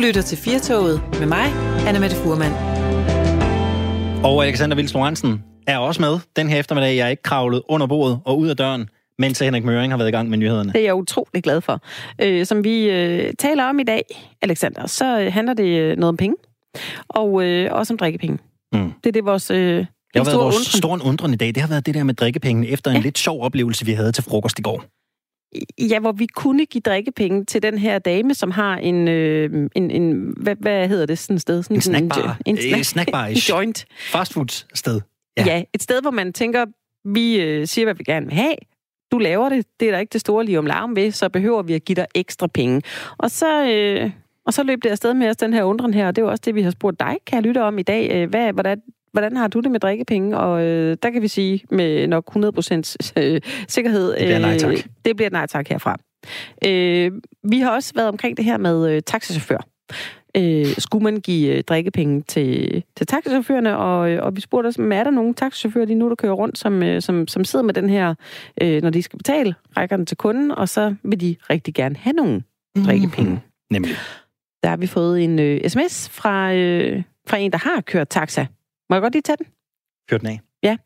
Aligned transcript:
lytter 0.00 0.22
til 0.22 0.38
Firtoget 0.38 1.02
med 1.18 1.26
mig, 1.26 1.46
Anna 1.86 2.00
Mette 2.00 2.16
Furman. 2.16 2.52
Og 4.24 4.44
Alexander 4.46 4.76
Vils 4.76 4.94
Lorentzen 4.94 5.42
er 5.66 5.78
også 5.78 6.00
med 6.00 6.18
den 6.36 6.48
her 6.48 6.58
eftermiddag. 6.58 6.96
Jeg 6.96 7.06
er 7.06 7.08
ikke 7.08 7.22
kravlet 7.22 7.62
under 7.68 7.86
bordet 7.86 8.20
og 8.24 8.38
ud 8.38 8.48
af 8.48 8.56
døren, 8.56 8.88
mens 9.18 9.38
Henrik 9.38 9.64
Møring 9.64 9.92
har 9.92 9.96
været 9.98 10.08
i 10.08 10.12
gang 10.12 10.30
med 10.30 10.38
nyhederne. 10.38 10.72
Det 10.72 10.80
er 10.80 10.84
jeg 10.84 10.94
utrolig 10.94 11.42
glad 11.42 11.60
for. 11.60 11.80
Øh, 12.22 12.46
som 12.46 12.64
vi 12.64 12.90
øh, 12.90 13.32
taler 13.38 13.64
om 13.64 13.78
i 13.78 13.82
dag, 13.84 14.02
Alexander, 14.42 14.86
så 14.86 15.20
øh, 15.20 15.32
handler 15.32 15.54
det 15.54 15.78
øh, 15.78 15.96
noget 15.96 16.08
om 16.08 16.16
penge. 16.16 16.36
Og 17.08 17.42
øh, 17.44 17.72
også 17.72 17.94
om 17.94 17.98
drikkepenge. 17.98 18.38
Mm. 18.72 18.92
Det 19.04 19.06
er 19.06 19.12
det 19.12 19.24
vores... 19.24 19.50
Øh, 19.50 19.56
det 19.56 19.86
har 20.16 20.24
været 20.24 20.38
vores 20.38 20.66
store 20.66 21.00
undren 21.04 21.32
i 21.32 21.36
dag. 21.36 21.48
Det 21.48 21.56
har 21.56 21.68
været 21.68 21.86
det 21.86 21.94
der 21.94 22.04
med 22.04 22.14
drikkepengene 22.14 22.68
efter 22.68 22.90
en 22.90 22.96
ja. 22.96 23.02
lidt 23.02 23.18
sjov 23.18 23.42
oplevelse, 23.42 23.86
vi 23.86 23.92
havde 23.92 24.12
til 24.12 24.24
frokost 24.24 24.58
i 24.58 24.62
går. 24.62 24.84
Ja, 25.78 25.98
hvor 25.98 26.12
vi 26.12 26.26
kunne 26.26 26.66
give 26.66 26.82
drikkepenge 26.82 27.44
til 27.44 27.62
den 27.62 27.78
her 27.78 27.98
dame, 27.98 28.34
som 28.34 28.50
har 28.50 28.76
en, 28.76 29.08
øh, 29.08 29.68
en, 29.74 29.90
en 29.90 30.34
hvad, 30.36 30.56
hvad 30.60 30.88
hedder 30.88 31.06
det 31.06 31.18
sådan 31.18 31.36
et 31.36 31.42
sted? 31.42 31.62
Sådan 31.62 31.76
en 31.76 31.80
snackbar. 31.80 32.38
En, 32.46 32.56
en, 32.56 32.62
snack, 32.62 32.84
snackbar 32.84 33.26
en 33.26 33.36
joint. 33.36 33.86
Fastfood 34.12 34.64
sted. 34.74 35.00
Ja. 35.36 35.44
ja, 35.46 35.62
et 35.74 35.82
sted, 35.82 36.02
hvor 36.02 36.10
man 36.10 36.32
tænker, 36.32 36.66
vi 37.04 37.40
øh, 37.40 37.66
siger, 37.66 37.86
hvad 37.86 37.94
vi 37.94 38.04
gerne 38.04 38.26
vil 38.26 38.34
have. 38.34 38.54
Du 39.12 39.18
laver 39.18 39.48
det. 39.48 39.66
Det 39.80 39.88
er 39.88 39.92
der 39.92 39.98
ikke 39.98 40.12
det 40.12 40.20
store 40.20 40.44
lige 40.44 40.58
om 40.58 40.66
larm 40.66 40.96
ved, 40.96 41.12
så 41.12 41.28
behøver 41.28 41.62
vi 41.62 41.74
at 41.74 41.84
give 41.84 41.96
dig 41.96 42.06
ekstra 42.14 42.46
penge. 42.46 42.82
Og 43.18 43.30
så, 43.30 43.64
øh, 43.64 44.10
og 44.46 44.54
så 44.54 44.62
løb 44.62 44.82
det 44.82 44.90
afsted 44.90 45.14
med 45.14 45.28
os, 45.28 45.36
den 45.36 45.52
her 45.52 45.62
undren 45.62 45.94
her, 45.94 46.06
og 46.06 46.16
det 46.16 46.22
er 46.22 46.26
jo 46.26 46.30
også 46.30 46.42
det, 46.44 46.54
vi 46.54 46.62
har 46.62 46.70
spurgt 46.70 47.00
dig, 47.00 47.16
kan 47.26 47.36
jeg 47.36 47.42
lytte 47.42 47.62
om 47.62 47.78
i 47.78 47.82
dag. 47.82 48.10
Øh, 48.10 48.28
hvad, 48.30 48.52
hvordan, 48.52 48.82
hvordan 49.12 49.36
har 49.36 49.48
du 49.48 49.60
det 49.60 49.70
med 49.70 49.80
drikkepenge? 49.80 50.38
Og 50.38 50.62
øh, 50.62 50.96
der 51.02 51.10
kan 51.10 51.22
vi 51.22 51.28
sige 51.28 51.64
med 51.70 52.06
nok 52.06 52.24
100% 52.36 53.12
øh, 53.16 53.40
sikkerhed... 53.68 54.08
Det 54.10 54.18
bliver 54.18 54.38
nej 54.38 54.58
tak. 54.58 54.72
Øh, 54.72 54.84
det 55.04 55.16
bliver 55.16 55.30
nej 55.30 55.46
tak 55.46 55.68
herfra. 55.68 55.96
Øh, 56.66 57.12
vi 57.44 57.60
har 57.60 57.70
også 57.70 57.92
været 57.94 58.08
omkring 58.08 58.36
det 58.36 58.44
her 58.44 58.58
med 58.58 58.90
øh, 58.90 59.02
taxachauffør. 59.06 59.66
Øh, 60.36 60.66
skulle 60.78 61.04
man 61.04 61.16
give 61.16 61.56
øh, 61.56 61.62
drikkepenge 61.62 62.22
til, 62.22 62.82
til 62.96 63.06
taxichaufførerne, 63.06 63.76
og, 63.76 64.10
øh, 64.10 64.24
og 64.24 64.36
vi 64.36 64.40
spurgte 64.40 64.68
os, 64.68 64.76
er 64.76 65.04
der 65.04 65.10
nogle 65.10 65.34
taxichauffører 65.34 65.86
lige 65.86 65.98
nu, 65.98 66.08
der 66.08 66.14
kører 66.14 66.32
rundt, 66.32 66.58
som, 66.58 66.82
øh, 66.82 67.02
som, 67.02 67.28
som 67.28 67.44
sidder 67.44 67.64
med 67.64 67.74
den 67.74 67.90
her, 67.90 68.14
øh, 68.62 68.82
når 68.82 68.90
de 68.90 69.02
skal 69.02 69.16
betale, 69.16 69.54
rækker 69.76 69.96
den 69.96 70.06
til 70.06 70.16
kunden, 70.16 70.50
og 70.50 70.68
så 70.68 70.94
vil 71.02 71.20
de 71.20 71.36
rigtig 71.50 71.74
gerne 71.74 71.96
have 71.96 72.12
nogle 72.12 72.32
mm-hmm. 72.34 72.84
drikkepenge. 72.84 73.40
Nemlig. 73.70 73.94
Der 74.62 74.68
har 74.68 74.76
vi 74.76 74.86
fået 74.86 75.24
en 75.24 75.38
øh, 75.38 75.68
sms 75.68 76.08
fra, 76.08 76.54
øh, 76.54 77.02
fra 77.28 77.36
en, 77.36 77.52
der 77.52 77.58
har 77.58 77.80
kørt 77.80 78.08
taxa. 78.08 78.46
Må 78.90 78.96
jeg 78.96 79.02
godt 79.02 79.12
lige 79.12 79.22
tage 79.22 79.36
den? 79.36 79.46
Kør 80.08 80.18
den 80.18 80.26
af. 80.26 80.40
Ja. 80.62 80.76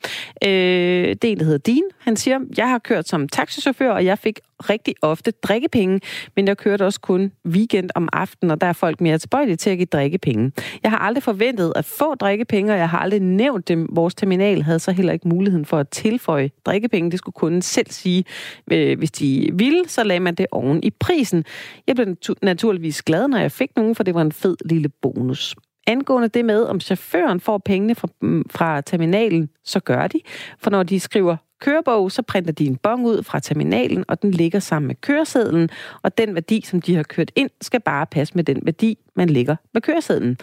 Øh, 0.44 1.08
det 1.08 1.24
er 1.24 1.32
en, 1.32 1.38
der 1.38 1.44
hedder 1.44 1.72
Dean. 1.72 1.82
Han 1.98 2.16
siger, 2.16 2.40
jeg 2.56 2.68
har 2.68 2.78
kørt 2.78 3.08
som 3.08 3.28
taxichauffør, 3.28 3.92
og 3.92 4.04
jeg 4.04 4.18
fik 4.18 4.40
rigtig 4.70 4.94
ofte 5.02 5.30
drikkepenge, 5.30 6.00
men 6.36 6.48
jeg 6.48 6.56
kørte 6.56 6.86
også 6.86 7.00
kun 7.00 7.32
weekend 7.46 7.90
om 7.94 8.08
aftenen, 8.12 8.50
og 8.50 8.60
der 8.60 8.66
er 8.66 8.72
folk 8.72 9.00
mere 9.00 9.18
tilbøjelige 9.18 9.56
til 9.56 9.70
at 9.70 9.76
give 9.76 9.86
drikkepenge. 9.86 10.52
Jeg 10.82 10.90
har 10.90 10.98
aldrig 10.98 11.22
forventet 11.22 11.72
at 11.76 11.84
få 11.84 12.14
drikkepenge, 12.14 12.72
og 12.72 12.78
jeg 12.78 12.90
har 12.90 12.98
aldrig 12.98 13.20
nævnt 13.20 13.68
dem. 13.68 13.88
Vores 13.92 14.14
terminal 14.14 14.62
havde 14.62 14.78
så 14.78 14.92
heller 14.92 15.12
ikke 15.12 15.28
muligheden 15.28 15.64
for 15.64 15.78
at 15.78 15.88
tilføje 15.88 16.50
drikkepenge. 16.66 17.10
Det 17.10 17.18
skulle 17.18 17.34
kunden 17.34 17.62
selv 17.62 17.90
sige. 17.90 18.24
Øh, 18.72 18.98
hvis 18.98 19.10
de 19.10 19.50
ville, 19.52 19.88
så 19.88 20.04
lagde 20.04 20.20
man 20.20 20.34
det 20.34 20.46
oven 20.52 20.82
i 20.82 20.90
prisen. 20.90 21.44
Jeg 21.86 21.96
blev 21.96 22.16
naturligvis 22.42 23.02
glad, 23.02 23.28
når 23.28 23.38
jeg 23.38 23.52
fik 23.52 23.70
nogen, 23.76 23.94
for 23.94 24.02
det 24.02 24.14
var 24.14 24.22
en 24.22 24.32
fed 24.32 24.56
lille 24.64 24.88
bonus. 24.88 25.56
Angående 25.86 26.28
det 26.28 26.44
med, 26.44 26.62
om 26.62 26.80
chaufføren 26.80 27.40
får 27.40 27.58
pengene 27.58 27.94
fra, 27.94 28.08
mm, 28.20 28.44
fra 28.50 28.80
terminalen, 28.80 29.48
så 29.64 29.80
gør 29.80 30.06
de. 30.06 30.20
For 30.58 30.70
når 30.70 30.82
de 30.82 31.00
skriver 31.00 31.36
kørebog, 31.60 32.12
så 32.12 32.22
printer 32.22 32.52
de 32.52 32.66
en 32.66 32.76
bong 32.76 33.06
ud 33.06 33.22
fra 33.22 33.40
terminalen, 33.40 34.04
og 34.08 34.22
den 34.22 34.30
ligger 34.30 34.58
sammen 34.58 34.86
med 34.86 34.94
køresedlen, 34.94 35.70
og 36.02 36.18
den 36.18 36.34
værdi, 36.34 36.60
som 36.66 36.80
de 36.80 36.96
har 36.96 37.02
kørt 37.02 37.30
ind, 37.36 37.50
skal 37.60 37.80
bare 37.80 38.06
passe 38.06 38.34
med 38.34 38.44
den 38.44 38.60
værdi, 38.64 38.98
man 39.16 39.30
lægger 39.30 39.56
med 39.74 39.82
køresedlen. 39.82 40.38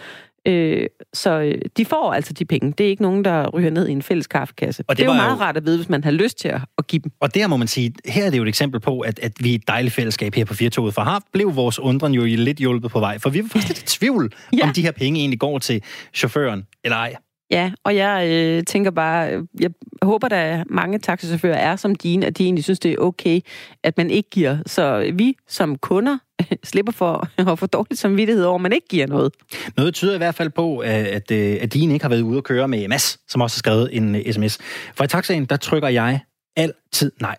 Øh, 0.46 0.86
så 1.14 1.30
øh, 1.30 1.58
de 1.76 1.84
får 1.84 2.12
altså 2.12 2.32
de 2.32 2.44
penge. 2.44 2.74
Det 2.78 2.86
er 2.86 2.90
ikke 2.90 3.02
nogen, 3.02 3.24
der 3.24 3.48
ryger 3.48 3.70
ned 3.70 3.88
i 3.88 3.92
en 3.92 4.02
fælles 4.02 4.26
kaffekasse. 4.26 4.84
Og 4.88 4.96
det, 4.96 4.98
det 4.98 5.10
er 5.10 5.14
jo 5.14 5.16
meget 5.16 5.36
jo... 5.36 5.40
rart 5.40 5.56
at 5.56 5.66
vide, 5.66 5.76
hvis 5.76 5.88
man 5.88 6.04
har 6.04 6.10
lyst 6.10 6.38
til 6.38 6.48
at, 6.48 6.60
at 6.78 6.86
give 6.86 7.02
dem. 7.02 7.12
Og 7.20 7.34
der 7.34 7.46
må 7.46 7.56
man 7.56 7.68
sige, 7.68 7.92
her 8.06 8.26
er 8.26 8.30
det 8.30 8.38
jo 8.38 8.42
et 8.42 8.48
eksempel 8.48 8.80
på, 8.80 9.00
at, 9.00 9.18
at 9.18 9.32
vi 9.40 9.50
er 9.50 9.54
et 9.54 9.68
dejligt 9.68 9.94
fællesskab 9.94 10.34
her 10.34 10.44
på 10.44 10.54
Firtoget, 10.54 10.94
for 10.94 11.02
har 11.02 11.22
blev 11.32 11.56
vores 11.56 11.78
undren 11.78 12.14
jo 12.14 12.24
lidt 12.24 12.58
hjulpet 12.58 12.90
på 12.90 13.00
vej, 13.00 13.18
for 13.18 13.30
vi 13.30 13.42
var 13.42 13.48
faktisk 13.48 13.68
lidt 13.68 13.94
i 13.94 13.98
tvivl, 13.98 14.32
ja. 14.52 14.66
om 14.66 14.72
de 14.72 14.82
her 14.82 14.92
penge 14.92 15.20
egentlig 15.20 15.38
går 15.38 15.58
til 15.58 15.82
chaufføren 16.14 16.66
eller 16.84 16.96
ej. 16.96 17.14
Ja, 17.52 17.72
og 17.84 17.96
jeg 17.96 18.28
øh, 18.30 18.64
tænker 18.64 18.90
bare, 18.90 19.32
øh, 19.32 19.42
jeg 19.60 19.70
håber, 20.02 20.28
der 20.28 20.64
mange 20.66 20.98
taxichauffører 20.98 21.56
er 21.56 21.76
som 21.76 21.94
dine, 21.94 22.26
at 22.26 22.38
de 22.38 22.44
egentlig 22.44 22.64
synes, 22.64 22.78
det 22.78 22.92
er 22.92 22.96
okay, 22.98 23.40
at 23.82 23.96
man 23.96 24.10
ikke 24.10 24.30
giver. 24.30 24.58
Så 24.66 25.12
vi 25.14 25.36
som 25.48 25.78
kunder 25.78 26.18
slipper 26.64 26.92
for 26.92 27.28
at 27.52 27.58
få 27.58 27.66
dårligt 27.66 28.00
samvittighed 28.00 28.44
over, 28.44 28.54
at 28.54 28.60
man 28.60 28.72
ikke 28.72 28.88
giver 28.88 29.06
noget. 29.06 29.32
Noget 29.76 29.94
tyder 29.94 30.14
i 30.14 30.18
hvert 30.18 30.34
fald 30.34 30.50
på, 30.50 30.78
at, 30.78 31.06
at 31.06 31.30
øh, 31.30 31.62
din 31.62 31.90
ikke 31.90 32.04
har 32.04 32.10
været 32.10 32.22
ude 32.22 32.38
at 32.38 32.44
køre 32.44 32.68
med 32.68 32.88
Mads, 32.88 33.18
som 33.28 33.40
også 33.40 33.56
har 33.56 33.58
skrevet 33.58 33.96
en 33.96 34.14
øh, 34.14 34.32
sms. 34.32 34.58
For 34.94 35.04
i 35.04 35.08
taxaen, 35.08 35.44
der 35.44 35.56
trykker 35.56 35.88
jeg 35.88 36.20
altid 36.56 37.12
nej. 37.20 37.36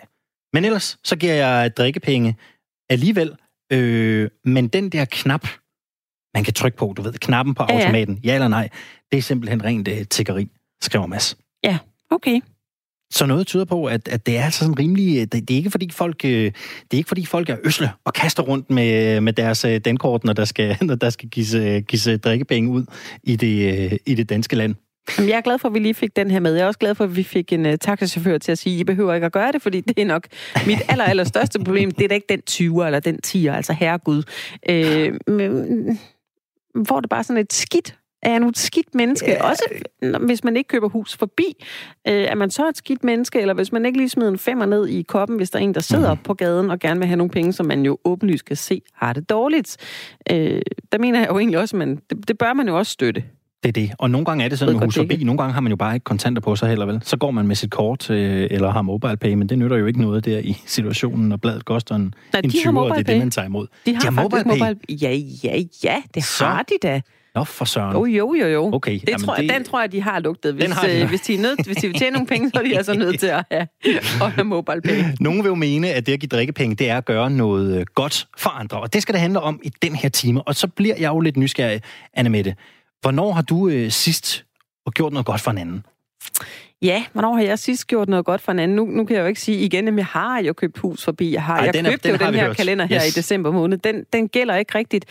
Men 0.53 0.65
ellers, 0.65 0.97
så 1.03 1.15
giver 1.15 1.33
jeg 1.33 1.77
drikkepenge 1.77 2.35
alligevel. 2.89 3.35
Øh, 3.71 4.29
men 4.45 4.67
den 4.67 4.89
der 4.89 5.05
knap, 5.05 5.47
man 6.33 6.43
kan 6.43 6.53
trykke 6.53 6.77
på, 6.77 6.93
du 6.97 7.01
ved, 7.01 7.13
knappen 7.13 7.55
på 7.55 7.63
automaten, 7.63 8.19
ja, 8.23 8.29
ja. 8.29 8.33
eller 8.33 8.47
nej, 8.47 8.69
det 9.11 9.17
er 9.17 9.21
simpelthen 9.21 9.63
rent 9.63 9.87
uh, 9.87 9.93
tiggeri, 10.09 10.47
skriver 10.81 11.05
Mads. 11.05 11.37
Ja, 11.63 11.77
okay. 12.09 12.41
Så 13.11 13.25
noget 13.25 13.47
tyder 13.47 13.65
på, 13.65 13.85
at, 13.85 14.07
at 14.07 14.25
det 14.25 14.37
er 14.37 14.43
altså 14.43 14.59
sådan 14.59 14.79
rimelig... 14.79 15.31
Det, 15.31 15.47
det, 15.47 15.53
er 15.53 15.57
ikke 15.57 15.71
fordi 15.71 15.89
folk, 15.91 16.25
øh, 16.25 16.31
det 16.31 16.51
er 16.91 16.97
ikke 16.97 17.07
fordi 17.07 17.25
folk 17.25 17.49
er 17.49 17.57
øsle 17.63 17.91
og 18.05 18.13
kaster 18.13 18.43
rundt 18.43 18.69
med, 18.69 19.21
med 19.21 19.33
deres 19.33 19.65
øh, 19.65 19.79
dankort, 19.79 20.23
når 20.23 20.33
der 20.33 20.45
skal, 20.45 20.77
når 20.81 20.95
der 20.95 21.09
skal 21.09 21.29
gives, 21.29 21.85
gives 21.87 22.21
drikkepenge 22.23 22.69
ud 22.69 22.85
i 23.23 23.35
det, 23.35 23.99
i 24.05 24.15
det 24.15 24.29
danske 24.29 24.55
land. 24.55 24.75
Jamen, 25.17 25.29
jeg 25.29 25.37
er 25.37 25.41
glad 25.41 25.59
for, 25.59 25.67
at 25.67 25.73
vi 25.73 25.79
lige 25.79 25.93
fik 25.93 26.15
den 26.15 26.31
her 26.31 26.39
med. 26.39 26.53
Jeg 26.53 26.63
er 26.63 26.67
også 26.67 26.79
glad 26.79 26.95
for, 26.95 27.03
at 27.03 27.15
vi 27.15 27.23
fik 27.23 27.53
en 27.53 27.65
uh, 27.65 27.73
taxachauffør 27.81 28.37
til 28.37 28.51
at 28.51 28.57
sige, 28.57 28.79
I 28.79 28.83
behøver 28.83 29.13
ikke 29.13 29.25
at 29.25 29.31
gøre 29.31 29.51
det, 29.51 29.61
fordi 29.61 29.81
det 29.81 29.99
er 29.99 30.05
nok 30.05 30.27
mit 30.67 30.81
aller, 30.89 31.03
aller 31.03 31.23
største 31.23 31.59
problem. 31.59 31.91
Det 31.91 32.03
er 32.03 32.07
da 32.07 32.15
ikke 32.15 32.27
den 32.29 32.41
20'er 32.49 32.85
eller 32.85 32.99
den 32.99 33.19
10'er, 33.27 33.51
altså 33.51 33.73
herregud. 33.73 34.23
Øh, 34.69 35.13
men, 35.27 35.99
hvor 36.73 36.99
det 36.99 37.09
bare 37.09 37.23
sådan 37.23 37.41
et 37.41 37.53
skidt 37.53 37.97
er 38.23 38.31
jeg 38.31 38.39
nu 38.39 38.47
et 38.47 38.57
skidt 38.57 38.95
menneske? 38.95 39.31
Ja. 39.31 39.49
Også 39.49 39.63
hvis 40.25 40.43
man 40.43 40.57
ikke 40.57 40.67
køber 40.67 40.89
hus 40.89 41.17
forbi. 41.17 41.63
Øh, 42.07 42.13
er 42.13 42.35
man 42.35 42.51
så 42.51 42.69
et 42.69 42.77
skidt 42.77 43.03
menneske? 43.03 43.41
Eller 43.41 43.53
hvis 43.53 43.71
man 43.71 43.85
ikke 43.85 43.97
lige 43.97 44.09
smider 44.09 44.31
en 44.31 44.37
femmer 44.37 44.65
ned 44.65 44.87
i 44.87 45.01
koppen, 45.01 45.37
hvis 45.37 45.49
der 45.49 45.59
er 45.59 45.63
en, 45.63 45.73
der 45.73 45.81
sidder 45.81 46.13
mm. 46.13 46.19
på 46.23 46.33
gaden 46.33 46.71
og 46.71 46.79
gerne 46.79 46.99
vil 46.99 47.07
have 47.07 47.17
nogle 47.17 47.31
penge, 47.31 47.53
som 47.53 47.65
man 47.65 47.85
jo 47.85 47.97
åbenlyst 48.05 48.45
kan 48.45 48.55
se 48.55 48.81
har 48.93 49.13
det 49.13 49.29
dårligt. 49.29 49.77
Øh, 50.31 50.61
der 50.91 50.97
mener 50.97 51.19
jeg 51.19 51.29
jo 51.29 51.39
egentlig 51.39 51.59
også, 51.59 51.75
at 51.75 51.79
man, 51.79 51.99
det, 52.09 52.27
det 52.27 52.37
bør 52.37 52.53
man 52.53 52.67
jo 52.67 52.77
også 52.77 52.91
støtte. 52.91 53.23
Det 53.63 53.69
er 53.69 53.73
det. 53.73 53.91
Og 53.97 54.09
nogle 54.09 54.25
gange 54.25 54.45
er 54.45 54.49
det 54.49 54.59
sådan 54.59 54.75
med 54.75 54.85
hus 54.85 54.95
forbi. 54.95 55.23
Nogle 55.23 55.37
gange 55.37 55.53
har 55.53 55.61
man 55.61 55.71
jo 55.71 55.75
bare 55.75 55.93
ikke 55.93 56.03
kontanter 56.03 56.41
på 56.41 56.55
sig 56.55 56.69
heller, 56.69 56.85
vel? 56.85 56.99
Så 57.03 57.17
går 57.17 57.31
man 57.31 57.47
med 57.47 57.55
sit 57.55 57.71
kort 57.71 58.09
øh, 58.09 58.47
eller 58.51 58.71
har 58.71 58.81
mobile 58.81 59.17
pay, 59.17 59.33
men 59.33 59.49
det 59.49 59.57
nytter 59.57 59.77
jo 59.77 59.85
ikke 59.85 60.01
noget 60.01 60.25
der 60.25 60.39
i 60.39 60.57
situationen, 60.65 61.29
når 61.29 61.37
bladet 61.37 61.65
koster 61.65 61.95
en, 61.95 62.13
Nej, 62.33 62.41
en 62.43 62.49
20, 62.49 62.79
og 62.81 62.89
det 62.89 62.99
er 62.99 63.03
det, 63.03 63.19
man 63.19 63.31
tager 63.31 63.45
imod. 63.45 63.67
De 63.85 63.93
har, 63.93 64.01
de 64.01 64.15
har 64.15 64.23
mobile, 64.23 64.43
pay. 64.43 64.49
mobile 64.49 64.79
Ja, 65.01 65.11
ja, 65.43 65.63
ja, 65.83 66.01
det 66.13 66.23
så, 66.23 66.45
har 66.45 66.63
de 66.63 66.73
da. 66.83 67.01
Nå, 67.35 67.43
for 67.43 67.65
søren. 67.65 67.93
Jo, 67.93 68.05
jo, 68.05 68.33
jo, 68.33 68.47
jo. 68.47 68.73
Okay. 68.73 68.99
Det 69.07 69.17
tror, 69.21 69.35
det... 69.35 69.49
Den 69.49 69.63
tror 69.63 69.81
jeg, 69.81 69.91
de 69.91 70.01
har 70.01 70.19
lugtet. 70.19 70.53
Hvis, 70.53 70.71
har 70.71 70.87
de. 70.87 71.01
øh, 71.01 71.09
hvis, 71.09 71.21
de 71.21 71.35
er 71.35 71.39
nødt, 71.39 71.65
hvis 71.65 71.77
de 71.77 71.87
vil 71.87 71.99
tjene 71.99 72.13
nogle 72.13 72.27
penge, 72.27 72.49
så 72.49 72.59
er 72.59 72.63
de 72.63 72.77
altså 72.77 72.93
nødt 72.93 73.19
til 73.19 73.27
at 73.27 73.43
have, 73.51 73.67
at 74.21 74.31
have 74.31 74.45
mobile 74.45 74.81
pay. 74.81 75.03
Nogle 75.19 75.43
vil 75.43 75.49
jo 75.49 75.55
mene, 75.55 75.89
at 75.89 76.05
det 76.05 76.13
at 76.13 76.19
give 76.19 76.27
drikkepenge, 76.27 76.75
det 76.75 76.89
er 76.89 76.97
at 76.97 77.05
gøre 77.05 77.29
noget 77.29 77.77
øh, 77.79 77.85
godt 77.95 78.27
for 78.37 78.49
andre. 78.49 78.79
Og 78.79 78.93
det 78.93 79.01
skal 79.01 79.13
det 79.13 79.21
handle 79.21 79.39
om 79.39 79.59
i 79.63 79.71
den 79.81 79.95
her 79.95 80.09
time. 80.09 80.41
Og 80.41 80.55
så 80.55 80.67
bliver 80.67 80.95
jeg 80.99 81.09
jo 81.09 81.19
lidt 81.19 81.37
nysgerrig, 81.37 81.81
Anne 82.13 82.29
Mette. 82.29 82.55
Hvornår 83.03 83.31
har 83.31 83.41
du 83.41 83.69
øh, 83.69 83.91
sidst 83.91 84.45
gjort 84.93 85.13
noget 85.13 85.25
godt 85.25 85.41
for 85.41 85.51
en 85.51 85.57
anden? 85.57 85.85
Ja, 86.81 87.03
hvornår 87.13 87.33
har 87.33 87.41
jeg 87.41 87.59
sidst 87.59 87.87
gjort 87.87 88.09
noget 88.09 88.25
godt 88.25 88.41
for 88.41 88.51
en 88.51 88.59
anden? 88.59 88.75
Nu, 88.75 88.85
nu 88.85 89.05
kan 89.05 89.15
jeg 89.15 89.21
jo 89.21 89.27
ikke 89.27 89.41
sige 89.41 89.65
igen, 89.65 89.87
at 89.87 89.95
jeg 89.95 90.05
har 90.05 90.41
jo 90.41 90.53
købt 90.53 90.77
hus 90.77 91.03
forbi. 91.03 91.33
Jeg 91.33 91.43
har 91.43 91.57
Ej, 91.57 91.65
jeg 91.65 91.73
den 91.73 91.85
købte 91.85 92.09
er, 92.09 92.17
den 92.17 92.21
jo 92.21 92.27
den 92.27 92.35
her 92.35 92.45
hørt. 92.45 92.57
kalender 92.57 92.85
her 92.85 93.01
yes. 93.05 93.15
i 93.15 93.19
december 93.19 93.51
måned. 93.51 93.77
Den, 93.77 94.05
den 94.13 94.27
gælder 94.29 94.55
ikke 94.55 94.77
rigtigt. 94.77 95.05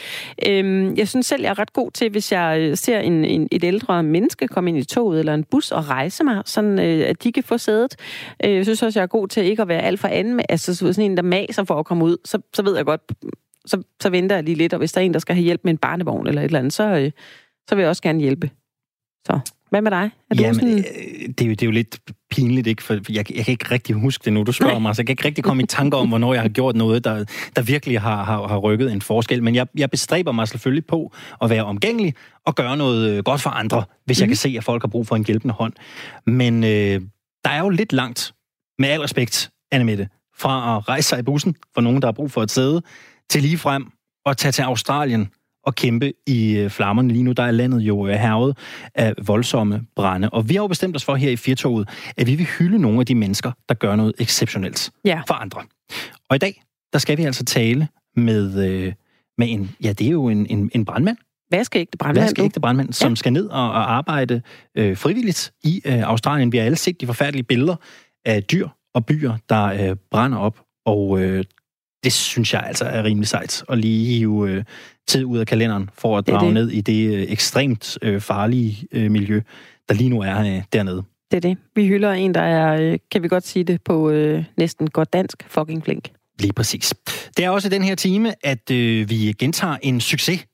Øhm, 0.48 0.96
jeg 0.96 1.08
synes 1.08 1.26
selv, 1.26 1.42
jeg 1.42 1.50
er 1.50 1.58
ret 1.58 1.72
god 1.72 1.90
til, 1.90 2.10
hvis 2.10 2.32
jeg 2.32 2.60
øh, 2.60 2.76
ser 2.76 2.98
en, 3.00 3.24
en, 3.24 3.48
et 3.50 3.64
ældre 3.64 4.02
menneske 4.02 4.48
komme 4.48 4.70
ind 4.70 4.78
i 4.78 4.84
toget 4.84 5.18
eller 5.18 5.34
en 5.34 5.44
bus 5.44 5.70
og 5.70 5.88
rejse 5.88 6.24
mig, 6.24 6.42
sådan 6.46 6.78
øh, 6.78 7.08
at 7.08 7.22
de 7.22 7.32
kan 7.32 7.42
få 7.42 7.58
sædet. 7.58 7.96
Øh, 8.44 8.54
jeg 8.54 8.64
synes 8.64 8.82
også, 8.82 8.98
jeg 8.98 9.04
er 9.04 9.08
god 9.08 9.28
til 9.28 9.44
ikke 9.44 9.62
at 9.62 9.68
være 9.68 9.82
alt 9.82 10.00
for 10.00 10.08
anden. 10.08 10.40
Altså 10.48 10.74
sådan 10.74 11.04
en, 11.04 11.16
der 11.16 11.22
maser 11.22 11.64
for 11.64 11.78
at 11.78 11.86
komme 11.86 12.04
ud, 12.04 12.16
så, 12.24 12.38
så 12.54 12.62
ved 12.62 12.76
jeg 12.76 12.84
godt, 12.84 13.00
så, 13.66 13.82
så 14.00 14.10
venter 14.10 14.36
jeg 14.36 14.44
lige 14.44 14.54
lidt. 14.54 14.72
Og 14.72 14.78
hvis 14.78 14.92
der 14.92 15.00
er 15.00 15.04
en, 15.04 15.14
der 15.14 15.20
skal 15.20 15.34
have 15.34 15.44
hjælp 15.44 15.60
med 15.64 15.72
en 15.72 15.78
barnevogn 15.78 16.26
eller 16.26 16.40
et 16.42 16.44
eller 16.44 16.58
andet, 16.58 16.72
så, 16.72 16.84
øh, 16.84 17.10
så 17.72 17.76
vil 17.76 17.82
jeg 17.82 17.88
også 17.88 18.02
gerne 18.02 18.20
hjælpe. 18.20 18.50
Så 19.26 19.40
hvad 19.70 19.82
med 19.82 19.90
dig? 19.90 20.10
Er 20.30 20.34
Jamen, 20.40 20.54
sådan... 20.54 20.78
Øh, 20.78 21.28
det, 21.28 21.40
er 21.40 21.46
jo, 21.46 21.50
det 21.50 21.62
er 21.62 21.66
jo 21.66 21.70
lidt 21.70 21.98
pinligt, 22.30 22.66
ikke? 22.66 22.82
For 22.82 22.94
jeg, 22.94 23.36
jeg 23.36 23.44
kan 23.44 23.52
ikke 23.52 23.70
rigtig 23.70 23.96
huske 23.96 24.24
det 24.24 24.32
nu, 24.32 24.42
du 24.42 24.52
spørger 24.52 24.72
Nej. 24.72 24.80
mig. 24.80 24.96
Så 24.96 25.02
jeg 25.02 25.06
kan 25.06 25.12
ikke 25.12 25.24
rigtig 25.24 25.44
komme 25.44 25.62
i 25.62 25.66
tanker 25.66 25.98
om, 25.98 26.08
hvornår 26.08 26.34
jeg 26.34 26.42
har 26.42 26.48
gjort 26.48 26.76
noget, 26.76 27.04
der, 27.04 27.24
der 27.56 27.62
virkelig 27.62 28.00
har, 28.00 28.24
har, 28.24 28.48
har 28.48 28.58
rykket 28.58 28.92
en 28.92 29.02
forskel. 29.02 29.42
Men 29.42 29.54
jeg, 29.54 29.66
jeg 29.76 29.90
bestræber 29.90 30.32
mig 30.32 30.48
selvfølgelig 30.48 30.86
på 30.86 31.12
at 31.42 31.50
være 31.50 31.64
omgængelig 31.64 32.14
og 32.46 32.54
gøre 32.54 32.76
noget 32.76 33.10
øh, 33.10 33.24
godt 33.24 33.40
for 33.40 33.50
andre, 33.50 33.84
hvis 34.04 34.18
mm. 34.18 34.20
jeg 34.20 34.26
mhm. 34.26 34.30
kan 34.30 34.36
se, 34.36 34.54
at 34.56 34.64
folk 34.64 34.82
har 34.82 34.88
brug 34.88 35.06
for 35.06 35.16
en 35.16 35.24
hjælpende 35.24 35.54
hånd. 35.54 35.72
Men 36.26 36.64
øh, 36.64 37.00
der 37.44 37.50
er 37.50 37.58
jo 37.58 37.68
lidt 37.68 37.92
langt, 37.92 38.34
med 38.78 38.88
al 38.88 39.00
respekt, 39.00 39.50
Annemette, 39.70 40.08
fra 40.38 40.76
at 40.76 40.88
rejse 40.88 41.08
sig 41.08 41.18
i 41.18 41.22
bussen 41.22 41.56
for 41.74 41.80
nogen, 41.80 42.02
der 42.02 42.08
har 42.08 42.12
brug 42.12 42.30
for 42.30 42.42
et 42.42 42.50
sæde, 42.50 42.82
til 43.30 43.42
lige 43.42 43.58
frem 43.58 43.86
at 44.26 44.36
tage 44.36 44.52
til 44.52 44.62
Australien 44.62 45.28
at 45.66 45.74
kæmpe 45.74 46.12
i 46.26 46.56
øh, 46.56 46.70
flammerne 46.70 47.08
lige 47.08 47.22
nu. 47.22 47.32
Der 47.32 47.42
er 47.42 47.50
landet 47.50 47.80
jo 47.80 48.06
øh, 48.06 48.14
hervet 48.14 48.58
af 48.94 49.14
voldsomme 49.26 49.82
brænde. 49.96 50.30
Og 50.30 50.48
vi 50.48 50.54
har 50.54 50.62
jo 50.62 50.66
bestemt 50.66 50.96
os 50.96 51.04
for 51.04 51.14
her 51.14 51.30
i 51.30 51.36
Firtoget, 51.36 51.88
at 52.16 52.26
vi 52.26 52.34
vil 52.34 52.46
hylde 52.46 52.78
nogle 52.78 53.00
af 53.00 53.06
de 53.06 53.14
mennesker, 53.14 53.52
der 53.68 53.74
gør 53.74 53.96
noget 53.96 54.12
exceptionelt 54.18 54.90
Ja. 55.04 55.22
for 55.26 55.34
andre. 55.34 55.60
Og 56.28 56.36
i 56.36 56.38
dag, 56.38 56.62
der 56.92 56.98
skal 56.98 57.18
vi 57.18 57.22
altså 57.24 57.44
tale 57.44 57.88
med, 58.16 58.68
øh, 58.70 58.92
med 59.38 59.46
en, 59.50 59.70
ja, 59.84 59.92
det 59.92 60.06
er 60.06 60.10
jo 60.10 60.28
en, 60.28 60.46
en, 60.50 60.70
en 60.74 60.84
brandmand, 60.84 61.16
Vaskeægte 61.50 61.98
brandmand. 61.98 62.24
vaskeægte 62.24 62.60
brandmand, 62.60 62.92
som 62.92 63.10
Ja. 63.10 63.14
skal 63.14 63.32
ned 63.32 63.46
og, 63.46 63.70
og 63.70 63.92
arbejde 63.92 64.42
øh, 64.78 64.96
frivilligt 64.96 65.52
i 65.64 65.82
øh, 65.84 66.02
Australien. 66.08 66.52
Vi 66.52 66.56
har 66.56 66.64
alle 66.64 66.76
set 66.76 67.00
de 67.00 67.06
forfærdelige 67.06 67.42
billeder 67.44 67.76
af 68.24 68.42
dyr 68.42 68.68
og 68.94 69.06
byer, 69.06 69.36
der 69.48 69.64
øh, 69.90 69.96
brænder 70.10 70.38
op, 70.38 70.60
og 70.86 71.20
øh, 71.20 71.44
det 72.04 72.12
synes 72.12 72.54
jeg 72.54 72.62
altså 72.62 72.84
er 72.84 73.04
rimelig 73.04 73.28
sejt 73.28 73.64
at 73.68 73.78
lige 73.78 74.06
hive 74.06 74.50
øh, 74.50 74.64
tid 75.08 75.24
ud 75.24 75.38
af 75.38 75.46
kalenderen 75.46 75.90
for 75.94 76.18
at 76.18 76.26
drage 76.26 76.44
det. 76.46 76.54
ned 76.54 76.70
i 76.70 76.80
det 76.80 77.14
øh, 77.14 77.22
ekstremt 77.28 77.98
øh, 78.02 78.20
farlige 78.20 78.86
øh, 78.92 79.10
miljø, 79.10 79.40
der 79.88 79.94
lige 79.94 80.10
nu 80.10 80.20
er 80.20 80.40
øh, 80.40 80.62
dernede. 80.72 81.02
Det 81.30 81.36
er 81.36 81.40
det. 81.40 81.58
Vi 81.74 81.86
hylder 81.86 82.12
en, 82.12 82.34
der 82.34 82.40
er, 82.40 82.80
øh, 82.92 82.98
kan 83.10 83.22
vi 83.22 83.28
godt 83.28 83.46
sige 83.46 83.64
det 83.64 83.82
på 83.82 84.10
øh, 84.10 84.44
næsten 84.56 84.90
godt 84.90 85.12
dansk, 85.12 85.42
fucking 85.48 85.84
flink. 85.84 86.08
Lige 86.40 86.52
præcis. 86.52 86.94
Det 87.36 87.44
er 87.44 87.50
også 87.50 87.68
i 87.68 87.70
den 87.70 87.82
her 87.82 87.94
time, 87.94 88.34
at 88.46 88.70
øh, 88.70 89.10
vi 89.10 89.34
gentager 89.38 89.76
en 89.82 90.00
succes, 90.00 90.46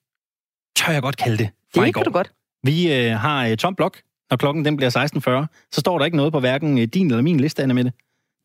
tør 0.77 0.93
jeg 0.93 1.03
godt 1.03 1.17
kalde 1.17 1.39
det, 1.39 1.49
fra 1.75 1.83
i 1.83 1.87
Det 1.87 1.95
går. 1.95 2.01
kan 2.01 2.05
du 2.05 2.13
godt. 2.13 2.31
Vi 2.65 2.93
øh, 2.95 3.13
har 3.13 3.47
øh, 3.47 3.57
tom 3.57 3.75
blok, 3.75 3.99
når 4.31 4.37
klokken 4.37 4.65
den 4.65 4.77
bliver 4.77 4.91
16.40. 5.45 5.69
Så 5.73 5.81
står 5.81 5.99
der 5.99 6.05
ikke 6.05 6.17
noget 6.17 6.33
på 6.33 6.41
hverken 6.41 6.79
øh, 6.79 6.85
din 6.85 7.07
eller 7.07 7.23
min 7.23 7.41
liste, 7.41 7.63
Anna 7.63 7.75
med 7.75 7.85
det. 7.85 7.93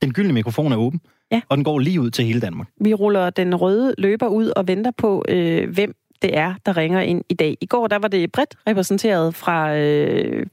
Den 0.01 0.13
gyldne 0.13 0.33
mikrofon 0.33 0.71
er 0.71 0.77
åben, 0.77 0.99
Ja. 1.31 1.41
og 1.49 1.57
den 1.57 1.63
går 1.63 1.79
lige 1.79 2.01
ud 2.01 2.09
til 2.09 2.25
hele 2.25 2.41
Danmark. 2.41 2.67
Vi 2.81 2.93
ruller 2.93 3.29
den 3.29 3.55
røde 3.55 3.95
løber 3.97 4.27
ud 4.27 4.51
og 4.55 4.67
venter 4.67 4.91
på, 4.97 5.25
øh, 5.27 5.69
hvem 5.69 5.95
det 6.21 6.37
er, 6.37 6.53
der 6.65 6.77
ringer 6.77 7.01
ind 7.01 7.23
i 7.29 7.33
dag. 7.33 7.57
I 7.61 7.65
går 7.65 7.87
der 7.87 7.99
var 7.99 8.07
det 8.07 8.31
bredt 8.31 8.55
repræsenteret 8.67 9.35
fra 9.35 9.75
øh, 9.75 10.45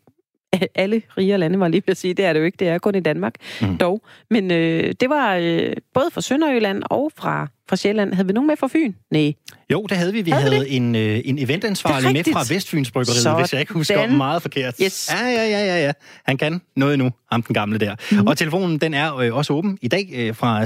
alle 0.74 1.02
rige 1.18 1.36
lande, 1.38 1.60
var 1.60 1.68
lige 1.68 1.82
ved 1.86 1.92
at 1.92 1.96
sige. 1.96 2.14
Det 2.14 2.24
er 2.24 2.32
det 2.32 2.40
jo 2.40 2.44
ikke, 2.44 2.56
det 2.56 2.68
er 2.68 2.78
kun 2.78 2.94
i 2.94 3.00
Danmark 3.00 3.34
Mm. 3.60 3.76
dog. 3.78 4.02
Men 4.30 4.50
øh, 4.50 4.94
det 5.00 5.08
var 5.08 5.34
øh, 5.36 5.72
både 5.94 6.06
fra 6.12 6.20
Sønderjylland 6.20 6.82
og 6.90 7.12
fra, 7.16 7.48
fra 7.68 7.76
Sjælland. 7.76 8.14
Havde 8.14 8.26
vi 8.26 8.32
nogen 8.32 8.46
med 8.46 8.56
fra 8.56 8.68
Fyn? 8.72 8.92
Nej. 9.10 9.32
Jo, 9.72 9.82
det 9.88 9.96
havde 9.96 10.12
vi. 10.12 10.22
Vi 10.22 10.30
Havde 10.30 10.50
havde, 10.54 10.68
en, 10.68 10.94
øh, 10.96 11.20
en 11.24 11.38
eventansvarlig 11.38 12.12
med 12.12 12.24
fra 12.32 12.54
Vestfyns 12.54 12.90
Bryggeriet, 12.90 13.22
Sådan. 13.22 13.40
hvis 13.40 13.52
jeg 13.52 13.60
ikke 13.60 13.72
husker 13.72 14.06
meget 14.06 14.42
forkert. 14.42 14.74
Yes. 14.82 15.10
Ja, 15.12 15.26
ja, 15.26 15.44
ja, 15.48 15.64
ja, 15.64 15.84
ja. 15.84 15.92
Han 16.24 16.36
kan 16.38 16.60
noget 16.76 16.98
nu, 16.98 17.10
ham 17.32 17.42
den 17.42 17.54
gamle 17.54 17.78
der. 17.78 17.94
Mm. 18.12 18.26
Og 18.26 18.38
telefonen, 18.38 18.78
den 18.78 18.94
er 18.94 19.16
øh, 19.16 19.34
også 19.34 19.52
åben 19.52 19.78
i 19.82 19.88
dag 19.88 20.10
øh, 20.14 20.34
fra 20.36 20.64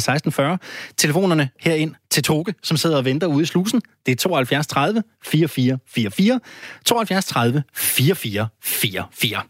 16.40. 0.52 0.94
Telefonerne 0.96 1.48
herind 1.60 1.94
til 2.10 2.22
Toge, 2.22 2.54
som 2.62 2.76
sidder 2.76 2.96
og 2.96 3.04
venter 3.04 3.26
ude 3.26 3.42
i 3.42 3.46
slusen, 3.46 3.80
det 4.06 4.12
er 4.12 4.16
72 4.16 4.66
30 4.66 5.02
44 5.24 5.78
44. 5.86 6.40
72 6.84 7.24
30 7.24 7.62
44 7.74 8.48
44. 8.62 9.42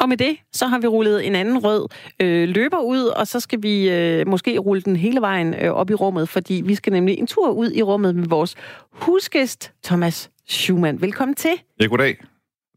Og 0.00 0.08
med 0.08 0.16
det, 0.16 0.36
så 0.52 0.66
har 0.66 0.78
vi 0.78 0.86
rullet 0.86 1.26
en 1.26 1.34
anden 1.34 1.58
rød 1.58 1.86
øh, 2.22 2.48
løber 2.48 2.78
ud, 2.80 3.04
og 3.04 3.26
så 3.26 3.40
skal 3.40 3.62
vi 3.62 3.90
øh, 3.90 4.26
måske 4.28 4.58
rulle 4.58 4.82
den 4.82 4.96
hele 4.96 5.20
vejen 5.20 5.54
øh, 5.54 5.70
op 5.72 5.90
i 5.90 5.94
rummet, 5.94 6.28
fordi 6.28 6.62
vi 6.66 6.74
skal 6.74 6.92
nemlig 6.92 7.18
en 7.18 7.26
tur 7.26 7.50
ud 7.50 7.70
i 7.74 7.82
rummet 7.82 8.14
med 8.16 8.28
vores 8.28 8.54
husgæst, 8.92 9.72
Thomas 9.84 10.30
Schumann. 10.48 11.00
Velkommen 11.02 11.34
til. 11.34 11.50
Ja, 11.80 11.86
goddag. 11.86 12.16
Du 12.20 12.26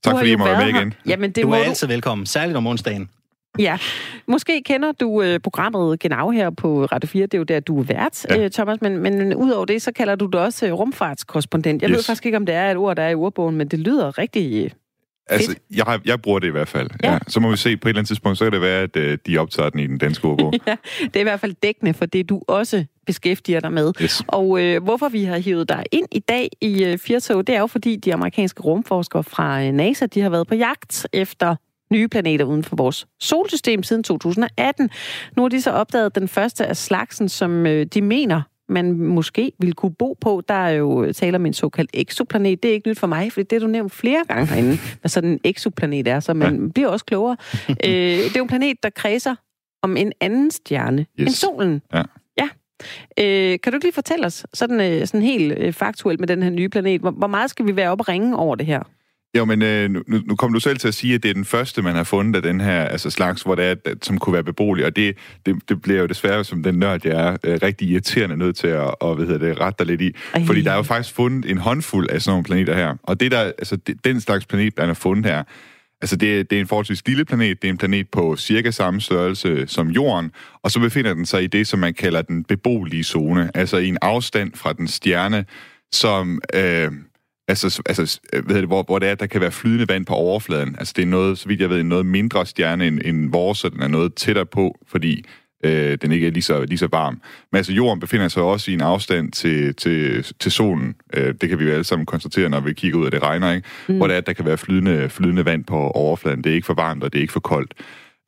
Tak 0.03 0.11
har 0.13 0.17
fordi 0.19 0.31
I 0.31 0.35
må 0.35 0.45
være 0.45 0.57
med 0.65 0.73
her. 0.73 0.79
igen. 0.79 0.93
Jamen, 1.07 1.31
det 1.31 1.43
Du 1.43 1.51
er 1.51 1.57
du. 1.57 1.63
altid 1.63 1.87
velkommen, 1.87 2.25
særligt 2.25 2.57
om 2.57 2.67
onsdagen. 2.67 3.09
Ja. 3.59 3.77
Måske 4.27 4.61
kender 4.65 4.91
du 4.91 5.21
øh, 5.21 5.39
programmet 5.39 5.99
Genau 5.99 6.29
her 6.31 6.49
på 6.49 6.85
Radio 6.85 7.07
4. 7.07 7.21
Det 7.25 7.33
er 7.33 7.37
jo 7.37 7.43
der, 7.43 7.59
du 7.59 7.79
er 7.79 7.83
vært, 7.83 8.25
Ja. 8.29 8.43
øh, 8.43 8.51
Thomas. 8.51 8.81
Men, 8.81 8.97
men 8.97 9.35
udover 9.35 9.65
det, 9.65 9.81
så 9.81 9.91
kalder 9.91 10.15
du 10.15 10.25
dig 10.25 10.41
også 10.41 10.67
øh, 10.67 10.73
rumfartskorrespondent. 10.73 11.81
Jeg 11.81 11.89
yes. 11.89 11.97
ved 11.97 12.03
faktisk 12.03 12.25
ikke, 12.25 12.37
om 12.37 12.45
det 12.45 12.55
er 12.55 12.71
et 12.71 12.77
ord, 12.77 12.95
der 12.95 13.03
er 13.03 13.09
i 13.09 13.15
ordbogen, 13.15 13.55
men 13.55 13.67
det 13.67 13.79
lyder 13.79 14.17
rigtig... 14.17 14.73
Altså, 15.29 15.55
jeg, 15.75 15.85
har, 15.85 16.01
jeg 16.05 16.21
bruger 16.21 16.39
det 16.39 16.47
i 16.47 16.51
hvert 16.51 16.67
fald. 16.67 16.89
Ja. 17.03 17.11
Ja. 17.11 17.19
Så 17.27 17.39
må 17.39 17.51
vi 17.51 17.57
se 17.57 17.77
på 17.77 17.87
et 17.87 17.89
eller 17.89 17.99
andet 17.99 18.07
tidspunkt, 18.07 18.37
så 18.37 18.45
kan 18.45 18.51
det 18.51 18.61
være, 18.61 18.81
at 18.81 18.95
øh, 18.95 19.17
de 19.27 19.37
optager 19.37 19.69
den 19.69 19.79
i 19.79 19.87
den 19.87 19.97
danske 19.97 20.25
ordbog. 20.25 20.53
Ja, 20.67 20.75
det 21.03 21.15
er 21.15 21.19
i 21.19 21.23
hvert 21.23 21.39
fald 21.39 21.55
dækkende 21.63 21.93
for 21.93 22.05
det, 22.05 22.29
du 22.29 22.41
også 22.47 22.85
beskæftiger 23.05 23.59
dig 23.59 23.73
med. 23.73 23.93
yes. 24.01 24.23
Og 24.27 24.63
øh, 24.63 24.83
hvorfor 24.83 25.09
vi 25.09 25.23
har 25.23 25.37
hivet 25.37 25.69
dig 25.69 25.83
ind 25.91 26.07
i 26.11 26.19
dag 26.19 26.49
i 26.61 26.83
øh, 26.83 26.97
Firtog, 26.97 27.47
det 27.47 27.55
er 27.55 27.59
jo 27.59 27.67
fordi 27.67 27.95
de 27.95 28.13
amerikanske 28.13 28.61
rumforskere 28.61 29.23
fra 29.23 29.63
øh, 29.63 29.71
NASA, 29.71 30.05
de 30.05 30.21
har 30.21 30.29
været 30.29 30.47
på 30.47 30.55
jagt 30.55 31.07
efter 31.13 31.55
nye 31.91 32.07
planeter 32.07 32.45
uden 32.45 32.63
for 32.63 32.75
vores 32.75 33.05
solsystem 33.19 33.83
siden 33.83 34.03
2018. 34.03 34.89
Nu 35.37 35.41
har 35.41 35.49
de 35.49 35.61
så 35.61 35.71
opdaget 35.71 36.15
den 36.15 36.27
første 36.27 36.65
af 36.65 36.77
slagsen, 36.77 37.29
som 37.29 37.65
øh, 37.67 37.85
de 37.85 38.01
mener, 38.01 38.41
man 38.73 38.97
måske 38.97 39.51
ville 39.59 39.73
kunne 39.73 39.93
bo 39.93 40.17
på. 40.21 40.43
Der 40.47 40.53
er 40.53 40.69
jo 40.69 41.13
tale 41.13 41.35
om 41.35 41.45
en 41.45 41.53
såkaldt 41.53 41.91
exoplanet. 41.93 42.63
Det 42.63 42.69
er 42.69 42.73
ikke 42.73 42.89
nyt 42.89 42.99
for 42.99 43.07
mig, 43.07 43.31
for 43.31 43.41
det 43.41 43.55
er 43.55 43.59
du 43.59 43.67
nævnt 43.67 43.91
flere 43.91 44.23
gange 44.27 44.45
herinde, 44.45 44.77
hvad 45.01 45.09
sådan 45.09 45.29
en 45.29 45.39
exoplanet 45.43 46.07
er, 46.07 46.19
så 46.19 46.33
man 46.33 46.63
ja. 46.63 46.71
bliver 46.71 46.87
også 46.87 47.05
klogere. 47.05 47.37
øh, 47.69 47.75
det 47.83 48.25
er 48.25 48.37
jo 48.37 48.43
en 48.43 48.47
planet, 48.47 48.83
der 48.83 48.89
kredser 48.89 49.35
om 49.81 49.97
en 49.97 50.13
anden 50.21 50.51
stjerne 50.51 51.05
yes. 51.19 51.27
end 51.27 51.29
solen. 51.29 51.81
Ja. 51.93 52.01
Ja. 52.37 52.49
Øh, 53.19 53.59
kan 53.59 53.71
du 53.71 53.75
ikke 53.75 53.85
lige 53.85 53.93
fortælle 53.93 54.25
os, 54.25 54.45
sådan, 54.53 54.81
øh, 54.81 55.07
sådan 55.07 55.21
helt 55.21 55.53
øh, 55.57 55.73
faktuelt 55.73 56.19
med 56.19 56.27
den 56.27 56.43
her 56.43 56.49
nye 56.49 56.69
planet, 56.69 57.01
hvor, 57.01 57.11
hvor 57.11 57.27
meget 57.27 57.49
skal 57.49 57.67
vi 57.67 57.75
være 57.75 57.89
oppe 57.89 58.01
og 58.01 58.07
ringe 58.07 58.37
over 58.37 58.55
det 58.55 58.65
her? 58.65 58.83
Jo, 59.37 59.45
men 59.45 59.61
øh, 59.61 59.89
nu, 59.89 60.03
nu 60.07 60.35
kom 60.35 60.53
du 60.53 60.59
selv 60.59 60.77
til 60.77 60.87
at 60.87 60.93
sige, 60.93 61.13
at 61.15 61.23
det 61.23 61.29
er 61.29 61.33
den 61.33 61.45
første, 61.45 61.81
man 61.81 61.95
har 61.95 62.03
fundet 62.03 62.35
af 62.35 62.41
den 62.41 62.61
her 62.61 62.83
altså, 62.83 63.09
slags, 63.09 63.41
hvor 63.41 63.55
det 63.55 63.65
er, 63.65 63.75
som 64.01 64.17
kunne 64.17 64.33
være 64.33 64.43
beboelig. 64.43 64.85
Og 64.85 64.95
det, 64.95 65.17
det, 65.45 65.55
det 65.69 65.81
bliver 65.81 65.99
jo 66.01 66.05
desværre, 66.05 66.43
som 66.43 66.63
den 66.63 66.75
nørd, 66.75 67.05
jeg 67.05 67.27
er, 67.27 67.37
øh, 67.43 67.59
rigtig 67.63 67.87
irriterende 67.89 68.37
nødt 68.37 68.55
til 68.55 68.67
at 68.67 68.95
og, 69.01 69.15
hvad 69.15 69.25
hedder 69.25 69.47
det, 69.47 69.59
rette 69.59 69.77
dig 69.79 69.87
lidt 69.87 70.01
i. 70.01 70.15
Ej. 70.33 70.45
Fordi 70.45 70.61
der 70.61 70.71
er 70.71 70.75
jo 70.75 70.81
faktisk 70.83 71.15
fundet 71.15 71.51
en 71.51 71.57
håndfuld 71.57 72.09
af 72.09 72.21
sådan 72.21 72.31
nogle 72.31 72.43
planeter 72.43 72.75
her. 72.75 72.95
Og 73.03 73.19
det 73.19 73.31
der, 73.31 73.39
altså, 73.39 73.75
det, 73.75 74.05
den 74.05 74.21
slags 74.21 74.45
planet, 74.45 74.77
der 74.77 74.83
er 74.83 74.93
fundet 74.93 75.25
her, 75.25 75.43
Altså, 76.01 76.15
det, 76.15 76.39
er- 76.39 76.43
det 76.43 76.55
er 76.55 76.59
en 76.59 76.67
forholdsvis 76.67 77.07
lille 77.07 77.25
planet. 77.25 77.61
Det 77.61 77.67
er 77.67 77.71
en 77.71 77.77
planet 77.77 78.07
på 78.11 78.35
cirka 78.35 78.71
samme 78.71 79.01
størrelse 79.01 79.67
som 79.67 79.87
Jorden. 79.89 80.31
Og 80.63 80.71
så 80.71 80.79
befinder 80.79 81.13
den 81.13 81.25
sig 81.25 81.43
i 81.43 81.47
det, 81.47 81.67
som 81.67 81.79
man 81.79 81.93
kalder 81.93 82.21
den 82.21 82.43
beboelige 82.43 83.03
zone. 83.03 83.51
Altså 83.57 83.77
i 83.77 83.87
en 83.87 83.97
afstand 84.01 84.51
fra 84.55 84.73
den 84.73 84.87
stjerne, 84.87 85.45
som... 85.91 86.41
Øh, 86.53 86.91
Altså, 87.47 87.81
altså 87.85 88.19
hvad 88.31 88.41
hedder 88.41 88.61
det, 88.61 88.69
hvor, 88.69 88.83
hvor 88.83 88.99
det 88.99 89.07
er, 89.07 89.11
at 89.11 89.19
der 89.19 89.25
kan 89.25 89.41
være 89.41 89.51
flydende 89.51 89.89
vand 89.89 90.05
på 90.05 90.13
overfladen. 90.13 90.75
Altså 90.79 90.93
det 90.95 91.01
er 91.01 91.07
noget, 91.07 91.37
så 91.37 91.47
vidt 91.47 91.61
jeg 91.61 91.69
ved, 91.69 91.79
en 91.79 91.85
noget 91.85 92.05
mindre 92.05 92.45
stjerne 92.45 92.87
end, 92.87 92.99
end 93.05 93.31
vores, 93.31 93.57
så 93.57 93.69
den 93.69 93.81
er 93.81 93.87
noget 93.87 94.15
tættere 94.15 94.45
på, 94.45 94.79
fordi 94.87 95.25
øh, 95.63 95.97
den 96.01 96.11
ikke 96.11 96.27
er 96.27 96.31
lige 96.31 96.43
så, 96.43 96.63
lige 96.63 96.77
så 96.77 96.87
varm. 96.91 97.21
Men 97.51 97.57
altså 97.57 97.73
jorden 97.73 97.99
befinder 97.99 98.27
sig 98.27 98.43
også 98.43 98.71
i 98.71 98.73
en 98.73 98.81
afstand 98.81 99.31
til, 99.31 99.75
til, 99.75 100.25
til 100.39 100.51
solen. 100.51 100.95
Øh, 101.13 101.33
det 101.41 101.49
kan 101.49 101.59
vi 101.59 101.63
jo 101.63 101.71
alle 101.71 101.83
sammen 101.83 102.05
konstatere, 102.05 102.49
når 102.49 102.59
vi 102.59 102.73
kigger 102.73 102.99
ud, 102.99 103.05
og 103.05 103.11
det 103.11 103.23
regner, 103.23 103.51
ikke? 103.51 103.67
Mm. 103.87 103.97
Hvor 103.97 104.07
det 104.07 104.13
er, 104.13 104.17
at 104.17 104.27
der 104.27 104.33
kan 104.33 104.45
være 104.45 104.57
flydende, 104.57 105.09
flydende 105.09 105.45
vand 105.45 105.63
på 105.63 105.77
overfladen. 105.77 106.43
Det 106.43 106.49
er 106.49 106.55
ikke 106.55 106.65
for 106.65 106.73
varmt, 106.73 107.03
og 107.03 107.13
det 107.13 107.19
er 107.19 107.21
ikke 107.21 107.33
for 107.33 107.39
koldt. 107.39 107.73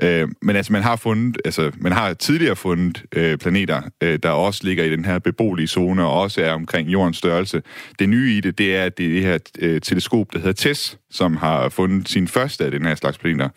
Øh, 0.01 0.27
men 0.41 0.55
altså, 0.55 0.73
man 0.73 0.81
har 0.81 0.95
fundet, 0.95 1.37
altså, 1.45 1.71
man 1.77 1.91
har 1.91 2.13
tidligere 2.13 2.55
fundet 2.55 3.03
øh, 3.15 3.37
planeter, 3.37 3.81
øh, 4.03 4.19
der 4.23 4.29
også 4.29 4.61
ligger 4.63 4.83
i 4.83 4.89
den 4.89 5.05
her 5.05 5.19
beboelige 5.19 5.67
zone, 5.67 6.03
og 6.03 6.21
også 6.21 6.41
er 6.41 6.51
omkring 6.51 6.89
jordens 6.89 7.17
størrelse. 7.17 7.61
Det 7.99 8.09
nye 8.09 8.37
i 8.37 8.41
det, 8.41 8.57
det 8.57 8.75
er, 8.75 8.83
at 8.83 8.97
det 8.97 9.05
er 9.05 9.09
det 9.09 9.21
her 9.21 9.37
øh, 9.59 9.81
teleskop, 9.81 10.33
der 10.33 10.39
hedder 10.39 10.53
TESS, 10.53 10.97
som 11.11 11.37
har 11.37 11.69
fundet 11.69 12.09
sin 12.09 12.27
første 12.27 12.65
af 12.65 12.71
den 12.71 12.85
her 12.85 12.95
slags 12.95 13.17
planeter. 13.17 13.49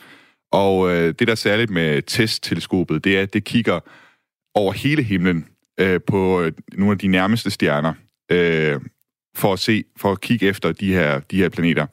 Og 0.52 0.90
øh, 0.90 1.14
det, 1.18 1.20
der 1.20 1.30
er 1.30 1.34
særligt 1.34 1.70
med 1.70 2.02
TESS-teleskopet, 2.02 3.04
det 3.04 3.18
er, 3.18 3.22
at 3.22 3.34
det 3.34 3.44
kigger 3.44 3.80
over 4.54 4.72
hele 4.72 5.02
himlen 5.02 5.46
øh, 5.80 6.00
på 6.06 6.42
øh, 6.42 6.52
nogle 6.72 6.92
af 6.92 6.98
de 6.98 7.08
nærmeste 7.08 7.50
stjerner, 7.50 7.92
øh, 8.30 8.80
for 9.36 9.52
at 9.52 9.58
se, 9.58 9.84
for 9.96 10.12
at 10.12 10.20
kigge 10.20 10.46
efter 10.46 10.72
de 10.72 10.92
her, 10.92 11.20
de 11.20 11.36
her 11.36 11.48
planeter. 11.48 11.86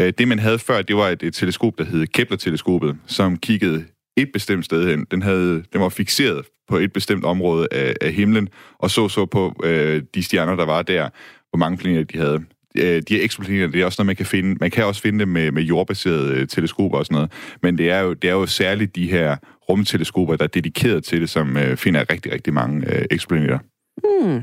Øh, 0.00 0.12
det, 0.18 0.28
man 0.28 0.38
havde 0.38 0.58
før, 0.58 0.82
det 0.82 0.96
var 0.96 1.08
et, 1.08 1.22
et 1.22 1.34
teleskop, 1.34 1.78
der 1.78 1.84
hed 1.84 2.06
Kepler-teleskopet, 2.06 2.96
som 3.06 3.36
kiggede 3.36 3.84
et 4.16 4.28
bestemt 4.32 4.64
sted 4.64 4.88
hen. 4.90 5.06
Den, 5.10 5.22
havde, 5.22 5.64
den 5.72 5.80
var 5.80 5.88
fixeret 5.88 6.46
på 6.68 6.76
et 6.76 6.92
bestemt 6.92 7.24
område 7.24 7.68
af, 7.72 7.94
af 8.00 8.12
himlen, 8.12 8.48
og 8.78 8.90
så 8.90 9.08
så 9.08 9.26
på 9.26 9.60
øh, 9.64 10.02
de 10.14 10.22
stjerner, 10.22 10.56
der 10.56 10.64
var 10.64 10.82
der, 10.82 11.08
hvor 11.50 11.58
mange 11.58 11.78
planeter 11.78 12.04
de 12.04 12.18
havde. 12.18 12.44
Øh, 12.78 13.02
de 13.08 13.14
her 13.16 13.24
eksoplaneter, 13.24 13.66
det 13.66 13.80
er 13.80 13.84
også 13.84 14.02
noget, 14.02 14.06
man 14.06 14.16
kan 14.16 14.26
finde. 14.26 14.56
Man 14.60 14.70
kan 14.70 14.84
også 14.84 15.02
finde 15.02 15.18
dem 15.18 15.28
med, 15.28 15.52
med 15.52 15.62
jordbaserede 15.62 16.34
øh, 16.34 16.48
teleskoper 16.48 16.98
og 16.98 17.06
sådan 17.06 17.14
noget. 17.14 17.32
Men 17.62 17.78
det 17.78 17.90
er 17.90 18.00
jo, 18.00 18.12
det 18.12 18.30
er 18.30 18.34
jo 18.34 18.46
særligt 18.46 18.96
de 18.96 19.10
her 19.10 19.36
rumteleskoper, 19.68 20.36
der 20.36 20.44
er 20.44 20.48
dedikeret 20.48 21.04
til 21.04 21.20
det, 21.20 21.30
som 21.30 21.56
øh, 21.56 21.76
finder 21.76 22.12
rigtig, 22.12 22.32
rigtig 22.32 22.54
mange 22.54 22.94
øh, 22.94 23.04
eksoplaneter. 23.10 23.58
Hmm. 24.04 24.42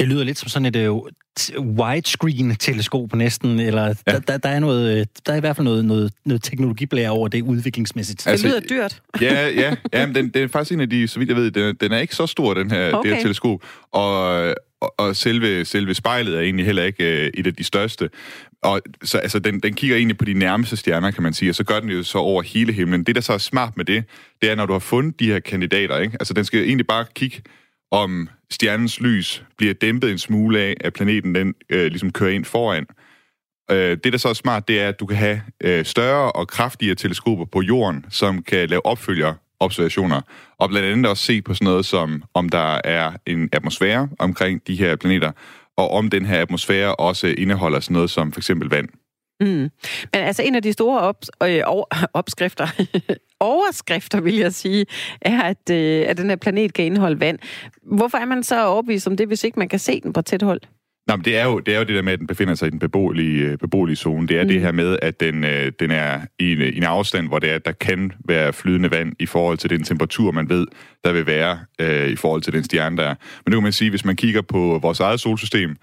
Det 0.00 0.08
lyder 0.08 0.24
lidt 0.24 0.38
som 0.38 0.48
sådan 0.48 0.66
et 0.66 0.76
øh, 0.76 0.92
widescreen-teleskop 1.78 3.14
næsten, 3.14 3.60
eller 3.60 3.94
ja. 4.06 4.18
Der, 4.28 4.36
der, 4.38 4.48
er 4.48 4.60
noget, 4.60 4.98
øh, 5.00 5.06
der 5.26 5.32
er 5.32 5.36
i 5.36 5.40
hvert 5.40 5.56
fald 5.56 5.64
noget, 5.64 5.84
noget, 5.84 6.12
noget 6.24 6.42
teknologiblære 6.42 7.10
over 7.10 7.28
det 7.28 7.42
udviklingsmæssigt. 7.42 8.24
Det 8.24 8.30
Altså, 8.30 8.46
lyder 8.46 8.60
dyrt. 8.60 9.02
Ja, 9.20 9.48
ja, 9.48 9.74
ja 9.92 10.06
men 10.06 10.14
den, 10.14 10.28
den 10.28 10.42
er 10.42 10.48
faktisk 10.48 10.72
en 10.72 10.80
af 10.80 10.90
de, 10.90 11.08
så 11.08 11.18
vidt 11.18 11.28
jeg 11.28 11.36
ved, 11.36 11.50
den, 11.50 11.76
den 11.80 11.92
er 11.92 11.98
ikke 11.98 12.14
så 12.14 12.26
stor, 12.26 12.54
den 12.54 12.70
her, 12.70 12.92
okay. 12.92 13.08
det 13.08 13.16
her 13.16 13.22
teleskop. 13.22 13.60
Og, 13.92 14.24
og, 14.80 14.94
og 14.98 15.16
selve, 15.16 15.64
selve 15.64 15.94
spejlet 15.94 16.36
er 16.36 16.40
egentlig 16.40 16.66
heller 16.66 16.82
ikke 16.82 17.24
øh, 17.24 17.30
et 17.34 17.46
af 17.46 17.54
de 17.54 17.64
største. 17.64 18.10
Og 18.62 18.80
så, 19.02 19.18
altså, 19.18 19.38
den, 19.38 19.60
den 19.60 19.74
kigger 19.74 19.96
egentlig 19.96 20.18
på 20.18 20.24
de 20.24 20.34
nærmeste 20.34 20.76
stjerner, 20.76 21.10
kan 21.10 21.22
man 21.22 21.32
sige, 21.32 21.50
og 21.50 21.54
så 21.54 21.64
gør 21.64 21.80
den 21.80 21.90
jo 21.90 22.02
så 22.02 22.18
over 22.18 22.42
hele 22.42 22.72
himlen. 22.72 23.04
Det, 23.04 23.14
der 23.14 23.20
så 23.20 23.32
er 23.32 23.38
smart 23.38 23.76
med 23.76 23.84
det, 23.84 24.04
det 24.42 24.50
er, 24.50 24.54
når 24.54 24.66
du 24.66 24.72
har 24.72 24.80
fundet 24.80 25.20
de 25.20 25.26
her 25.26 25.40
kandidater, 25.40 25.98
ikke? 25.98 26.16
altså 26.20 26.34
den 26.34 26.44
skal 26.44 26.64
egentlig 26.64 26.86
bare 26.86 27.04
kigge 27.14 27.42
om 27.90 28.28
stjernens 28.52 29.00
lys 29.00 29.44
bliver 29.58 29.74
dæmpet 29.74 30.10
en 30.10 30.18
smule 30.18 30.60
af, 30.60 30.74
at 30.80 30.92
planeten 30.92 31.34
den 31.34 31.54
øh, 31.70 31.86
ligesom 31.86 32.12
kører 32.12 32.30
ind 32.30 32.44
foran. 32.44 32.86
Øh, 33.70 33.98
det, 34.04 34.12
der 34.12 34.18
så 34.18 34.28
er 34.28 34.32
smart, 34.32 34.68
det 34.68 34.80
er, 34.80 34.88
at 34.88 35.00
du 35.00 35.06
kan 35.06 35.16
have 35.16 35.42
øh, 35.60 35.84
større 35.84 36.32
og 36.32 36.48
kraftigere 36.48 36.94
teleskoper 36.94 37.44
på 37.44 37.62
jorden, 37.62 38.04
som 38.10 38.42
kan 38.42 38.68
lave 38.68 38.86
opfølger 38.86 39.34
observationer, 39.60 40.20
og 40.58 40.68
blandt 40.68 40.88
andet 40.88 41.06
også 41.06 41.24
se 41.24 41.42
på 41.42 41.54
sådan 41.54 41.64
noget 41.64 41.84
som, 41.84 42.22
om 42.34 42.48
der 42.48 42.80
er 42.84 43.12
en 43.26 43.48
atmosfære 43.52 44.08
omkring 44.18 44.66
de 44.66 44.76
her 44.76 44.96
planeter, 44.96 45.32
og 45.76 45.90
om 45.90 46.10
den 46.10 46.26
her 46.26 46.42
atmosfære 46.42 46.94
også 46.94 47.26
indeholder 47.26 47.80
sådan 47.80 47.94
noget 47.94 48.10
som 48.10 48.32
for 48.32 48.40
eksempel 48.40 48.70
vand. 48.70 48.88
Mm. 49.40 49.46
Men 49.46 49.70
altså 50.14 50.42
en 50.42 50.54
af 50.54 50.62
de 50.62 50.72
store 50.72 51.00
op, 51.00 51.16
øh, 51.42 51.60
over, 51.66 51.84
opskrifter, 52.20 52.66
overskrifter 53.40 54.20
vil 54.20 54.36
jeg 54.36 54.52
sige, 54.52 54.86
er, 55.20 55.42
at, 55.42 55.70
øh, 55.70 56.04
at 56.08 56.16
den 56.16 56.28
her 56.28 56.36
planet 56.36 56.74
kan 56.74 56.84
indeholde 56.84 57.20
vand. 57.20 57.38
Hvorfor 57.82 58.18
er 58.18 58.24
man 58.24 58.42
så 58.42 58.66
overbevist 58.66 59.06
om 59.06 59.16
det, 59.16 59.26
hvis 59.26 59.44
ikke 59.44 59.58
man 59.58 59.68
kan 59.68 59.78
se 59.78 60.00
den 60.00 60.12
på 60.12 60.22
tæt 60.22 60.42
hold? 60.42 60.60
Nå, 61.06 61.16
men 61.16 61.24
det 61.24 61.36
er, 61.36 61.44
jo, 61.44 61.58
det 61.58 61.74
er 61.74 61.78
jo 61.78 61.84
det 61.84 61.96
der 61.96 62.02
med, 62.02 62.12
at 62.12 62.18
den 62.18 62.26
befinder 62.26 62.54
sig 62.54 62.66
i 62.66 62.70
den 62.70 62.78
beboelige, 62.78 63.44
øh, 63.44 63.58
beboelige 63.58 63.96
zone. 63.96 64.28
Det 64.28 64.38
er 64.38 64.42
mm. 64.42 64.48
det 64.48 64.60
her 64.60 64.72
med, 64.72 64.98
at 65.02 65.20
den, 65.20 65.44
øh, 65.44 65.72
den 65.80 65.90
er 65.90 66.20
i 66.38 66.52
en, 66.52 66.60
i 66.60 66.76
en 66.76 66.82
afstand, 66.82 67.28
hvor 67.28 67.38
det 67.38 67.50
er, 67.50 67.54
at 67.54 67.64
der 67.64 67.72
kan 67.72 68.12
være 68.28 68.52
flydende 68.52 68.90
vand 68.90 69.12
i 69.18 69.26
forhold 69.26 69.58
til 69.58 69.70
den 69.70 69.84
temperatur, 69.84 70.32
man 70.32 70.48
ved, 70.48 70.66
der 71.04 71.12
vil 71.12 71.26
være 71.26 71.58
øh, 71.80 72.08
i 72.08 72.16
forhold 72.16 72.42
til 72.42 72.52
den 72.52 72.64
stjerne, 72.64 72.96
der 72.96 73.02
er. 73.02 73.14
Men 73.44 73.50
nu 73.50 73.56
kan 73.56 73.62
man 73.62 73.72
sige, 73.72 73.90
hvis 73.90 74.04
man 74.04 74.16
kigger 74.16 74.42
på 74.42 74.78
vores 74.82 75.00
eget 75.00 75.20
solsystem, 75.20 75.76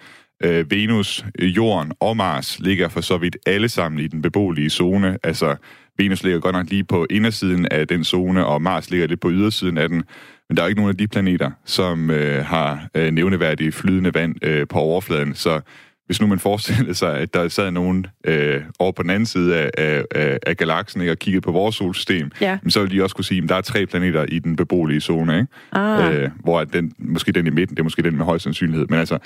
øh, 0.43 0.71
Venus, 0.71 1.25
øh, 1.39 1.55
Jorden 1.55 1.91
og 1.99 2.17
Mars 2.17 2.59
ligger 2.59 2.89
for 2.89 3.01
så 3.01 3.17
vidt 3.17 3.37
alle 3.45 3.69
sammen 3.69 3.99
i 3.99 4.07
den 4.07 4.21
beboelige 4.21 4.69
zone. 4.69 5.17
Altså, 5.23 5.55
Venus 5.97 6.23
ligger 6.23 6.39
godt 6.39 6.55
nok 6.55 6.69
lige 6.69 6.83
på 6.83 7.05
indersiden 7.09 7.67
af 7.71 7.87
den 7.87 8.03
zone, 8.03 8.45
og 8.45 8.61
Mars 8.61 8.91
ligger 8.91 9.07
lidt 9.07 9.19
på 9.19 9.31
ydersiden 9.31 9.77
af 9.77 9.89
den. 9.89 10.03
Men 10.49 10.57
der 10.57 10.63
er 10.63 10.67
ikke 10.67 10.79
nogen 10.79 10.89
af 10.89 10.97
de 10.97 11.07
planeter, 11.07 11.51
som 11.65 12.11
øh, 12.11 12.45
har 12.45 12.87
øh, 12.95 13.11
nævneværdigt 13.11 13.75
flydende 13.75 14.13
vand 14.13 14.45
øh, 14.45 14.67
på 14.67 14.79
overfladen. 14.79 15.35
Så 15.35 15.61
hvis 16.07 16.21
nu 16.21 16.27
man 16.27 16.39
forestiller 16.39 16.93
sig, 16.93 17.17
at 17.17 17.33
der 17.33 17.47
sad 17.47 17.71
nogen 17.71 18.05
øh, 18.23 18.61
over 18.79 18.91
på 18.91 19.03
den 19.03 19.09
anden 19.09 19.25
side 19.25 19.57
af, 19.57 20.03
af, 20.15 20.39
af 20.45 20.57
galaksen 20.57 21.01
ikke, 21.01 21.11
og 21.11 21.19
kiggede 21.19 21.41
på 21.41 21.51
vores 21.51 21.75
solsystem, 21.75 22.31
ja. 22.41 22.57
så 22.67 22.79
ville 22.79 22.97
de 22.97 23.03
også 23.03 23.15
kunne 23.15 23.25
sige, 23.25 23.43
at 23.43 23.49
der 23.49 23.55
er 23.55 23.61
tre 23.61 23.85
planeter 23.85 24.25
i 24.25 24.39
den 24.39 24.55
beboelige 24.55 25.01
zone, 25.01 25.35
ikke? 25.35 25.47
Ah. 25.71 26.15
Øh, 26.15 26.29
hvor 26.39 26.63
den, 26.63 26.93
måske 26.99 27.31
den 27.31 27.47
i 27.47 27.49
midten, 27.49 27.75
det 27.75 27.79
er 27.79 27.83
måske 27.83 28.01
den 28.01 28.17
med 28.17 28.25
høj 28.25 28.37
sandsynlighed. 28.37 28.87
Men 28.89 28.99
altså, 28.99 29.17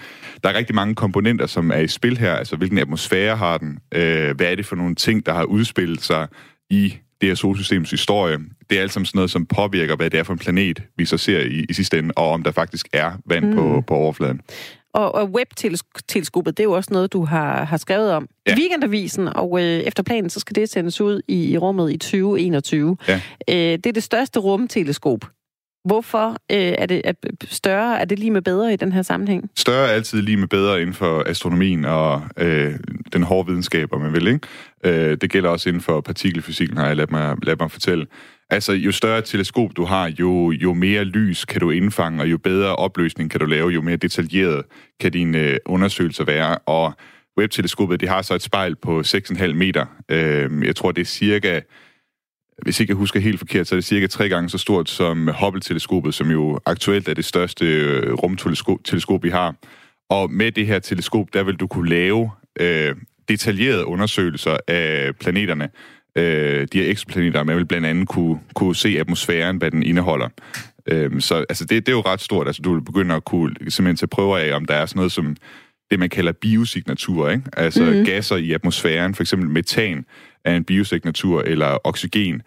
der 0.43 0.49
er 0.49 0.57
rigtig 0.57 0.75
mange 0.75 0.95
komponenter, 0.95 1.45
som 1.45 1.71
er 1.71 1.79
i 1.79 1.87
spil 1.87 2.17
her. 2.17 2.33
Altså, 2.33 2.55
hvilken 2.55 2.77
atmosfære 2.77 3.35
har 3.35 3.57
den? 3.57 3.79
Øh, 3.91 4.35
hvad 4.35 4.51
er 4.51 4.55
det 4.55 4.65
for 4.65 4.75
nogle 4.75 4.95
ting, 4.95 5.25
der 5.25 5.33
har 5.33 5.43
udspillet 5.43 6.01
sig 6.01 6.27
i 6.69 6.93
det 7.21 7.29
her 7.29 7.35
solsystems 7.35 7.91
historie, 7.91 8.37
det 8.69 8.77
er 8.77 8.81
alt 8.81 8.91
sammen 8.91 9.05
sådan 9.05 9.17
noget, 9.17 9.31
som 9.31 9.45
påvirker, 9.45 9.95
hvad 9.95 10.09
det 10.09 10.19
er 10.19 10.23
for 10.23 10.33
en 10.33 10.39
planet, 10.39 10.83
vi 10.97 11.05
så 11.05 11.17
ser 11.17 11.39
i, 11.39 11.65
i 11.69 11.73
sidste 11.73 11.99
ende, 11.99 12.13
og 12.15 12.29
om 12.29 12.43
der 12.43 12.51
faktisk 12.51 12.87
er 12.93 13.11
vand 13.25 13.45
mm. 13.45 13.55
på, 13.55 13.83
på 13.87 13.93
overfladen. 13.93 14.41
Og, 14.93 15.15
og 15.15 15.29
web-teleskopet, 15.29 16.57
det 16.57 16.63
er 16.63 16.67
jo 16.67 16.71
også 16.71 16.89
noget, 16.93 17.13
du 17.13 17.25
har, 17.25 17.63
har 17.63 17.77
skrevet 17.77 18.11
om 18.11 18.27
ja. 18.47 18.55
i 18.55 18.59
Weekendavisen, 18.59 19.27
og 19.27 19.59
øh, 19.59 19.79
efter 19.79 20.03
planen, 20.03 20.29
så 20.29 20.39
skal 20.39 20.55
det 20.55 20.69
sendes 20.69 21.01
ud 21.01 21.21
i, 21.27 21.51
i 21.51 21.57
rummet 21.57 21.93
i 21.93 21.97
2021. 21.97 22.97
Ja. 23.07 23.21
Øh, 23.49 23.55
det 23.55 23.85
er 23.85 23.91
det 23.91 24.03
største 24.03 24.39
rumteleskop. 24.39 25.25
Hvorfor 25.85 26.29
øh, 26.51 26.75
er 26.77 26.85
det 26.85 27.01
at 27.03 27.15
større? 27.43 28.01
Er 28.01 28.05
det 28.05 28.19
lige 28.19 28.31
med 28.31 28.41
bedre 28.41 28.73
i 28.73 28.75
den 28.75 28.91
her 28.91 29.01
sammenhæng? 29.01 29.49
Større 29.55 29.87
er 29.87 29.91
altid 29.91 30.21
lige 30.21 30.37
med 30.37 30.47
bedre 30.47 30.81
inden 30.81 30.93
for 30.93 31.23
astronomien 31.27 31.85
og 31.85 32.21
øh, 32.37 32.73
den 33.13 33.23
hårde 33.23 33.47
videnskab, 33.47 33.93
om 33.93 34.01
man 34.01 34.13
vil. 34.13 34.27
Ikke? 34.27 34.47
Øh, 34.83 35.17
det 35.21 35.31
gælder 35.31 35.49
også 35.49 35.69
inden 35.69 35.81
for 35.81 36.01
partikelfysikken, 36.01 36.77
har 36.77 36.87
jeg 36.87 36.97
ladt 36.97 37.11
mig, 37.11 37.35
ladt 37.43 37.59
mig 37.59 37.71
fortælle. 37.71 38.05
Altså, 38.51 38.73
jo 38.73 38.91
større 38.91 39.21
teleskop 39.21 39.71
du 39.75 39.85
har, 39.85 40.13
jo, 40.19 40.51
jo 40.51 40.73
mere 40.73 41.03
lys 41.03 41.45
kan 41.45 41.61
du 41.61 41.69
indfange, 41.69 42.21
og 42.21 42.31
jo 42.31 42.37
bedre 42.37 42.75
opløsning 42.75 43.31
kan 43.31 43.39
du 43.39 43.45
lave, 43.45 43.69
jo 43.69 43.81
mere 43.81 43.95
detaljeret 43.95 44.65
kan 44.99 45.11
dine 45.11 45.37
øh, 45.37 45.57
undersøgelser 45.65 46.23
være. 46.23 46.57
Og 46.57 46.93
webteleskopet, 47.37 47.99
det 47.99 48.09
har 48.09 48.21
så 48.21 48.33
et 48.35 48.41
spejl 48.41 48.75
på 48.75 48.99
6,5 48.99 49.53
meter. 49.53 49.85
Øh, 50.09 50.65
jeg 50.65 50.75
tror, 50.75 50.91
det 50.91 51.01
er 51.01 51.05
cirka 51.05 51.59
hvis 52.61 52.79
ikke 52.79 52.91
jeg 52.91 52.97
husker 52.97 53.19
helt 53.19 53.39
forkert, 53.39 53.67
så 53.67 53.75
er 53.75 53.77
det 53.77 53.85
cirka 53.85 54.07
tre 54.07 54.29
gange 54.29 54.49
så 54.49 54.57
stort 54.57 54.89
som 54.89 55.29
Hubble-teleskopet, 55.41 56.13
som 56.13 56.31
jo 56.31 56.59
aktuelt 56.65 57.07
er 57.07 57.13
det 57.13 57.25
største 57.25 57.65
øh, 57.65 58.13
rumteleskop, 58.13 59.23
vi 59.23 59.29
har. 59.29 59.55
Og 60.09 60.31
med 60.31 60.51
det 60.51 60.67
her 60.67 60.79
teleskop, 60.79 61.33
der 61.33 61.43
vil 61.43 61.55
du 61.55 61.67
kunne 61.67 61.89
lave 61.89 62.31
øh, 62.59 62.95
detaljerede 63.29 63.85
undersøgelser 63.85 64.57
af 64.67 65.15
planeterne, 65.15 65.69
øh, 66.15 66.67
de 66.73 66.81
her 66.81 66.91
eksoplaneter, 66.91 67.43
man 67.43 67.57
vil 67.57 67.65
blandt 67.65 67.87
andet 67.87 68.07
kunne, 68.07 68.39
kunne 68.53 68.75
se 68.75 68.99
atmosfæren, 68.99 69.57
hvad 69.57 69.71
den 69.71 69.83
indeholder. 69.83 70.29
Øh, 70.87 71.21
så 71.21 71.45
altså, 71.49 71.65
det, 71.65 71.85
det 71.85 71.91
er 71.91 71.95
jo 71.95 72.01
ret 72.01 72.21
stort. 72.21 72.47
Altså, 72.47 72.61
du 72.61 72.73
vil 72.73 72.81
begynde 72.81 73.15
at 73.15 73.25
kunne 73.25 73.55
simpelthen 73.59 73.95
tage 73.95 74.07
prøver 74.07 74.37
af, 74.37 74.55
om 74.55 74.65
der 74.65 74.73
er 74.73 74.85
sådan 74.85 74.97
noget 74.97 75.11
som 75.11 75.35
det, 75.91 75.99
man 75.99 76.09
kalder 76.09 76.31
biosignatur, 76.31 77.29
ikke? 77.29 77.43
Altså 77.57 77.83
mm-hmm. 77.83 78.05
gasser 78.05 78.35
i 78.35 78.51
atmosfæren, 78.51 79.15
for 79.15 79.23
eksempel 79.23 79.49
metan, 79.49 80.05
er 80.45 80.55
en 80.55 80.63
biosignatur, 80.63 81.41
eller 81.41 81.77
oxygen, 81.83 82.41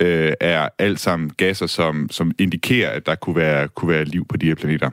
øh, 0.00 0.32
er 0.40 0.68
alt 0.78 1.00
sammen 1.00 1.30
gasser, 1.30 1.66
som, 1.66 2.08
som 2.10 2.32
indikerer, 2.38 2.90
at 2.90 3.06
der 3.06 3.14
kunne 3.14 3.36
være, 3.36 3.68
kunne 3.68 3.88
være 3.88 4.04
liv 4.04 4.26
på 4.26 4.36
de 4.36 4.46
her 4.46 4.54
planeter. 4.54 4.90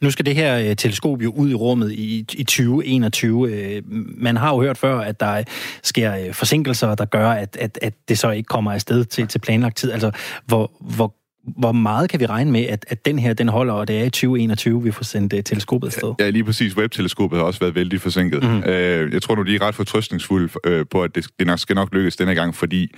Nu 0.00 0.10
skal 0.10 0.26
det 0.26 0.34
her 0.34 0.58
øh, 0.58 0.76
teleskop 0.76 1.22
jo 1.22 1.32
ud 1.36 1.50
i 1.50 1.54
rummet 1.54 1.92
i, 1.92 2.18
i 2.32 2.44
2021. 2.44 3.52
Øh, 3.52 3.82
man 4.16 4.36
har 4.36 4.54
jo 4.54 4.60
hørt 4.60 4.78
før, 4.78 4.98
at 4.98 5.20
der 5.20 5.42
sker 5.82 6.16
øh, 6.16 6.34
forsinkelser, 6.34 6.94
der 6.94 7.04
gør, 7.04 7.30
at, 7.30 7.56
at, 7.60 7.78
at 7.82 7.94
det 8.08 8.18
så 8.18 8.30
ikke 8.30 8.46
kommer 8.46 8.72
afsted 8.72 9.04
til, 9.04 9.28
til 9.28 9.38
planlagt 9.38 9.76
tid. 9.76 9.92
Altså, 9.92 10.10
hvor, 10.46 10.72
hvor 10.80 11.14
hvor 11.56 11.72
meget 11.72 12.10
kan 12.10 12.20
vi 12.20 12.26
regne 12.26 12.50
med, 12.50 12.64
at, 12.64 12.84
at 12.88 13.04
den 13.04 13.18
her 13.18 13.34
den 13.34 13.48
holder, 13.48 13.74
og 13.74 13.88
det 13.88 14.00
er 14.00 14.04
i 14.04 14.10
2021, 14.10 14.82
vi 14.82 14.90
får 14.90 15.04
sendt 15.04 15.32
uh, 15.32 15.40
teleskopet 15.44 15.86
afsted? 15.86 16.14
Ja, 16.20 16.30
lige 16.30 16.44
præcis. 16.44 16.76
Webb-teleskopet 16.76 17.38
har 17.38 17.44
også 17.44 17.60
været 17.60 17.74
vældig 17.74 18.00
forsinket. 18.00 18.42
Mm. 18.42 18.58
Uh, 18.58 19.12
jeg 19.12 19.22
tror 19.22 19.34
nu, 19.34 19.42
de 19.42 19.54
er 19.54 19.62
ret 19.62 19.74
fortrøstningsfulde 19.74 20.50
uh, 20.66 20.86
på, 20.90 21.02
at 21.02 21.14
det, 21.14 21.26
det 21.38 21.46
nok 21.46 21.58
skal 21.58 21.74
nok 21.74 21.94
lykkes 21.94 22.16
denne 22.16 22.34
gang, 22.34 22.54
fordi 22.54 22.94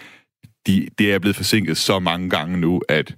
de, 0.67 0.89
det 0.99 1.15
er 1.15 1.19
blevet 1.19 1.37
forsinket 1.37 1.77
så 1.77 1.99
mange 1.99 2.31
gange 2.31 2.57
nu, 2.57 2.81
at 2.89 3.15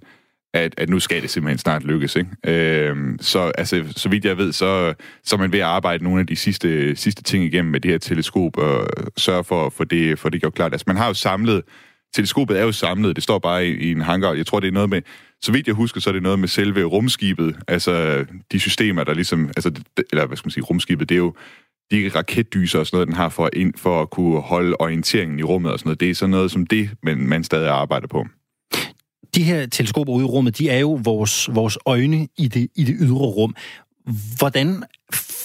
at, 0.54 0.75
at 0.78 0.88
nu 0.88 1.00
skal 1.00 1.23
det 1.23 1.30
simpelthen 1.30 1.59
snart 1.59 1.85
lykkes. 1.85 2.16
Ikke? 2.16 2.30
Øh, 2.47 2.97
så, 3.21 3.40
altså, 3.59 3.85
så 3.97 4.09
vidt 4.09 4.25
jeg 4.25 4.38
ved, 4.38 4.52
så, 4.52 4.94
så 5.25 5.37
er 5.37 5.40
man 5.40 5.52
ved 5.52 5.59
at 5.59 5.64
arbejde 5.64 6.04
nogle 6.04 6.21
af 6.21 6.26
de 6.26 6.37
sidste, 6.37 6.97
sidste 6.97 7.23
ting 7.23 7.44
igennem 7.44 7.73
med 7.73 7.80
det 7.80 7.90
her 7.90 7.99
teleskop 7.99 8.56
og 8.56 8.88
sørge 9.16 9.44
for, 9.44 9.71
for 9.71 9.85
det, 9.85 10.18
for 10.18 10.28
det 10.28 10.40
gjort 10.40 10.54
klart. 10.54 10.73
Altså, 10.73 10.85
man 10.87 10.97
har 10.97 11.06
jo 11.06 11.14
samlet 11.14 11.62
teleskopet 12.14 12.59
er 12.59 12.62
jo 12.64 12.73
samlet, 12.73 13.16
det 13.16 13.25
står 13.25 13.38
bare 13.38 13.66
i, 13.66 13.71
i 13.71 13.92
en 13.92 14.00
hangar. 14.00 14.32
Jeg 14.32 14.47
tror, 14.47 14.61
det 14.61 14.68
er 14.68 14.73
noget 14.73 14.90
med, 14.90 15.02
så 15.42 15.52
vidt 15.52 15.66
jeg 15.66 15.75
husker, 15.75 16.00
så 16.00 16.11
er 16.11 16.12
det 16.12 16.23
noget 16.23 16.38
med 16.38 16.49
selve 16.49 16.85
rumskibet, 16.85 17.56
altså 17.68 18.25
de 18.52 18.61
systemer, 18.61 19.04
der 19.04 19.14
ligesom, 19.14 19.49
altså, 19.49 19.73
eller 20.12 20.26
hvad 20.26 20.37
skal 20.37 20.47
man 20.47 20.50
sige, 20.50 20.64
rumskibet, 20.64 21.09
det 21.09 21.14
er 21.14 21.18
jo 21.18 21.35
de 21.90 22.11
raketdyser 22.14 22.78
og 22.78 22.87
sådan 22.87 22.97
noget, 22.97 23.09
den 23.09 23.16
har 23.16 23.28
for, 23.28 23.50
ind, 23.52 23.75
for 23.76 24.02
at 24.02 24.11
kunne 24.11 24.40
holde 24.40 24.76
orienteringen 24.78 25.38
i 25.38 25.42
rummet 25.42 25.73
og 25.73 25.78
sådan 25.78 25.88
noget. 25.88 26.00
Det 26.00 26.11
er 26.11 26.14
sådan 26.14 26.30
noget 26.30 26.50
som 26.50 26.66
det, 26.66 26.90
men 27.02 27.28
man 27.28 27.44
stadig 27.44 27.68
arbejder 27.68 28.06
på. 28.06 28.26
De 29.34 29.42
her 29.42 29.66
teleskoper 29.66 30.12
ude 30.12 30.24
i 30.24 30.28
rummet, 30.28 30.58
de 30.58 30.68
er 30.68 30.78
jo 30.78 31.00
vores, 31.04 31.48
vores 31.54 31.78
øjne 31.86 32.28
i 32.38 32.48
det, 32.48 32.68
i 32.76 32.84
det 32.84 32.96
ydre 33.00 33.26
rum. 33.26 33.56
Hvordan 34.38 34.84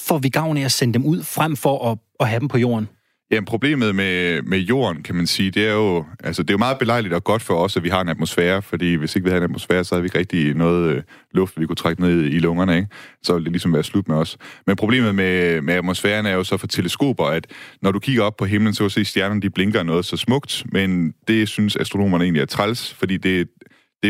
får 0.08 0.18
vi 0.18 0.30
gavn 0.30 0.58
af 0.58 0.66
at 0.66 0.72
sende 0.72 0.94
dem 0.94 1.06
ud, 1.06 1.24
frem 1.24 1.56
for 1.56 1.92
at, 1.92 1.98
at 2.20 2.28
have 2.28 2.40
dem 2.40 2.48
på 2.48 2.58
jorden? 2.58 2.88
Jamen, 3.32 3.46
problemet 3.46 3.96
med, 3.96 4.42
med 4.42 4.60
jorden, 4.60 5.04
kan 5.04 5.16
man 5.16 5.28
sige, 5.28 5.52
det 5.52 5.68
er 5.68 5.74
jo, 5.74 6.06
altså, 6.24 6.44
det 6.44 6.50
er 6.50 6.54
jo 6.54 6.58
meget 6.58 6.80
belejligt 6.80 7.14
og 7.14 7.24
godt 7.24 7.42
for 7.42 7.54
os, 7.54 7.78
at 7.78 7.84
vi 7.84 7.90
har 7.90 8.02
en 8.02 8.10
atmosfære, 8.10 8.62
fordi 8.62 8.94
hvis 8.94 9.16
ikke 9.16 9.24
vi 9.24 9.30
havde 9.30 9.38
en 9.38 9.44
atmosfære, 9.44 9.84
så 9.84 9.96
havde 9.96 10.02
vi 10.02 10.06
ikke 10.06 10.20
rigtig 10.20 10.54
noget 10.54 10.96
øh, 10.96 11.04
luft, 11.34 11.60
vi 11.60 11.66
kunne 11.66 11.76
trække 11.76 12.02
ned 12.02 12.24
i 12.24 12.40
lungerne, 12.40 12.76
ikke? 12.76 12.88
Så 13.24 13.34
ville 13.34 13.46
det 13.46 13.52
ligesom 13.52 13.74
være 13.74 13.84
slut 13.84 14.08
med 14.08 14.16
os. 14.16 14.38
Men 14.68 14.76
problemet 14.76 15.16
med, 15.16 15.62
med 15.62 15.74
atmosfæren 15.74 16.26
er 16.26 16.32
jo 16.32 16.44
så 16.44 16.58
for 16.58 16.68
teleskoper, 16.68 17.26
at 17.26 17.48
når 17.82 17.92
du 17.92 18.00
kigger 18.00 18.24
op 18.24 18.38
på 18.38 18.46
himlen, 18.46 18.74
så 18.74 18.78
kan 18.78 18.86
du 18.86 18.90
se, 18.90 19.00
at 19.00 19.08
stjernerne 19.08 19.42
de 19.42 19.50
blinker 19.50 19.84
noget 19.84 20.06
så 20.06 20.18
smukt, 20.18 20.66
men 20.72 21.14
det 21.28 21.48
synes 21.48 21.76
astronomerne 21.76 22.24
egentlig 22.24 22.42
er 22.42 22.46
træls, 22.46 22.94
fordi 22.94 23.18
det, 23.18 23.48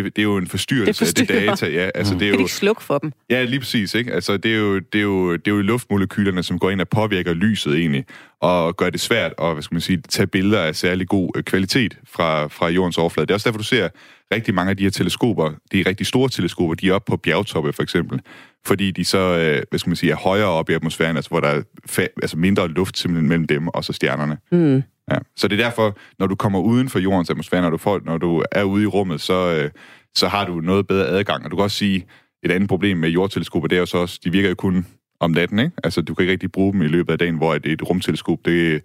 det, 0.03 0.15
det 0.15 0.21
er 0.21 0.23
jo 0.23 0.37
en 0.37 0.47
forstyrrelse 0.47 1.05
det 1.05 1.21
af 1.21 1.27
det 1.27 1.47
data. 1.47 1.67
Ja, 1.67 1.89
altså, 1.95 2.13
mm. 2.13 2.19
det 2.19 2.25
er 2.25 2.29
jo, 2.29 2.35
kan 2.35 2.45
de 2.45 2.51
slukke 2.51 2.83
for 2.83 2.97
dem? 2.97 3.11
Ja, 3.29 3.43
lige 3.43 3.59
præcis. 3.59 3.95
Ikke? 3.95 4.13
Altså, 4.13 4.37
det, 4.37 4.53
er 4.53 4.57
jo, 4.57 4.79
det, 4.79 4.99
er 4.99 5.03
jo, 5.03 5.33
det 5.33 5.47
er 5.47 5.51
jo 5.51 5.61
luftmolekylerne, 5.61 6.43
som 6.43 6.59
går 6.59 6.69
ind 6.69 6.81
og 6.81 6.89
påvirker 6.89 7.33
lyset 7.33 7.75
egentlig, 7.75 8.05
og 8.41 8.77
gør 8.77 8.89
det 8.89 9.01
svært 9.01 9.33
at 9.41 9.53
hvad 9.53 9.63
skal 9.63 9.75
man 9.75 9.81
sige, 9.81 10.01
tage 10.09 10.27
billeder 10.27 10.61
af 10.61 10.75
særlig 10.75 11.07
god 11.07 11.31
øh, 11.35 11.43
kvalitet 11.43 11.97
fra, 12.07 12.47
fra 12.47 12.69
jordens 12.69 12.97
overflade. 12.97 13.25
Det 13.25 13.31
er 13.31 13.35
også 13.35 13.49
derfor, 13.49 13.57
du 13.57 13.63
ser 13.63 13.89
rigtig 14.33 14.53
mange 14.53 14.69
af 14.69 14.77
de 14.77 14.83
her 14.83 14.89
teleskoper, 14.89 15.51
de 15.71 15.83
rigtig 15.87 16.07
store 16.07 16.29
teleskoper, 16.29 16.75
de 16.75 16.89
er 16.89 16.93
oppe 16.93 17.09
på 17.09 17.17
bjergtoppe 17.17 17.73
for 17.73 17.83
eksempel, 17.83 18.19
fordi 18.65 18.91
de 18.91 19.05
så, 19.05 19.17
øh, 19.17 19.63
hvad 19.69 19.79
skal 19.79 19.89
man 19.89 19.95
sige, 19.95 20.11
er 20.11 20.15
højere 20.15 20.47
oppe 20.47 20.71
i 20.71 20.75
atmosfæren, 20.75 21.15
altså 21.15 21.29
hvor 21.29 21.39
der 21.39 21.47
er 21.47 21.61
fa- 21.89 22.13
altså 22.21 22.37
mindre 22.37 22.67
luft 22.67 22.97
simpelthen 22.97 23.29
mellem 23.29 23.47
dem 23.47 23.67
og 23.67 23.83
så 23.83 23.93
stjernerne. 23.93 24.37
Mm. 24.51 24.83
Ja. 25.11 25.17
Så 25.35 25.47
det 25.47 25.59
er 25.59 25.63
derfor, 25.63 25.97
når 26.19 26.27
du 26.27 26.35
kommer 26.35 26.59
uden 26.59 26.89
for 26.89 26.99
jordens 26.99 27.29
atmosfære, 27.29 27.61
når 27.61 27.69
du, 27.69 27.77
får, 27.77 28.01
når 28.05 28.17
du 28.17 28.43
er 28.51 28.63
ude 28.63 28.83
i 28.83 28.87
rummet, 28.87 29.21
så, 29.21 29.55
øh, 29.55 29.71
så 30.15 30.27
har 30.27 30.45
du 30.45 30.61
noget 30.61 30.87
bedre 30.87 31.07
adgang. 31.07 31.45
Og 31.45 31.51
du 31.51 31.55
kan 31.55 31.63
også 31.63 31.77
sige, 31.77 32.05
et 32.43 32.51
andet 32.51 32.69
problem 32.69 32.97
med 32.97 33.09
jordteleskoper, 33.09 33.67
det 33.67 33.75
er 33.75 33.79
jo 33.79 33.85
så 33.85 33.97
også, 33.97 34.19
de 34.23 34.31
virker 34.31 34.49
jo 34.49 34.55
kun 34.55 34.85
om 35.19 35.31
natten, 35.31 35.59
ikke? 35.59 35.71
Altså, 35.83 36.01
du 36.01 36.13
kan 36.13 36.23
ikke 36.23 36.31
rigtig 36.31 36.51
bruge 36.51 36.73
dem 36.73 36.81
i 36.81 36.87
løbet 36.87 37.11
af 37.11 37.19
dagen, 37.19 37.37
hvor 37.37 37.55
et, 37.55 37.65
et 37.65 37.89
rumteleskop, 37.89 38.39
det, 38.45 38.81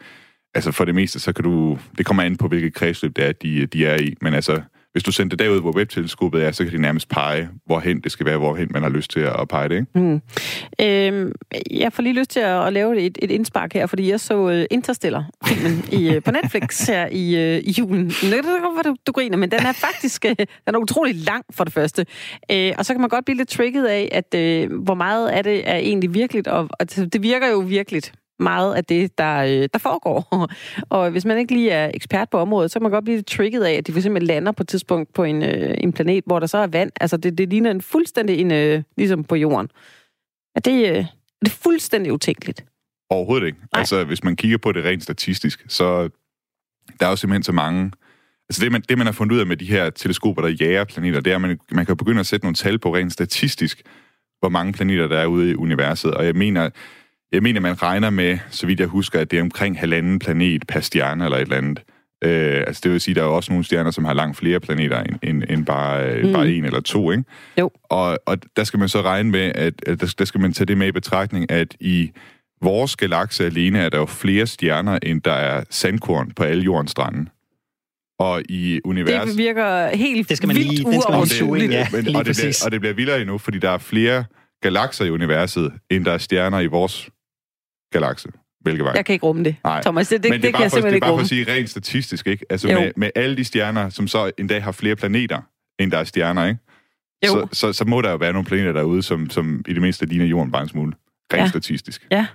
altså 0.54 0.72
for 0.72 0.84
det 0.84 0.94
meste, 0.94 1.20
så 1.20 1.32
kan 1.32 1.44
du, 1.44 1.78
det 1.98 2.06
kommer 2.06 2.22
an 2.22 2.36
på, 2.36 2.48
hvilket 2.48 2.74
kredsløb 2.74 3.16
det 3.16 3.24
er, 3.24 3.32
de, 3.32 3.66
de 3.66 3.86
er 3.86 3.96
i. 3.96 4.14
Men 4.20 4.34
altså, 4.34 4.62
hvis 4.92 5.02
du 5.02 5.12
sender 5.12 5.36
det 5.36 5.46
derud, 5.46 5.60
hvor 5.60 5.76
webteleskopet 5.76 6.44
er, 6.44 6.52
så 6.52 6.64
kan 6.64 6.72
de 6.72 6.82
nærmest 6.82 7.08
pege, 7.08 7.48
hvorhen 7.66 8.00
det 8.00 8.12
skal 8.12 8.26
være, 8.26 8.38
hvorhen 8.38 8.68
man 8.70 8.82
har 8.82 8.90
lyst 8.90 9.10
til 9.10 9.20
at 9.20 9.48
pege 9.48 9.68
det. 9.68 9.74
Ikke? 9.74 9.86
Mm. 9.94 10.20
Øhm, 10.80 11.32
jeg 11.70 11.92
får 11.92 12.02
lige 12.02 12.12
lyst 12.12 12.30
til 12.30 12.40
at, 12.40 12.66
at 12.66 12.72
lave 12.72 13.00
et, 13.00 13.18
et 13.22 13.30
indspark 13.30 13.72
her, 13.72 13.86
fordi 13.86 14.10
jeg 14.10 14.20
så 14.20 14.36
uh, 14.36 14.64
Interstellar-filmen 14.70 15.84
i, 15.92 16.16
uh, 16.16 16.22
på 16.22 16.30
Netflix 16.30 16.80
her 16.88 17.06
i, 17.06 17.56
uh, 17.56 17.64
i 17.68 17.74
julen. 17.78 18.12
Godt 18.74 18.86
du, 18.86 18.96
du 19.06 19.12
griner, 19.12 19.36
men 19.36 19.50
den 19.50 19.66
er 19.66 19.72
faktisk 19.72 20.22
den 20.22 20.74
er 20.74 20.78
utrolig 20.78 21.14
lang 21.14 21.44
for 21.50 21.64
det 21.64 21.72
første. 21.72 22.06
Uh, 22.52 22.70
og 22.78 22.86
så 22.86 22.94
kan 22.94 23.00
man 23.00 23.10
godt 23.10 23.24
blive 23.24 23.36
lidt 23.36 23.48
trigget 23.48 23.86
af, 23.86 24.08
at 24.12 24.68
uh, 24.68 24.76
hvor 24.82 24.94
meget 24.94 25.28
af 25.28 25.44
det 25.44 25.70
er 25.70 25.76
egentlig 25.76 26.14
virkeligt, 26.14 26.48
og, 26.48 26.68
og 26.80 26.96
det 26.96 27.22
virker 27.22 27.48
jo 27.48 27.58
virkeligt 27.58 28.12
meget 28.38 28.74
af 28.74 28.84
det, 28.84 29.18
der, 29.18 29.36
øh, 29.38 29.68
der 29.72 29.78
foregår. 29.78 30.48
og 30.96 31.10
hvis 31.10 31.24
man 31.24 31.38
ikke 31.38 31.54
lige 31.54 31.70
er 31.70 31.90
ekspert 31.94 32.30
på 32.30 32.38
området, 32.38 32.70
så 32.70 32.78
kan 32.78 32.82
man 32.82 32.92
godt 32.92 33.04
blive 33.04 33.22
trigget 33.22 33.64
af, 33.64 33.72
at 33.72 33.86
de 33.86 33.92
for 33.92 33.98
eksempel 33.98 34.22
lander 34.22 34.52
på 34.52 34.62
et 34.62 34.68
tidspunkt 34.68 35.14
på 35.14 35.24
en, 35.24 35.42
øh, 35.42 35.74
en 35.78 35.92
planet, 35.92 36.24
hvor 36.26 36.38
der 36.38 36.46
så 36.46 36.58
er 36.58 36.66
vand. 36.66 36.90
Altså, 37.00 37.16
det, 37.16 37.38
det 37.38 37.48
ligner 37.48 37.70
en 37.70 37.80
fuldstændig 37.80 38.40
en, 38.40 38.52
øh, 38.52 38.82
ligesom 38.96 39.24
på 39.24 39.36
jorden. 39.36 39.68
Er 40.54 40.60
det, 40.60 40.98
er 40.98 41.04
det 41.44 41.52
fuldstændig 41.52 42.12
utænkeligt? 42.12 42.64
Overhovedet 43.10 43.46
ikke. 43.46 43.58
Nej. 43.58 43.80
Altså, 43.80 44.04
hvis 44.04 44.24
man 44.24 44.36
kigger 44.36 44.58
på 44.58 44.72
det 44.72 44.84
rent 44.84 45.02
statistisk, 45.02 45.64
så 45.68 46.08
der 47.00 47.06
er 47.06 47.10
jo 47.10 47.16
simpelthen 47.16 47.42
så 47.42 47.52
mange... 47.52 47.92
Altså, 48.48 48.64
det 48.64 48.72
man, 48.72 48.82
det, 48.88 48.98
man 48.98 49.06
har 49.06 49.12
fundet 49.12 49.34
ud 49.34 49.40
af 49.40 49.46
med 49.46 49.56
de 49.56 49.66
her 49.66 49.90
teleskoper, 49.90 50.42
der 50.42 50.48
jager 50.48 50.84
planeter, 50.84 51.20
det 51.20 51.30
er, 51.30 51.34
at 51.34 51.40
man, 51.40 51.58
man 51.72 51.86
kan 51.86 51.96
begynde 51.96 52.20
at 52.20 52.26
sætte 52.26 52.44
nogle 52.44 52.54
tal 52.54 52.78
på 52.78 52.94
rent 52.94 53.12
statistisk, 53.12 53.82
hvor 54.40 54.48
mange 54.48 54.72
planeter 54.72 55.08
der 55.08 55.18
er 55.18 55.26
ude 55.26 55.50
i 55.50 55.54
universet. 55.54 56.14
Og 56.14 56.26
jeg 56.26 56.34
mener, 56.34 56.70
jeg 57.32 57.42
mener, 57.42 57.60
man 57.60 57.82
regner 57.82 58.10
med, 58.10 58.38
så 58.50 58.66
vidt 58.66 58.80
jeg 58.80 58.88
husker, 58.88 59.20
at 59.20 59.30
det 59.30 59.38
er 59.38 59.42
omkring 59.42 59.78
halvanden 59.78 60.18
planet 60.18 60.66
per 60.68 60.80
stjerne 60.80 61.24
eller 61.24 61.36
et 61.36 61.42
eller 61.42 61.56
andet. 61.56 61.82
Øh, 62.24 62.64
altså 62.66 62.80
det 62.84 62.92
vil 62.92 63.00
sige, 63.00 63.12
at 63.12 63.16
der 63.16 63.22
er 63.22 63.26
også 63.26 63.52
nogle 63.52 63.64
stjerner, 63.64 63.90
som 63.90 64.04
har 64.04 64.14
langt 64.14 64.36
flere 64.36 64.60
planeter 64.60 65.02
end, 65.02 65.18
end, 65.22 65.42
end 65.48 65.66
bare, 65.66 66.22
mm. 66.22 66.32
bare 66.32 66.50
en 66.50 66.64
eller 66.64 66.80
to, 66.80 67.10
ikke? 67.10 67.24
Jo. 67.58 67.70
Og, 67.84 68.18
og 68.26 68.38
der 68.56 68.64
skal 68.64 68.78
man 68.78 68.88
så 68.88 69.02
regne 69.02 69.30
med, 69.30 69.52
at, 69.54 69.74
at 69.86 70.00
der, 70.00 70.14
der 70.18 70.24
skal 70.24 70.40
man 70.40 70.52
tage 70.52 70.66
det 70.66 70.78
med 70.78 70.86
i 70.86 70.92
betragtning, 70.92 71.50
at 71.50 71.76
i 71.80 72.10
vores 72.62 72.96
galakse 72.96 73.46
alene 73.46 73.78
er 73.78 73.88
der 73.88 73.98
jo 73.98 74.06
flere 74.06 74.46
stjerner, 74.46 74.98
end 75.02 75.22
der 75.22 75.32
er 75.32 75.64
sandkorn 75.70 76.30
på 76.36 76.42
alle 76.42 76.62
jordens 76.62 76.90
strande. 76.90 77.30
Og 78.18 78.42
i 78.48 78.80
universet... 78.84 79.28
Det 79.28 79.38
virker 79.38 79.96
helt 79.96 80.28
det 80.28 80.36
skal 80.36 80.46
man 80.46 80.56
vildt 80.56 80.84
uoverskueligt. 80.84 81.72
Ja, 81.72 81.86
men, 81.92 82.16
og, 82.16 82.24
det 82.24 82.36
bliver, 82.36 82.62
og 82.64 82.72
det 82.72 82.80
bliver 82.80 82.94
vildere 82.94 83.20
endnu, 83.20 83.38
fordi 83.38 83.58
der 83.58 83.70
er 83.70 83.78
flere 83.78 84.24
galakser 84.62 85.04
i 85.04 85.10
universet, 85.10 85.72
end 85.90 86.04
der 86.04 86.12
er 86.12 86.18
stjerner 86.18 86.60
i 86.60 86.66
vores 86.66 87.10
galakse. 87.92 88.28
Mælkevej. 88.64 88.92
Jeg 88.96 89.04
kan 89.04 89.12
ikke 89.12 89.26
rumme 89.26 89.44
det, 89.44 89.56
Nej. 89.64 89.82
Thomas. 89.82 90.08
Det, 90.08 90.22
det, 90.22 90.30
Men 90.30 90.40
det, 90.40 90.42
det 90.42 90.54
kan 90.54 90.62
jeg 90.62 90.70
simpelthen 90.70 90.94
ikke 90.94 91.06
rumme. 91.06 91.24
Det 91.24 91.32
er 91.32 91.44
bare 91.44 91.44
for 91.44 91.52
at 91.52 91.56
sige 91.56 91.60
rent 91.60 91.70
statistisk, 91.70 92.26
ikke? 92.26 92.46
Altså 92.50 92.68
med, 92.68 92.92
med 92.96 93.10
alle 93.14 93.36
de 93.36 93.44
stjerner, 93.44 93.88
som 93.88 94.08
så 94.08 94.30
en 94.38 94.46
dag 94.46 94.62
har 94.62 94.72
flere 94.72 94.96
planeter, 94.96 95.40
end 95.78 95.90
der 95.90 95.98
er 95.98 96.04
stjerner, 96.04 96.46
ikke? 96.46 96.60
Jo. 97.26 97.30
Så, 97.30 97.48
så, 97.52 97.72
så 97.72 97.84
må 97.84 98.00
der 98.00 98.10
jo 98.10 98.16
være 98.16 98.32
nogle 98.32 98.46
planeter 98.46 98.72
derude, 98.72 99.02
som, 99.02 99.30
som 99.30 99.64
i 99.68 99.72
det 99.72 99.82
mindste 99.82 100.06
ligner 100.06 100.26
jorden 100.26 100.52
bare 100.52 100.62
en 100.62 100.68
smule. 100.68 100.92
Rent 101.32 101.42
ja. 101.42 101.48
statistisk. 101.48 102.06
Ja. 102.10 102.26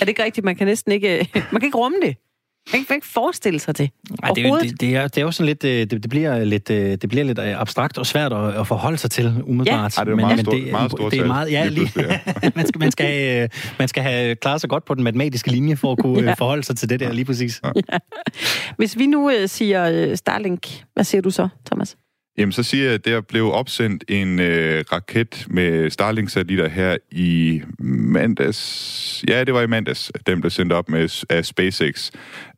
Er 0.00 0.04
det 0.04 0.08
ikke 0.08 0.24
rigtigt? 0.24 0.44
Man 0.44 0.56
kan 0.56 0.66
næsten 0.66 0.92
ikke... 0.92 1.30
Man 1.52 1.60
kan 1.60 1.64
ikke 1.64 1.78
rumme 1.78 1.98
det. 2.02 2.16
Man 2.72 2.84
kan 2.84 2.96
ikke 2.96 3.06
forestille 3.06 3.60
sig 3.60 3.78
det. 3.78 3.90
Ej, 4.22 4.30
det, 4.30 4.44
det, 4.62 4.80
det, 4.80 4.96
er, 4.96 5.08
det 5.08 5.18
er 5.18 5.22
jo 5.22 5.30
sådan 5.30 5.46
lidt, 5.46 5.64
øh, 5.64 5.70
det, 5.70 5.90
det, 5.90 6.10
bliver 6.10 6.44
lidt, 6.44 6.70
øh, 6.70 6.90
det 6.90 7.08
bliver 7.08 7.24
lidt 7.24 7.38
øh, 7.38 7.60
abstrakt 7.60 7.98
og 7.98 8.06
svært 8.06 8.32
at, 8.32 8.54
at 8.54 8.66
forholde 8.66 8.98
sig 8.98 9.10
til, 9.10 9.42
umiddelbart. 9.44 9.96
Ja. 9.96 10.00
Ej, 10.00 10.04
det 10.04 10.12
er 10.12 10.16
men, 10.16 10.16
meget, 10.16 10.46
men, 10.46 10.62
det, 10.64 10.72
meget 10.72 10.90
stort 10.90 11.12
det 11.12 11.20
er 11.20 11.26
meget, 11.26 11.50
ja, 11.50 11.68
lige, 11.68 11.92
man, 12.56 12.66
skal, 12.66 12.78
man, 12.78 12.92
skal 12.92 13.06
have, 13.06 13.48
man 13.78 13.88
skal 13.88 14.02
have 14.02 14.36
klaret 14.36 14.60
sig 14.60 14.70
godt 14.70 14.84
på 14.84 14.94
den 14.94 15.04
matematiske 15.04 15.50
linje 15.50 15.76
for 15.76 15.92
at 15.92 15.98
kunne 15.98 16.22
ja. 16.28 16.34
forholde 16.34 16.62
sig 16.62 16.76
til 16.76 16.88
det 16.88 17.00
der 17.00 17.12
lige 17.12 17.24
præcis. 17.24 17.60
Ja. 17.64 17.70
Ja. 17.92 17.98
Hvis 18.76 18.98
vi 18.98 19.06
nu 19.06 19.32
siger 19.46 20.14
Starlink, 20.16 20.84
hvad 20.94 21.04
siger 21.04 21.22
du 21.22 21.30
så, 21.30 21.48
Thomas? 21.66 21.96
Jamen, 22.38 22.52
så 22.52 22.62
siger 22.62 22.84
jeg, 22.84 22.94
at 22.94 23.04
der 23.04 23.20
blev 23.20 23.52
opsendt 23.52 24.04
en 24.08 24.40
øh, 24.40 24.84
raket 24.92 25.46
med 25.50 25.90
Starlink-satellitter 25.90 26.68
her 26.68 26.96
i 27.10 27.62
mandags. 27.78 29.24
Ja, 29.28 29.44
det 29.44 29.54
var 29.54 29.62
i 29.62 29.66
mandags, 29.66 30.12
den 30.26 30.40
blev 30.40 30.50
sendt 30.50 30.72
op 30.72 30.88
med, 30.88 31.24
af 31.30 31.44
SpaceX. 31.44 32.10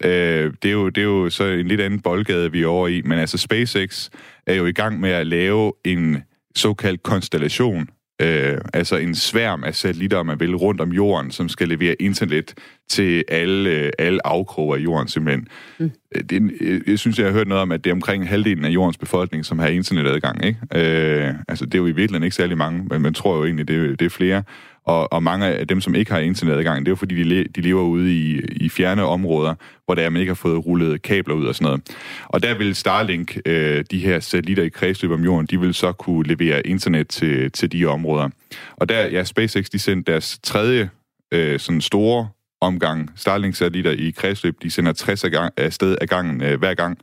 Øh, 0.04 0.52
det, 0.62 0.68
er 0.68 0.72
jo, 0.72 0.88
det 0.88 1.00
er 1.00 1.04
jo 1.04 1.30
så 1.30 1.44
en 1.44 1.68
lidt 1.68 1.80
anden 1.80 2.00
boldgade, 2.00 2.52
vi 2.52 2.62
er 2.62 2.66
over 2.66 2.88
i, 2.88 3.02
men 3.02 3.18
altså 3.18 3.38
SpaceX 3.38 4.08
er 4.46 4.54
jo 4.54 4.66
i 4.66 4.72
gang 4.72 5.00
med 5.00 5.10
at 5.10 5.26
lave 5.26 5.72
en 5.84 6.22
såkaldt 6.54 7.02
konstellation 7.02 7.88
øh, 8.22 8.58
altså 8.72 8.96
en 8.96 9.14
sværm 9.14 9.64
af 9.64 9.74
satellitter, 9.74 10.22
man 10.22 10.40
vil, 10.40 10.56
rundt 10.56 10.80
om 10.80 10.92
jorden, 10.92 11.30
som 11.30 11.48
skal 11.48 11.68
levere 11.68 11.94
internet 12.02 12.54
til 12.88 13.24
alle, 13.28 13.90
alle 13.98 14.26
afkroger 14.26 14.76
af 14.76 14.80
jorden, 14.80 15.08
simpelthen. 15.08 15.48
Mm. 15.78 15.90
Øh, 16.14 16.22
det, 16.22 16.52
jeg 16.86 16.98
synes, 16.98 17.18
jeg 17.18 17.26
har 17.26 17.32
hørt 17.32 17.48
noget 17.48 17.62
om, 17.62 17.72
at 17.72 17.84
det 17.84 17.90
er 17.90 17.94
omkring 17.94 18.28
halvdelen 18.28 18.64
af 18.64 18.70
jordens 18.70 18.98
befolkning, 18.98 19.44
som 19.44 19.58
har 19.58 19.68
internetadgang. 19.68 20.44
Ikke? 20.44 20.58
Øh, 20.74 21.34
altså, 21.48 21.64
det 21.64 21.74
er 21.74 21.78
jo 21.78 21.86
i 21.86 21.92
virkeligheden 21.92 22.22
ikke 22.22 22.36
særlig 22.36 22.58
mange, 22.58 22.84
men 22.90 23.02
man 23.02 23.14
tror 23.14 23.36
jo 23.36 23.44
egentlig, 23.44 23.68
det, 23.68 24.00
det 24.00 24.06
er 24.06 24.10
flere. 24.10 24.42
Og, 24.86 25.12
og 25.12 25.22
mange 25.22 25.46
af 25.46 25.68
dem, 25.68 25.80
som 25.80 25.94
ikke 25.94 26.12
har 26.12 26.18
internetadgang, 26.18 26.78
det 26.80 26.88
er 26.88 26.92
jo 26.92 26.96
fordi, 26.96 27.14
de, 27.14 27.22
le, 27.22 27.44
de 27.44 27.60
lever 27.60 27.82
ude 27.82 28.14
i, 28.14 28.40
i 28.40 28.68
fjerne 28.68 29.04
områder, 29.04 29.54
hvor 29.84 29.94
der 29.94 30.10
man 30.10 30.20
ikke 30.20 30.30
har 30.30 30.34
fået 30.34 30.66
rullet 30.66 31.02
kabler 31.02 31.34
ud 31.34 31.46
og 31.46 31.54
sådan 31.54 31.64
noget. 31.64 31.96
Og 32.26 32.42
der 32.42 32.58
vil 32.58 32.74
Starlink, 32.74 33.36
øh, 33.46 33.84
de 33.90 33.98
her 33.98 34.20
satellitter 34.20 34.64
i 34.64 34.68
kredsløb 34.68 35.10
om 35.10 35.24
jorden, 35.24 35.46
de 35.46 35.60
vil 35.60 35.74
så 35.74 35.92
kunne 35.92 36.26
levere 36.28 36.66
internet 36.66 37.08
til, 37.08 37.52
til 37.52 37.72
de 37.72 37.86
områder. 37.86 38.28
Og 38.76 38.88
der, 38.88 39.06
ja, 39.06 39.24
SpaceX, 39.24 39.64
de 39.64 39.78
sendte 39.78 40.12
deres 40.12 40.38
tredje 40.42 40.90
øh, 41.32 41.60
sådan 41.60 41.80
store 41.80 42.28
omgang 42.60 43.10
Starlink-satellitter 43.16 43.90
i 43.90 44.10
kredsløb. 44.10 44.62
De 44.62 44.70
sender 44.70 44.92
60 44.92 45.24
af 45.56 45.72
sted 45.72 45.96
af 46.00 46.08
gangen 46.08 46.42
øh, 46.42 46.58
hver 46.58 46.74
gang. 46.74 46.98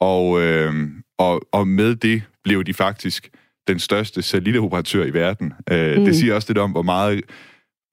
Og, 0.00 0.42
øh, 0.42 0.72
og, 1.18 1.40
og 1.52 1.68
med 1.68 1.96
det 1.96 2.22
blev 2.44 2.64
de 2.64 2.74
faktisk 2.74 3.30
den 3.68 3.78
største 3.78 4.22
satellitoperatør 4.22 5.04
i 5.04 5.12
verden. 5.12 5.52
Øh, 5.70 5.98
mm. 5.98 6.04
Det 6.04 6.16
siger 6.16 6.34
også 6.34 6.48
lidt 6.48 6.58
om, 6.58 6.70
hvor 6.70 6.82
meget... 6.82 7.20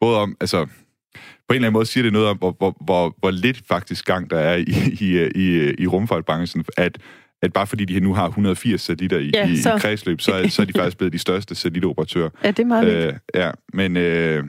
Både 0.01 0.17
om, 0.17 0.37
altså... 0.41 0.65
På 1.47 1.53
en 1.53 1.55
eller 1.55 1.67
anden 1.67 1.73
måde 1.73 1.85
siger 1.85 2.03
det 2.03 2.13
noget 2.13 2.27
om, 2.27 2.37
hvor, 2.37 2.55
hvor, 2.57 2.77
hvor, 2.85 3.15
hvor 3.19 3.31
lidt 3.31 3.61
faktisk 3.67 4.05
gang 4.05 4.29
der 4.29 4.39
er 4.39 4.55
i, 4.55 4.63
i, 5.05 5.29
i, 5.35 5.73
i 5.77 5.87
rumfartbranchen, 5.87 6.65
at 6.77 6.97
at 7.41 7.53
bare 7.53 7.67
fordi 7.67 7.85
de 7.85 7.99
nu 7.99 8.13
har 8.13 8.27
180 8.27 8.81
satellitter 8.81 9.19
i, 9.19 9.31
ja, 9.33 9.55
så... 9.55 9.75
i 9.75 9.79
kredsløb, 9.79 10.21
så, 10.21 10.45
så 10.49 10.61
er 10.61 10.65
de 10.65 10.73
faktisk 10.79 10.97
blevet 10.97 11.13
de 11.13 11.19
største 11.19 11.55
satellitoperatører. 11.55 12.29
Ja, 12.43 12.47
det 12.47 12.59
er 12.59 12.65
meget 12.65 13.07
øh, 13.07 13.13
Ja, 13.35 13.51
men 13.73 13.97
øh, 13.97 14.43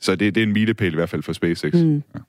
så 0.00 0.16
det, 0.16 0.34
det 0.34 0.40
er 0.40 0.46
en 0.46 0.52
milepæl 0.52 0.92
i 0.92 0.94
hvert 0.94 1.08
fald 1.08 1.22
for 1.22 1.32
SpaceX. 1.32 1.74
Mm. 1.74 2.02
Ja. 2.14 2.20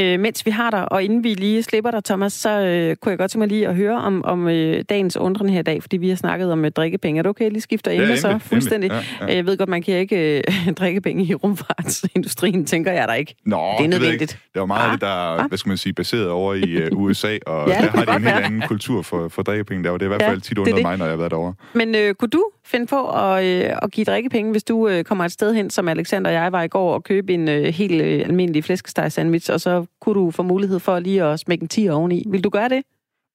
Øh, 0.00 0.20
mens 0.20 0.46
vi 0.46 0.50
har 0.50 0.70
dig, 0.70 0.92
og 0.92 1.02
inden 1.02 1.24
vi 1.24 1.34
lige 1.34 1.62
slipper 1.62 1.90
dig, 1.90 2.04
Thomas, 2.04 2.32
så 2.32 2.60
øh, 2.60 2.96
kunne 2.96 3.10
jeg 3.10 3.18
godt 3.18 3.30
tænke 3.30 3.38
mig 3.38 3.48
lige 3.48 3.68
at 3.68 3.74
høre 3.74 3.96
om, 3.96 4.24
om 4.24 4.48
øh, 4.48 4.84
dagens 4.88 5.16
undren 5.16 5.48
her 5.48 5.60
i 5.60 5.62
dag, 5.62 5.82
fordi 5.82 5.96
vi 5.96 6.08
har 6.08 6.16
snakket 6.16 6.52
om 6.52 6.64
øh, 6.64 6.70
drikkepenge. 6.70 7.18
Er 7.18 7.22
det 7.22 7.30
okay, 7.30 7.44
jeg 7.44 7.52
lige 7.52 7.62
skifter 7.62 7.90
emne 7.90 8.06
ja, 8.06 8.16
så 8.16 8.38
fuldstændig? 8.38 8.90
Ja, 8.90 9.26
ja. 9.26 9.34
Jeg 9.34 9.46
ved 9.46 9.58
godt, 9.58 9.68
man 9.68 9.82
kan 9.82 9.94
ikke 9.94 10.38
øh, 10.38 10.72
drikkepenge 10.80 11.24
i 11.24 11.34
rumfartsindustrien, 11.34 12.66
tænker 12.66 12.92
jeg 12.92 13.08
da 13.08 13.12
ikke. 13.12 13.34
Nå, 13.46 13.74
det 13.78 13.84
er 13.84 13.88
nødvendigt. 13.88 14.30
Det, 14.30 14.38
det 14.52 14.56
er 14.56 14.60
jo 14.60 14.66
meget 14.66 14.86
ah, 14.86 14.92
det, 14.92 15.00
der 15.00 15.06
er, 15.06 15.38
ah. 15.38 15.48
hvad 15.48 15.58
skal 15.58 15.70
man 15.70 15.76
sige, 15.76 15.92
baseret 15.92 16.30
over 16.30 16.54
i 16.54 16.92
uh, 16.92 17.02
USA, 17.02 17.38
og 17.46 17.68
ja, 17.68 17.74
der 17.74 17.90
har 17.90 18.04
de 18.04 18.16
en 18.16 18.22
helt 18.22 18.44
anden 18.44 18.62
kultur 18.68 19.02
for, 19.02 19.28
for 19.28 19.42
drikkepenge 19.42 19.84
der, 19.84 19.90
og 19.90 20.00
det 20.00 20.06
er 20.06 20.10
i 20.10 20.16
hvert 20.16 20.22
fald 20.22 20.36
ja, 20.36 20.40
tit 20.40 20.58
undret 20.58 20.82
mig, 20.82 20.96
når 20.96 21.04
jeg 21.04 21.12
har 21.12 21.16
været 21.16 21.30
derovre. 21.30 21.54
Men 21.72 21.94
øh, 21.94 22.14
kunne 22.14 22.28
du 22.28 22.44
finde 22.64 22.86
på 22.86 23.08
at, 23.10 23.44
øh, 23.44 23.70
at 23.82 23.90
give 23.90 24.04
drikkepenge, 24.04 24.50
hvis 24.50 24.64
du 24.64 24.88
øh, 24.88 25.04
kommer 25.04 25.24
et 25.24 25.32
sted 25.32 25.54
hen, 25.54 25.70
som 25.70 25.88
Alexander 25.88 26.30
og 26.30 26.34
jeg 26.34 26.52
var 26.52 26.62
i 26.62 26.68
går, 26.68 26.94
og 26.94 27.04
købe 27.04 27.34
en 27.34 27.48
øh, 27.48 27.64
helt 27.64 28.02
øh, 28.02 28.20
almindelig 28.20 28.64
flæskesteg 28.64 29.12
sandwich, 29.12 29.52
og 29.52 29.60
så 29.60 29.83
kunne 30.00 30.14
du 30.14 30.30
få 30.30 30.42
mulighed 30.42 30.78
for 30.78 30.98
lige 30.98 31.24
at 31.24 31.40
smække 31.40 31.62
en 31.62 31.68
10 31.68 31.88
oveni. 31.88 32.24
Vil 32.30 32.44
du 32.44 32.48
gøre 32.48 32.68
det? 32.68 32.82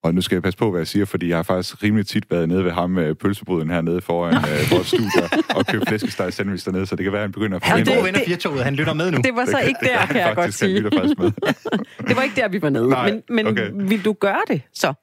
Og 0.04 0.14
nu 0.16 0.22
skal 0.22 0.36
jeg 0.36 0.44
passe 0.44 0.58
på, 0.58 0.72
hvad 0.72 0.80
jeg 0.80 0.88
siger, 0.88 1.06
fordi 1.06 1.30
jeg 1.30 1.38
har 1.38 1.44
faktisk 1.44 1.84
rimelig 1.84 2.08
tit 2.08 2.32
været 2.32 2.50
nede 2.50 2.64
ved 2.64 2.72
ham 2.72 2.90
med 2.90 3.16
pølsebryden 3.16 3.70
hernede 3.70 4.02
foran 4.02 4.36
øh, 4.50 4.72
vores 4.72 4.88
studie 4.88 5.24
og 5.56 5.66
købt 5.66 5.88
flæskesteg 5.88 6.34
sandwich 6.34 6.66
dernede, 6.66 6.86
så 6.86 6.96
det 6.96 7.04
kan 7.04 7.14
være, 7.14 7.22
at 7.22 7.24
han 7.24 7.32
begynder 7.32 7.56
at 7.56 7.64
få... 7.64 7.70
Han 7.70 7.88
er 7.88 8.04
ven 8.04 8.16
af 8.16 8.22
firtoget, 8.28 8.64
han 8.64 8.76
lytter 8.76 8.94
med 8.94 9.12
nu. 9.12 9.18
Det 9.18 9.36
var 9.36 9.46
så 9.46 9.58
det, 9.62 9.68
ikke 9.68 9.80
der, 9.84 10.06
kan 10.06 10.22
jeg 10.22 10.36
godt 10.36 10.54
sige. 10.54 10.84
det 12.08 12.16
var 12.16 12.22
ikke 12.22 12.36
der, 12.36 12.48
vi 12.48 12.62
var 12.62 12.70
nede. 12.70 12.90
Nej, 12.90 13.12
men 13.12 13.24
men 13.30 13.48
okay. 13.48 13.70
vil 13.74 14.06
du 14.06 14.14
gøre 14.14 14.42
det 14.48 14.62
så? 14.74 14.94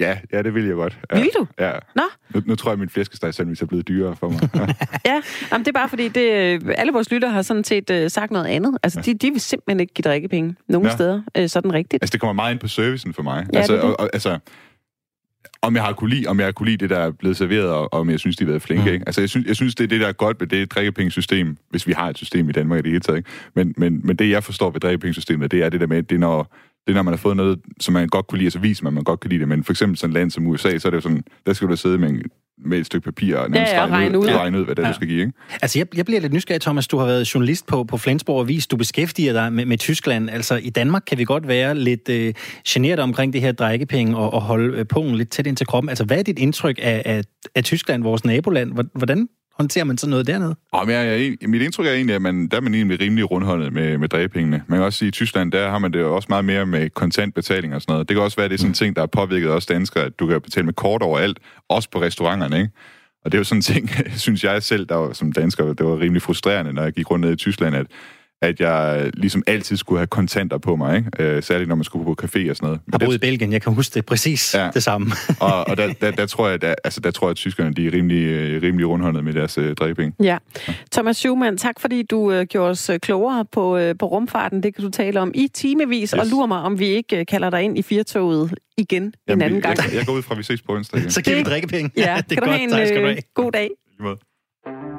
Ja, 0.00 0.18
ja, 0.32 0.42
det 0.42 0.54
vil 0.54 0.64
jeg 0.64 0.74
godt. 0.74 0.98
Ja. 1.12 1.20
Vil 1.20 1.30
du? 1.38 1.46
Ja. 1.58 1.72
Nå? 1.94 2.02
Nu, 2.34 2.42
nu 2.46 2.54
tror 2.54 2.70
jeg, 2.70 2.72
at 2.72 2.78
min 2.78 2.88
flæskesteg 2.88 3.34
sandwich 3.34 3.62
er 3.62 3.66
blevet 3.66 3.88
dyrere 3.88 4.16
for 4.16 4.28
mig. 4.28 4.48
Ja, 4.54 4.60
ja 5.12 5.22
jamen, 5.52 5.64
det 5.64 5.68
er 5.68 5.72
bare 5.72 5.88
fordi, 5.88 6.08
det, 6.08 6.22
alle 6.76 6.92
vores 6.92 7.10
lytter 7.10 7.28
har 7.28 7.42
sådan 7.42 7.64
set 7.64 7.90
uh, 7.90 7.96
sagt 8.08 8.30
noget 8.30 8.46
andet. 8.46 8.78
Altså, 8.82 9.02
ja. 9.06 9.12
de, 9.12 9.18
de 9.18 9.30
vil 9.30 9.40
simpelthen 9.40 9.80
ikke 9.80 9.94
give 9.94 10.02
drikkepenge 10.02 10.56
nogen 10.68 10.86
ja. 10.86 10.94
steder, 10.94 11.22
uh, 11.38 11.46
sådan 11.46 11.72
rigtigt. 11.72 12.02
Altså, 12.02 12.12
det 12.12 12.20
kommer 12.20 12.32
meget 12.32 12.52
ind 12.52 12.60
på 12.60 12.68
servicen 12.68 13.14
for 13.14 13.22
mig. 13.22 13.46
Ja, 13.52 13.58
altså, 13.58 13.72
det, 13.72 13.82
det. 13.82 13.90
Og, 13.90 14.00
og, 14.00 14.10
altså, 14.12 14.38
om 15.62 15.74
jeg 15.74 15.84
har 15.84 15.92
kunne 15.92 16.10
lide, 16.10 16.26
om 16.26 16.38
jeg 16.38 16.46
har 16.46 16.52
kunne 16.52 16.68
lide 16.68 16.76
det, 16.76 16.90
der 16.90 16.98
er 16.98 17.10
blevet 17.10 17.36
serveret, 17.36 17.70
og 17.70 17.92
om 17.92 18.10
jeg 18.10 18.20
synes, 18.20 18.36
de 18.36 18.44
har 18.44 18.50
været 18.50 18.62
flinke. 18.62 18.84
Mm. 18.84 18.92
Ikke? 18.92 19.04
Altså, 19.06 19.20
jeg 19.20 19.28
synes, 19.28 19.46
jeg 19.46 19.56
synes, 19.56 19.74
det 19.74 19.84
er 19.84 19.88
det, 19.88 20.00
der 20.00 20.08
er 20.08 20.12
godt 20.12 20.40
ved 20.40 20.46
det 20.46 20.70
drikkepengesystem, 20.70 21.56
hvis 21.70 21.86
vi 21.86 21.92
har 21.92 22.08
et 22.08 22.16
system 22.16 22.48
i 22.48 22.52
Danmark 22.52 22.78
i 22.78 22.82
det 22.82 22.90
hele 22.90 23.00
taget. 23.00 23.16
Ikke? 23.16 23.30
Men, 23.54 23.74
men, 23.76 24.00
men 24.04 24.16
det, 24.16 24.30
jeg 24.30 24.44
forstår 24.44 24.70
ved 24.70 24.80
drikkepengesystemet, 24.80 25.50
det 25.50 25.62
er 25.62 25.68
det 25.68 25.80
der 25.80 25.86
med, 25.86 26.02
det 26.02 26.14
er, 26.14 26.18
når 26.18 26.54
det 26.86 26.92
er, 26.92 26.94
når 26.94 27.02
man 27.02 27.12
har 27.12 27.18
fået 27.18 27.36
noget, 27.36 27.58
som 27.80 27.94
man 27.94 28.08
godt 28.08 28.26
kunne 28.26 28.38
lide, 28.38 28.50
så 28.50 28.58
viser 28.58 28.84
man, 28.84 28.90
at 28.90 28.94
man 28.94 29.04
godt 29.04 29.20
kan 29.20 29.28
lide 29.30 29.40
det. 29.40 29.48
Men 29.48 29.64
for 29.64 29.72
eksempel 29.72 29.98
sådan 29.98 30.10
et 30.10 30.14
land 30.14 30.30
som 30.30 30.46
USA, 30.46 30.78
så 30.78 30.88
er 30.88 30.90
det 30.90 30.96
jo 30.96 31.00
sådan, 31.00 31.24
der 31.46 31.52
skal 31.52 31.66
du 31.68 31.70
da 31.70 31.76
sidde 31.76 31.98
med, 31.98 32.08
en, 32.10 32.22
med 32.64 32.78
et 32.78 32.86
stykke 32.86 33.04
papir 33.04 33.36
og 33.36 33.50
nærmest 33.50 33.72
Ja, 33.72 33.80
ja, 33.80 33.86
regne 33.90 34.18
ud, 34.18 34.24
ud. 34.24 34.30
regne 34.30 34.58
ud, 34.60 34.64
hvad 34.64 34.74
det 34.74 34.82
er, 34.82 34.86
Ja. 34.86 34.92
du 34.92 34.96
skal 34.96 35.08
give, 35.08 35.20
ikke? 35.20 35.32
Altså, 35.62 35.78
jeg, 35.78 35.86
jeg 35.96 36.04
bliver 36.04 36.20
lidt 36.20 36.32
nysgerrig, 36.32 36.60
Thomas. 36.60 36.88
Du 36.88 36.98
har 36.98 37.06
været 37.06 37.34
journalist 37.34 37.66
på, 37.66 37.84
på 37.84 37.96
Flensborg 37.96 38.40
Avis. 38.40 38.66
Du 38.66 38.76
beskæftiger 38.76 39.32
dig 39.32 39.52
med, 39.52 39.66
med 39.66 39.78
Tyskland. 39.78 40.30
Altså, 40.30 40.56
i 40.56 40.70
Danmark 40.70 41.02
kan 41.06 41.18
vi 41.18 41.24
godt 41.24 41.48
være 41.48 41.74
lidt 41.74 42.08
øh, 42.08 42.34
generet 42.68 42.98
omkring 42.98 43.32
det 43.32 43.40
her 43.40 43.52
drikkepenge 43.52 44.16
og, 44.16 44.32
og 44.34 44.42
holde 44.42 44.78
øh, 44.78 44.84
pungen 44.84 45.14
lidt 45.16 45.30
tæt 45.30 45.46
ind 45.46 45.56
til 45.56 45.66
kroppen. 45.66 45.88
Altså, 45.88 46.04
hvad 46.04 46.18
er 46.18 46.22
dit 46.22 46.38
indtryk 46.38 46.78
af, 46.82 47.02
af, 47.04 47.22
af 47.54 47.64
Tyskland, 47.64 48.02
vores 48.02 48.24
naboland? 48.24 48.72
Hvor- 48.72 48.84
Hvordan 48.98 49.28
håndterer 49.58 49.84
man 49.84 49.98
sådan 49.98 50.10
noget 50.10 50.26
dernede? 50.26 50.56
Og 50.72 50.90
jeg, 50.90 51.36
jeg, 51.42 51.48
mit 51.48 51.62
indtryk 51.62 51.86
er 51.86 51.92
egentlig, 51.92 52.14
at 52.14 52.22
man, 52.22 52.48
der 52.48 52.56
er 52.56 52.60
man 52.60 52.74
egentlig 52.74 53.00
rimelig 53.00 53.30
rundhåndet 53.30 53.72
med, 53.72 53.98
med 53.98 54.08
dragepengene. 54.08 54.62
Man 54.66 54.78
kan 54.78 54.84
også 54.84 54.98
sige, 54.98 55.06
at 55.06 55.08
i 55.08 55.18
Tyskland, 55.18 55.52
der 55.52 55.70
har 55.70 55.78
man 55.78 55.92
det 55.92 56.04
også 56.04 56.26
meget 56.28 56.44
mere 56.44 56.66
med 56.66 56.90
kontant 56.90 57.34
betaling 57.34 57.74
og 57.74 57.82
sådan 57.82 57.92
noget. 57.92 58.08
Det 58.08 58.14
kan 58.14 58.24
også 58.24 58.36
være, 58.36 58.44
at 58.44 58.50
det 58.50 58.56
er 58.56 58.58
sådan 58.58 58.70
en 58.70 58.74
ting, 58.74 58.96
der 58.96 59.02
har 59.02 59.06
påvirket 59.06 59.50
os 59.50 59.66
danskere, 59.66 60.04
at 60.04 60.18
du 60.18 60.26
kan 60.26 60.40
betale 60.40 60.66
med 60.66 60.74
kort 60.74 61.02
overalt, 61.02 61.38
også 61.68 61.90
på 61.90 62.00
restauranterne, 62.00 62.58
ikke? 62.58 62.70
Og 63.24 63.32
det 63.32 63.38
er 63.38 63.40
jo 63.40 63.44
sådan 63.44 63.58
en 63.58 63.62
ting, 63.62 63.90
synes 64.26 64.44
jeg 64.44 64.62
selv, 64.62 64.86
der 64.86 64.94
var, 64.94 65.12
som 65.12 65.32
dansker, 65.32 65.72
det 65.72 65.86
var 65.86 65.98
rimelig 65.98 66.22
frustrerende, 66.22 66.72
når 66.72 66.82
jeg 66.82 66.92
gik 66.92 67.10
rundt 67.10 67.24
ned 67.24 67.32
i 67.32 67.36
Tyskland, 67.36 67.76
at, 67.76 67.86
at 68.42 68.60
jeg 68.60 69.10
ligesom 69.14 69.42
altid 69.46 69.76
skulle 69.76 69.98
have 69.98 70.06
kontanter 70.06 70.58
på 70.58 70.76
mig, 70.76 70.96
ikke? 70.96 71.10
Øh, 71.18 71.42
særligt 71.42 71.68
når 71.68 71.74
man 71.74 71.84
skulle 71.84 72.04
på 72.04 72.16
café 72.22 72.50
og 72.50 72.56
sådan 72.56 72.66
noget. 72.66 72.80
Men 72.86 72.92
Jeg 72.92 73.00
boet 73.06 73.14
i 73.14 73.18
Belgien. 73.18 73.52
Jeg 73.52 73.62
kan 73.62 73.72
huske 73.74 73.94
det 73.94 74.06
præcis 74.06 74.54
Ja. 74.54 74.64
ja. 74.64 74.70
det 74.74 74.82
samme. 74.82 75.06
og 75.40 75.68
og 75.68 75.76
der, 75.76 75.92
der, 75.92 76.10
der, 76.10 76.26
tror 76.26 76.48
jeg, 76.48 76.62
der, 76.62 76.74
altså, 76.84 77.00
der 77.00 77.10
tror 77.10 77.26
jeg, 77.26 77.30
at 77.30 77.36
tyskerne 77.36 77.72
de 77.74 77.86
er 77.86 77.92
rimelig, 77.92 78.22
øh, 78.26 78.62
rimelig 78.62 78.86
rundhåndet 78.88 79.24
med 79.24 79.32
deres 79.32 79.58
øh, 79.58 79.74
dragepenge. 79.74 80.14
Ja. 80.22 80.38
Thomas 80.92 81.16
Schumann, 81.16 81.56
tak 81.58 81.80
fordi 81.80 82.02
du 82.02 82.32
øh, 82.32 82.44
gjorde 82.46 82.70
os 82.70 82.90
øh, 82.90 82.98
klogere 83.00 83.44
på, 83.52 83.76
øh, 83.78 83.94
på 83.98 84.06
rumfarten. 84.06 84.62
Det 84.62 84.74
kan 84.74 84.84
du 84.84 84.90
tale 84.90 85.20
om 85.20 85.32
i 85.34 85.48
timevis, 85.54 86.10
yes. 86.10 86.12
og 86.20 86.26
lurer 86.26 86.46
mig, 86.46 86.58
om 86.62 86.78
vi 86.78 86.86
ikke 86.86 87.18
øh, 87.20 87.26
kalder 87.26 87.50
dig 87.50 87.62
ind 87.62 87.78
i 87.78 87.82
firtoget 87.82 88.54
igen 88.78 89.02
en 89.02 89.12
Jamen, 89.28 89.42
anden 89.42 89.56
vi- 89.56 89.60
gang. 89.60 89.78
Jeg, 89.78 89.94
jeg 89.94 90.06
går 90.06 90.12
ud 90.12 90.22
fra, 90.22 90.34
at 90.34 90.38
vi 90.38 90.42
ses 90.42 90.62
på 90.62 90.72
onsdag 90.72 90.98
igen. 91.00 91.10
Så 91.10 91.22
giver 91.22 91.36
vi 91.36 91.42
Det- 91.42 91.50
drikkepenge. 91.50 91.90
Ja, 91.96 92.02
det 92.02 92.08
er 92.08 92.22
kan 92.22 92.36
du 92.36 92.40
godt. 92.40 92.50
have 92.50 92.62
en 92.62 92.70
tak 92.70 92.86
skal 92.86 92.96
du 92.96 93.02
øh, 93.02 93.08
have. 93.08 93.22
god 93.34 93.52
dag. 93.52 93.70
I 93.98 94.02
måde. 94.02 94.95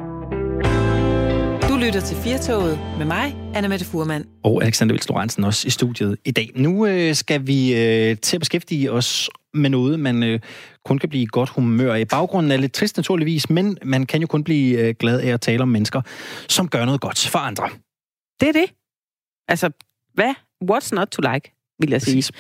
Lytter 1.88 2.02
til 2.02 2.18
Firtoget 2.18 2.80
med 2.98 3.06
mig, 3.06 3.36
Anna 3.56 3.68
Mette 3.68 3.86
Furman. 3.86 4.26
Og 4.44 4.64
Alexander 4.64 4.94
Vils 4.94 5.10
Lorentzen 5.10 5.44
også 5.44 5.68
i 5.68 5.70
studiet 5.70 6.18
i 6.26 6.32
dag. 6.32 6.52
Nu 6.56 6.86
øh, 6.86 7.16
skal 7.16 7.48
vi 7.48 7.76
øh, 7.76 8.18
til 8.18 8.38
at 8.38 8.42
beskæftige 8.42 8.92
os 8.92 9.30
med 9.54 9.70
noget, 9.70 10.00
man 10.00 10.24
øh, 10.24 10.40
kun 10.86 11.00
kan 11.00 11.10
blive 11.10 11.24
i 11.24 11.28
godt 11.32 11.50
humør 11.50 11.94
af. 11.94 12.08
Baggrunden 12.08 12.52
er 12.52 12.58
lidt 12.58 12.74
trist 12.74 12.98
naturligvis, 12.98 13.50
men 13.50 13.78
man 13.84 14.06
kan 14.06 14.22
jo 14.22 14.28
kun 14.28 14.44
blive 14.44 14.80
øh, 14.80 14.96
glad 15.00 15.22
af 15.22 15.28
at 15.28 15.42
tale 15.42 15.62
om 15.62 15.68
mennesker, 15.68 16.02
som 16.50 16.70
gør 16.70 16.86
noget 16.86 17.02
godt 17.02 17.28
for 17.28 17.40
andre. 17.40 17.70
Det 18.40 18.50
er 18.50 18.54
det. 18.54 18.74
Altså, 19.48 19.70
hvad? 20.14 20.34
What's 20.72 20.90
not 20.92 21.08
to 21.08 21.22
like, 21.34 21.57
vil 21.80 21.90
jeg 21.90 22.02
sige. 22.02 22.34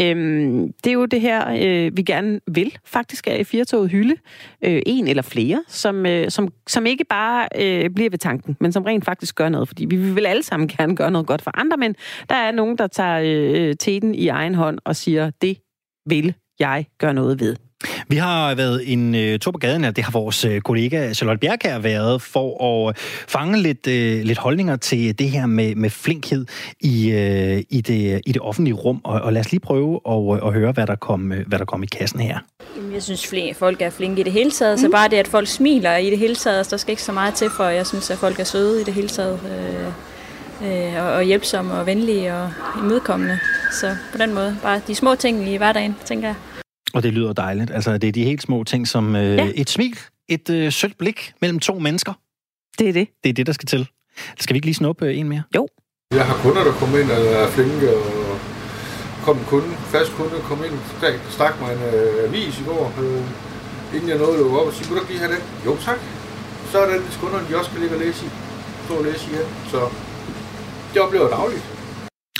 Øhm, 0.00 0.72
det 0.84 0.90
er 0.90 0.94
jo 0.94 1.04
det 1.04 1.20
her, 1.20 1.48
øh, 1.50 1.96
vi 1.96 2.02
gerne 2.02 2.40
vil 2.46 2.78
faktisk 2.84 3.26
er 3.28 3.34
i 3.34 3.44
Firtoget 3.44 3.90
hylde. 3.90 4.16
Øh, 4.64 4.82
en 4.86 5.08
eller 5.08 5.22
flere, 5.22 5.64
som, 5.68 6.06
øh, 6.06 6.30
som, 6.30 6.48
som 6.66 6.86
ikke 6.86 7.04
bare 7.04 7.48
øh, 7.58 7.90
bliver 7.90 8.10
ved 8.10 8.18
tanken, 8.18 8.56
men 8.60 8.72
som 8.72 8.82
rent 8.82 9.04
faktisk 9.04 9.36
gør 9.36 9.48
noget. 9.48 9.68
Fordi 9.68 9.84
vi 9.84 9.96
vil 9.96 10.26
alle 10.26 10.42
sammen 10.42 10.68
gerne 10.68 10.96
gøre 10.96 11.10
noget 11.10 11.26
godt 11.26 11.42
for 11.42 11.50
andre, 11.54 11.76
men 11.76 11.96
der 12.28 12.34
er 12.34 12.50
nogen, 12.50 12.78
der 12.78 12.86
tager 12.86 13.20
øh, 13.24 13.76
teten 13.76 14.14
i 14.14 14.28
egen 14.28 14.54
hånd 14.54 14.78
og 14.84 14.96
siger, 14.96 15.30
det 15.30 15.58
vil 16.06 16.34
jeg 16.58 16.86
gøre 16.98 17.14
noget 17.14 17.40
ved. 17.40 17.56
Vi 18.08 18.16
har 18.16 18.54
været 18.54 18.92
en 18.92 19.14
øh, 19.14 19.38
tur 19.38 19.50
på 19.50 19.58
gaden, 19.58 19.84
og 19.84 19.96
det 19.96 20.04
har 20.04 20.12
vores 20.12 20.44
øh, 20.44 20.60
kollega 20.60 21.12
Charlotte 21.12 21.40
Bjerkær 21.40 21.78
været, 21.78 22.22
for 22.22 22.88
at 22.88 22.98
fange 23.28 23.62
lidt, 23.62 23.86
øh, 23.86 24.22
lidt 24.22 24.38
holdninger 24.38 24.76
til 24.76 25.18
det 25.18 25.30
her 25.30 25.46
med, 25.46 25.74
med 25.74 25.90
flinkhed 25.90 26.46
i, 26.80 27.10
øh, 27.10 27.62
i, 27.70 27.80
det, 27.80 28.20
i 28.26 28.32
det 28.32 28.42
offentlige 28.42 28.74
rum. 28.74 29.00
Og, 29.04 29.20
og 29.20 29.32
lad 29.32 29.40
os 29.40 29.50
lige 29.50 29.60
prøve 29.60 30.00
at, 30.08 30.46
at 30.46 30.52
høre, 30.52 30.72
hvad 30.72 30.86
der, 30.86 30.96
kom, 30.96 31.32
øh, 31.32 31.46
hvad 31.46 31.58
der 31.58 31.64
kom 31.64 31.82
i 31.82 31.86
kassen 31.86 32.20
her. 32.20 32.38
Jeg 32.92 33.02
synes, 33.02 33.32
at 33.32 33.56
folk 33.56 33.82
er 33.82 33.90
flinke 33.90 34.20
i 34.20 34.24
det 34.24 34.32
hele 34.32 34.50
taget, 34.50 34.80
så 34.80 34.90
bare 34.90 35.08
det, 35.08 35.16
at 35.16 35.28
folk 35.28 35.48
smiler 35.48 35.96
i 35.96 36.10
det 36.10 36.18
hele 36.18 36.34
taget, 36.34 36.70
der 36.70 36.76
skal 36.76 36.92
ikke 36.92 37.02
så 37.02 37.12
meget 37.12 37.34
til, 37.34 37.50
for 37.50 37.64
jeg 37.64 37.86
synes, 37.86 38.10
at 38.10 38.18
folk 38.18 38.40
er 38.40 38.44
søde 38.44 38.80
i 38.80 38.84
det 38.84 38.94
hele 38.94 39.08
taget, 39.08 39.40
øh, 39.44 39.86
øh, 40.68 41.04
og, 41.04 41.12
og 41.12 41.22
hjælpsomme 41.22 41.74
og 41.74 41.86
venlige 41.86 42.34
og 42.34 42.50
imødekommende. 42.78 43.38
Så 43.72 43.96
på 44.12 44.18
den 44.18 44.34
måde, 44.34 44.56
bare 44.62 44.80
de 44.86 44.94
små 44.94 45.14
ting 45.14 45.48
i 45.48 45.56
hverdagen, 45.56 45.96
tænker 46.04 46.28
jeg. 46.28 46.36
Og 46.94 47.02
det 47.02 47.12
lyder 47.12 47.32
dejligt. 47.32 47.70
Altså, 47.70 47.98
det 47.98 48.08
er 48.08 48.12
de 48.12 48.24
helt 48.24 48.42
små 48.42 48.64
ting 48.64 48.88
som 48.88 49.16
øh, 49.16 49.36
Ja. 49.36 49.48
et 49.54 49.70
smil, 49.70 49.98
et 50.28 50.50
øh, 50.50 50.72
sødt 50.72 50.98
blik 50.98 51.32
mellem 51.40 51.58
to 51.60 51.78
mennesker. 51.78 52.12
Det 52.78 52.88
er 52.88 52.92
det. 52.92 53.08
Det 53.24 53.28
er 53.30 53.34
det, 53.34 53.46
der 53.46 53.52
skal 53.52 53.66
til. 53.66 53.88
Skal 54.40 54.54
vi 54.54 54.56
ikke 54.56 54.66
lige 54.66 54.74
snuppe 54.74 55.06
øh, 55.06 55.18
en 55.18 55.28
mere? 55.28 55.42
Jeg 56.12 56.26
har 56.26 56.36
kunder, 56.42 56.64
der 56.64 56.72
kommer 56.72 56.98
ind 56.98 57.10
og 57.10 57.16
er 57.42 57.48
flinke, 57.48 57.96
og 57.96 58.38
kom 59.24 59.36
en 59.38 59.44
kunde, 59.44 59.70
fast 59.94 60.10
kunde, 60.12 60.36
kom 60.50 60.58
ind, 60.64 60.74
stak, 60.98 61.14
stak 61.30 61.54
mig 61.60 61.70
en 61.76 61.82
øh, 61.94 62.24
avis 62.28 62.60
i 62.60 62.64
går, 62.64 62.84
øh, 63.02 63.94
inden 63.94 64.08
jeg 64.08 64.18
nåede 64.18 64.32
at 64.34 64.40
lukke 64.40 64.58
op 64.60 64.66
og 64.66 64.72
sige, 64.72 64.86
kunne 64.88 64.96
du 64.98 65.02
ikke 65.02 65.12
lige 65.12 65.22
have 65.24 65.32
den? 65.34 65.42
Jo 65.66 65.76
tak. 65.88 65.98
Så 66.70 66.78
er 66.78 66.92
den, 66.92 67.02
hvis 67.06 67.16
kunderne 67.16 67.44
de 67.48 67.56
også 67.58 67.70
kan 67.70 67.80
ligge 67.80 67.94
og 67.96 68.00
læse 68.04 68.26
i. 68.26 68.28
Stå 68.84 68.94
og 68.94 69.04
læse 69.04 69.22
igen. 69.30 69.46
Så 69.72 69.78
det 70.92 71.00
oplever 71.02 71.28
dagligt. 71.38 71.64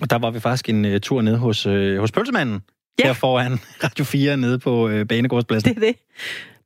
Og 0.02 0.10
der 0.10 0.18
var 0.18 0.30
vi 0.30 0.40
faktisk 0.40 0.68
en 0.68 0.84
uh, 0.84 0.96
tur 1.02 1.22
ned 1.22 1.36
hos, 1.36 1.66
uh, 1.66 1.96
hos 1.98 2.12
pølsemanden. 2.12 2.60
Ja. 2.98 3.06
Her 3.06 3.12
foran 3.12 3.58
Radio 3.84 4.04
4 4.04 4.36
nede 4.36 4.58
på 4.58 4.88
uh, 4.88 5.02
Banegårdspladsen. 5.06 5.74
Det 5.74 5.76
er 5.76 5.86
det. 5.86 5.96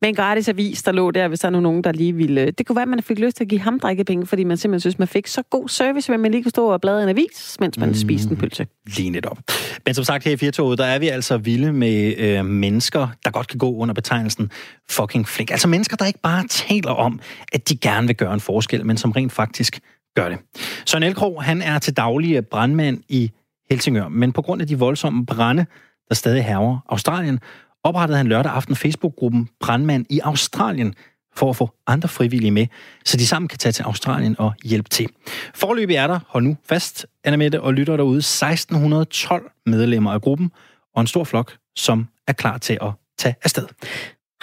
Med 0.01 0.09
en 0.09 0.15
gratis 0.15 0.49
avis, 0.49 0.83
der 0.83 0.93
lå 0.93 1.11
der, 1.11 1.29
hvis 1.29 1.41
der 1.41 1.49
er 1.49 1.61
nogen, 1.61 1.85
der 1.85 1.93
lige 1.93 2.13
ville... 2.13 2.51
Det 2.51 2.67
kunne 2.67 2.77
være, 2.77 2.83
at 2.83 2.89
man 2.89 3.03
fik 3.03 3.19
lyst 3.19 3.37
til 3.37 3.45
at 3.45 3.49
give 3.49 3.61
ham 3.61 3.81
drikkepenge, 3.81 4.27
fordi 4.27 4.45
man 4.45 4.57
simpelthen 4.57 4.81
synes, 4.81 4.99
man 4.99 5.09
fik 5.09 5.27
så 5.27 5.43
god 5.51 5.69
service, 5.69 6.15
at 6.15 6.21
man 6.21 6.31
lige 6.31 6.43
kunne 6.43 6.51
stå 6.51 6.67
og 6.67 6.81
bladre 6.81 7.03
en 7.03 7.09
avis, 7.09 7.57
mens 7.61 7.79
man 7.79 7.89
mm. 7.89 7.95
spiste 7.95 8.31
en 8.31 8.37
pølse. 8.37 8.67
Lige 8.97 9.11
netop. 9.11 9.39
Men 9.87 9.95
som 9.95 10.05
sagt, 10.05 10.25
her 10.25 10.33
i 10.33 10.37
Firtoget, 10.37 10.79
der 10.79 10.85
er 10.85 10.99
vi 10.99 11.09
altså 11.09 11.37
vilde 11.39 11.73
med 11.73 12.15
øh, 12.19 12.45
mennesker, 12.45 13.09
der 13.25 13.31
godt 13.31 13.49
kan 13.49 13.59
gå 13.59 13.77
under 13.77 13.95
betegnelsen 13.95 14.51
fucking 14.91 15.29
flink. 15.29 15.51
Altså 15.51 15.69
mennesker, 15.69 15.97
der 15.97 16.07
ikke 16.07 16.21
bare 16.23 16.47
taler 16.49 16.91
om, 16.91 17.21
at 17.53 17.69
de 17.69 17.77
gerne 17.77 18.07
vil 18.07 18.17
gøre 18.17 18.35
en 18.35 18.41
forskel, 18.41 18.87
men 18.87 18.97
som 18.97 19.11
rent 19.11 19.33
faktisk 19.33 19.81
gør 20.17 20.29
det. 20.29 20.39
Søren 20.87 21.03
Elkrog, 21.03 21.43
han 21.43 21.63
er 21.63 21.79
til 21.79 21.97
daglig 21.97 22.47
brandmand 22.47 22.99
i 23.09 23.31
Helsingør, 23.71 24.09
men 24.09 24.33
på 24.33 24.43
grund 24.43 24.63
af 24.63 24.69
de 24.69 24.79
voldsomme 24.79 25.27
brænde, 25.27 25.67
der 26.09 26.15
stadig 26.15 26.45
hærger 26.45 26.79
Australien, 26.89 27.41
oprettede 27.85 28.17
han 28.17 28.27
lørdag 28.27 28.53
aften 28.53 28.77
Facebook-gruppen 28.77 29.49
Brandmand 29.61 30.07
i 30.11 30.21
Australien, 30.21 30.95
for 31.37 31.51
at 31.51 31.57
få 31.57 31.71
andre 31.87 32.09
frivillige 32.09 32.51
med, 32.51 32.67
så 33.05 33.17
de 33.17 33.27
sammen 33.27 33.49
kan 33.49 33.59
tage 33.59 33.73
til 33.73 33.83
Australien 33.83 34.37
og 34.39 34.53
hjælpe 34.65 34.89
til. 34.89 35.09
Forløbig 35.55 35.97
er 35.97 36.07
der, 36.07 36.21
hold 36.29 36.45
nu 36.45 36.57
fast, 36.69 37.07
Anna 37.25 37.37
Mette, 37.37 37.61
og 37.61 37.75
lytter 37.75 37.97
derude, 37.97 38.19
1612 38.19 39.51
medlemmer 39.67 40.13
af 40.13 40.21
gruppen, 40.21 40.53
og 40.95 41.01
en 41.01 41.07
stor 41.07 41.25
flok, 41.25 41.57
som 41.77 42.09
er 42.27 42.33
klar 42.33 42.59
til 42.59 42.79
at 42.83 42.91
tage 43.19 43.35
afsted. 43.45 43.67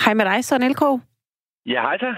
Hej 0.06 0.14
med 0.14 0.26
dig, 0.26 0.46
Søren 0.46 0.64
Elkrog. 0.64 1.02
Ja, 1.66 1.82
hej 1.82 1.98
så. 1.98 2.16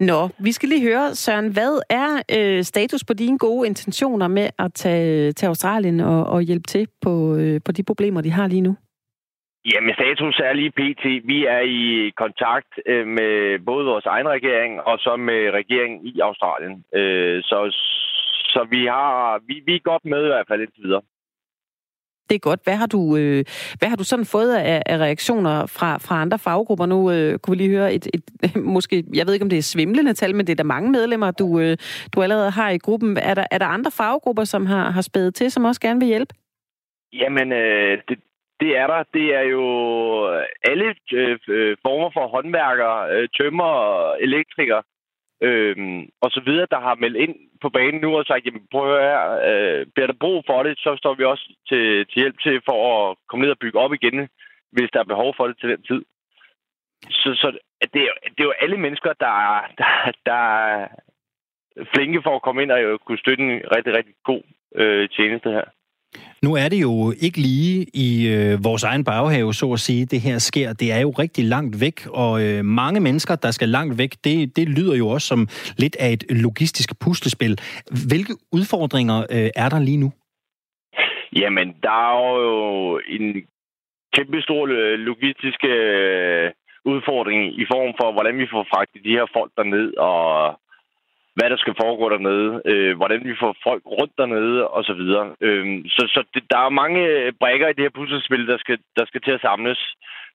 Nå, 0.00 0.28
vi 0.38 0.52
skal 0.52 0.68
lige 0.68 0.88
høre, 0.88 1.14
Søren, 1.14 1.52
hvad 1.52 1.82
er 1.90 2.10
øh, 2.36 2.62
status 2.62 3.04
på 3.04 3.14
dine 3.14 3.38
gode 3.38 3.66
intentioner 3.66 4.28
med 4.28 4.50
at 4.58 4.74
tage 4.74 5.32
til 5.32 5.46
Australien 5.46 6.00
og, 6.00 6.26
og 6.26 6.42
hjælpe 6.42 6.66
til 6.66 6.88
på, 7.02 7.36
øh, 7.36 7.60
på 7.64 7.72
de 7.72 7.82
problemer, 7.82 8.20
de 8.20 8.30
har 8.30 8.46
lige 8.48 8.60
nu? 8.60 8.76
Jamen, 9.72 9.94
status 9.94 10.38
er 10.38 10.52
lige 10.52 10.70
pt. 10.70 11.04
Vi 11.32 11.38
er 11.46 11.60
i 11.60 12.10
kontakt 12.16 12.72
øh, 12.86 13.06
med 13.06 13.58
både 13.64 13.86
vores 13.86 14.06
egen 14.06 14.28
regering 14.28 14.80
og 14.80 14.98
så 14.98 15.16
med 15.16 15.50
regeringen 15.50 16.06
i 16.06 16.20
Australien. 16.20 16.84
Øh, 16.94 17.42
så, 17.42 17.58
så 18.52 18.66
vi 18.70 18.86
har 18.86 19.40
vi, 19.46 19.62
vi 19.66 19.74
er 19.74 19.88
godt 19.90 20.04
med 20.04 20.22
i 20.24 20.32
hvert 20.32 20.48
fald 20.48 20.60
indtil 20.60 20.82
videre. 20.84 21.02
Det 22.30 22.36
er 22.36 22.48
godt. 22.50 22.60
Hvad 22.64 22.76
har 22.82 22.86
du, 22.86 23.16
øh, 23.16 23.44
hvad 23.78 23.88
har 23.88 23.96
du 23.96 24.04
sådan 24.04 24.24
fået 24.34 24.52
af, 24.56 24.82
af 24.86 24.96
reaktioner 24.98 25.66
fra, 25.76 25.98
fra 25.98 26.20
andre 26.22 26.38
faggrupper? 26.38 26.86
Nu 26.86 27.10
øh, 27.10 27.38
kunne 27.38 27.56
vi 27.56 27.62
lige 27.62 27.76
høre 27.76 27.94
et, 27.94 28.06
et, 28.14 28.24
måske, 28.76 29.04
jeg 29.14 29.26
ved 29.26 29.34
ikke, 29.34 29.46
om 29.46 29.50
det 29.50 29.58
er 29.58 29.72
svimlende 29.74 30.12
tal, 30.14 30.34
men 30.34 30.46
det 30.46 30.52
er 30.52 30.62
der 30.62 30.74
mange 30.76 30.90
medlemmer, 30.90 31.30
du, 31.30 31.60
øh, 31.60 31.76
du 32.14 32.22
allerede 32.22 32.50
har 32.50 32.70
i 32.70 32.78
gruppen. 32.78 33.16
Er 33.16 33.34
der, 33.34 33.46
er 33.50 33.58
der 33.58 33.66
andre 33.66 33.90
faggrupper, 33.90 34.44
som 34.44 34.66
har, 34.66 34.90
har 34.90 35.02
spædet 35.02 35.34
til, 35.34 35.50
som 35.50 35.64
også 35.64 35.80
gerne 35.80 36.00
vil 36.00 36.08
hjælpe? 36.08 36.34
Jamen, 37.12 37.52
øh, 37.52 37.98
det, 38.08 38.18
det 38.60 38.70
er 38.76 38.86
der. 38.86 39.02
Det 39.14 39.26
er 39.34 39.44
jo 39.56 39.64
alle 40.70 40.94
øh, 41.12 41.38
øh 41.48 41.76
former 41.82 42.10
for 42.14 42.26
håndværkere, 42.28 42.98
øh, 43.14 43.28
tømmer, 43.38 43.72
elektrikere 44.20 44.82
øh, 45.42 45.76
og 46.20 46.30
så 46.30 46.40
videre, 46.46 46.66
der 46.70 46.80
har 46.80 46.94
meldt 46.94 47.16
ind 47.16 47.34
på 47.62 47.68
banen 47.68 48.00
nu 48.00 48.16
og 48.16 48.24
sagt, 48.26 48.46
jamen 48.46 48.66
prøv 48.70 48.94
at 48.94 49.02
høre 49.02 49.24
øh, 49.48 49.86
bliver 49.94 50.06
der 50.06 50.22
brug 50.24 50.44
for 50.46 50.62
det, 50.62 50.78
så 50.78 50.96
står 50.98 51.14
vi 51.14 51.24
også 51.24 51.46
til, 51.68 52.06
til 52.06 52.20
hjælp 52.22 52.38
til 52.40 52.60
for 52.64 52.78
at 53.10 53.16
komme 53.28 53.42
ned 53.42 53.50
og 53.50 53.58
bygge 53.58 53.78
op 53.78 53.92
igen, 53.94 54.28
hvis 54.72 54.90
der 54.92 55.00
er 55.00 55.12
behov 55.12 55.34
for 55.36 55.46
det 55.46 55.56
til 55.58 55.68
den 55.68 55.82
tid. 55.82 56.02
Så, 57.10 57.28
så 57.34 57.58
det, 57.94 58.02
er, 58.02 58.12
det 58.24 58.40
er 58.40 58.50
jo 58.50 58.60
alle 58.62 58.76
mennesker, 58.76 59.12
der, 59.12 59.34
der, 59.78 60.12
der 60.26 60.42
er 60.66 60.88
flinke 61.94 62.22
for 62.22 62.36
at 62.36 62.42
komme 62.42 62.62
ind 62.62 62.70
og 62.70 62.82
jo 62.82 62.98
kunne 62.98 63.18
støtte 63.18 63.44
en 63.44 63.62
rigtig, 63.76 63.92
rigtig 63.94 64.14
god 64.24 64.42
øh, 64.74 65.08
tjeneste 65.08 65.50
her. 65.50 65.64
Nu 66.42 66.54
er 66.54 66.68
det 66.68 66.80
jo 66.80 67.12
ikke 67.20 67.38
lige 67.38 67.86
i 67.94 68.08
øh, 68.34 68.64
vores 68.64 68.84
egen 68.84 69.04
baghave, 69.04 69.54
så 69.54 69.72
at 69.72 69.80
sige, 69.80 70.06
det 70.06 70.20
her 70.20 70.38
sker. 70.38 70.72
Det 70.72 70.92
er 70.92 71.00
jo 71.00 71.10
rigtig 71.10 71.44
langt 71.44 71.80
væk, 71.80 72.06
og 72.06 72.32
øh, 72.44 72.64
mange 72.64 73.00
mennesker, 73.00 73.36
der 73.36 73.50
skal 73.50 73.68
langt 73.68 73.98
væk, 73.98 74.12
det, 74.24 74.56
det 74.56 74.68
lyder 74.68 74.96
jo 74.96 75.08
også 75.08 75.26
som 75.26 75.48
lidt 75.78 75.96
af 75.96 76.10
et 76.12 76.24
logistisk 76.30 77.00
puslespil. 77.00 77.60
Hvilke 78.08 78.34
udfordringer 78.52 79.18
øh, 79.34 79.50
er 79.56 79.68
der 79.68 79.80
lige 79.80 79.96
nu? 79.96 80.12
Jamen, 81.40 81.68
der 81.82 81.96
er 82.06 82.36
jo 82.46 83.00
en 83.08 83.26
kæmpe 84.16 84.42
stor 84.42 84.62
øh, 84.66 84.98
logistisk 84.98 85.60
øh, 85.64 86.50
udfordring 86.84 87.40
i 87.62 87.64
form 87.72 87.94
for, 88.00 88.12
hvordan 88.12 88.38
vi 88.38 88.46
får 88.52 88.66
fragtet 88.72 89.04
de 89.04 89.16
her 89.18 89.26
folk 89.36 89.50
derned, 89.56 89.88
og 89.96 90.20
hvad 91.34 91.50
der 91.50 91.56
skal 91.56 91.74
foregå 91.82 92.08
dernede, 92.08 92.62
øh, 92.64 92.96
hvordan 92.96 93.20
vi 93.24 93.34
får 93.40 93.56
folk 93.62 93.82
rundt 93.86 94.12
dernede, 94.18 94.68
og 94.68 94.84
så 94.84 94.94
videre. 95.00 95.26
Øh, 95.40 95.66
så 95.86 96.02
så 96.14 96.20
det, 96.34 96.42
der 96.50 96.58
er 96.58 96.78
mange 96.82 97.02
brækker 97.40 97.68
i 97.68 97.72
det 97.72 97.84
her 97.84 97.98
puslespil, 97.98 98.46
der 98.46 98.58
skal, 98.58 98.78
der 98.98 99.04
skal 99.06 99.20
til 99.20 99.30
at 99.30 99.40
samles. 99.40 99.80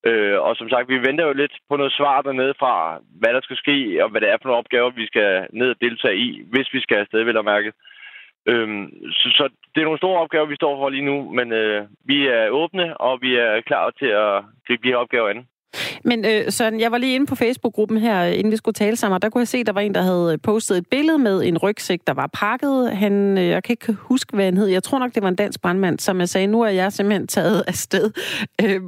Øh, 0.08 0.38
og 0.41 0.55
som 0.55 0.69
sagt, 0.69 0.89
vi 0.89 0.97
venter 1.08 1.25
jo 1.27 1.34
lidt 1.34 1.55
på 1.69 1.75
noget 1.75 1.93
svar 1.93 2.21
dernede 2.21 2.53
fra, 2.60 2.99
hvad 3.19 3.34
der 3.34 3.41
skal 3.43 3.58
ske, 3.58 4.03
og 4.03 4.10
hvad 4.10 4.21
det 4.21 4.29
er 4.29 4.38
for 4.38 4.47
nogle 4.47 4.60
opgaver, 4.60 4.89
vi 4.89 5.05
skal 5.08 5.47
ned 5.53 5.69
og 5.69 5.75
deltage 5.81 6.17
i, 6.17 6.43
hvis 6.51 6.73
vi 6.73 6.79
skal 6.81 6.97
afsted, 6.97 7.23
vil 7.23 7.36
jeg 7.36 7.51
mærke. 7.55 7.71
Øhm, 8.47 8.84
så, 9.12 9.27
så 9.38 9.49
det 9.75 9.81
er 9.81 9.86
nogle 9.86 10.03
store 10.03 10.21
opgaver, 10.21 10.45
vi 10.45 10.55
står 10.55 10.77
for 10.77 10.89
lige 10.89 11.10
nu, 11.12 11.29
men 11.38 11.51
øh, 11.51 11.88
vi 12.05 12.27
er 12.27 12.49
åbne, 12.49 12.97
og 12.97 13.21
vi 13.21 13.36
er 13.36 13.62
klar 13.62 13.89
til 13.99 14.05
at 14.05 14.43
gribe 14.67 14.84
de 14.84 14.91
her 14.91 14.97
opgaver 15.03 15.29
an. 15.29 15.47
Men 16.05 16.25
øh, 16.25 16.51
Søren, 16.51 16.79
jeg 16.79 16.91
var 16.91 16.97
lige 16.97 17.15
inde 17.15 17.25
på 17.25 17.35
Facebook-gruppen 17.35 17.97
her, 17.97 18.25
øh, 18.27 18.33
inden 18.39 18.51
vi 18.51 18.57
skulle 18.57 18.73
tale 18.73 18.95
sammen, 18.95 19.15
og 19.15 19.21
der 19.21 19.29
kunne 19.29 19.39
jeg 19.39 19.47
se, 19.47 19.57
at 19.57 19.65
der 19.65 19.73
var 19.73 19.81
en, 19.81 19.95
der 19.95 20.01
havde 20.01 20.33
øh, 20.33 20.39
postet 20.43 20.77
et 20.77 20.87
billede 20.91 21.17
med 21.17 21.43
en 21.43 21.57
rygsæk, 21.57 21.99
der 22.07 22.13
var 22.13 22.29
pakket. 22.33 22.97
Han, 22.97 23.37
øh, 23.37 23.47
jeg 23.47 23.63
kan 23.63 23.73
ikke 23.73 23.93
huske, 23.93 24.35
hvad 24.35 24.45
han 24.45 24.57
hed. 24.57 24.67
Jeg 24.67 24.83
tror 24.83 24.99
nok, 24.99 25.15
det 25.15 25.23
var 25.23 25.29
en 25.29 25.35
dansk 25.35 25.61
brandmand, 25.61 25.99
som 25.99 26.19
jeg 26.19 26.29
sagde, 26.29 26.47
nu 26.47 26.61
er 26.61 26.69
jeg 26.69 26.93
simpelthen 26.93 27.27
taget 27.27 27.63
afsted. 27.67 28.11
Øh, 28.63 28.81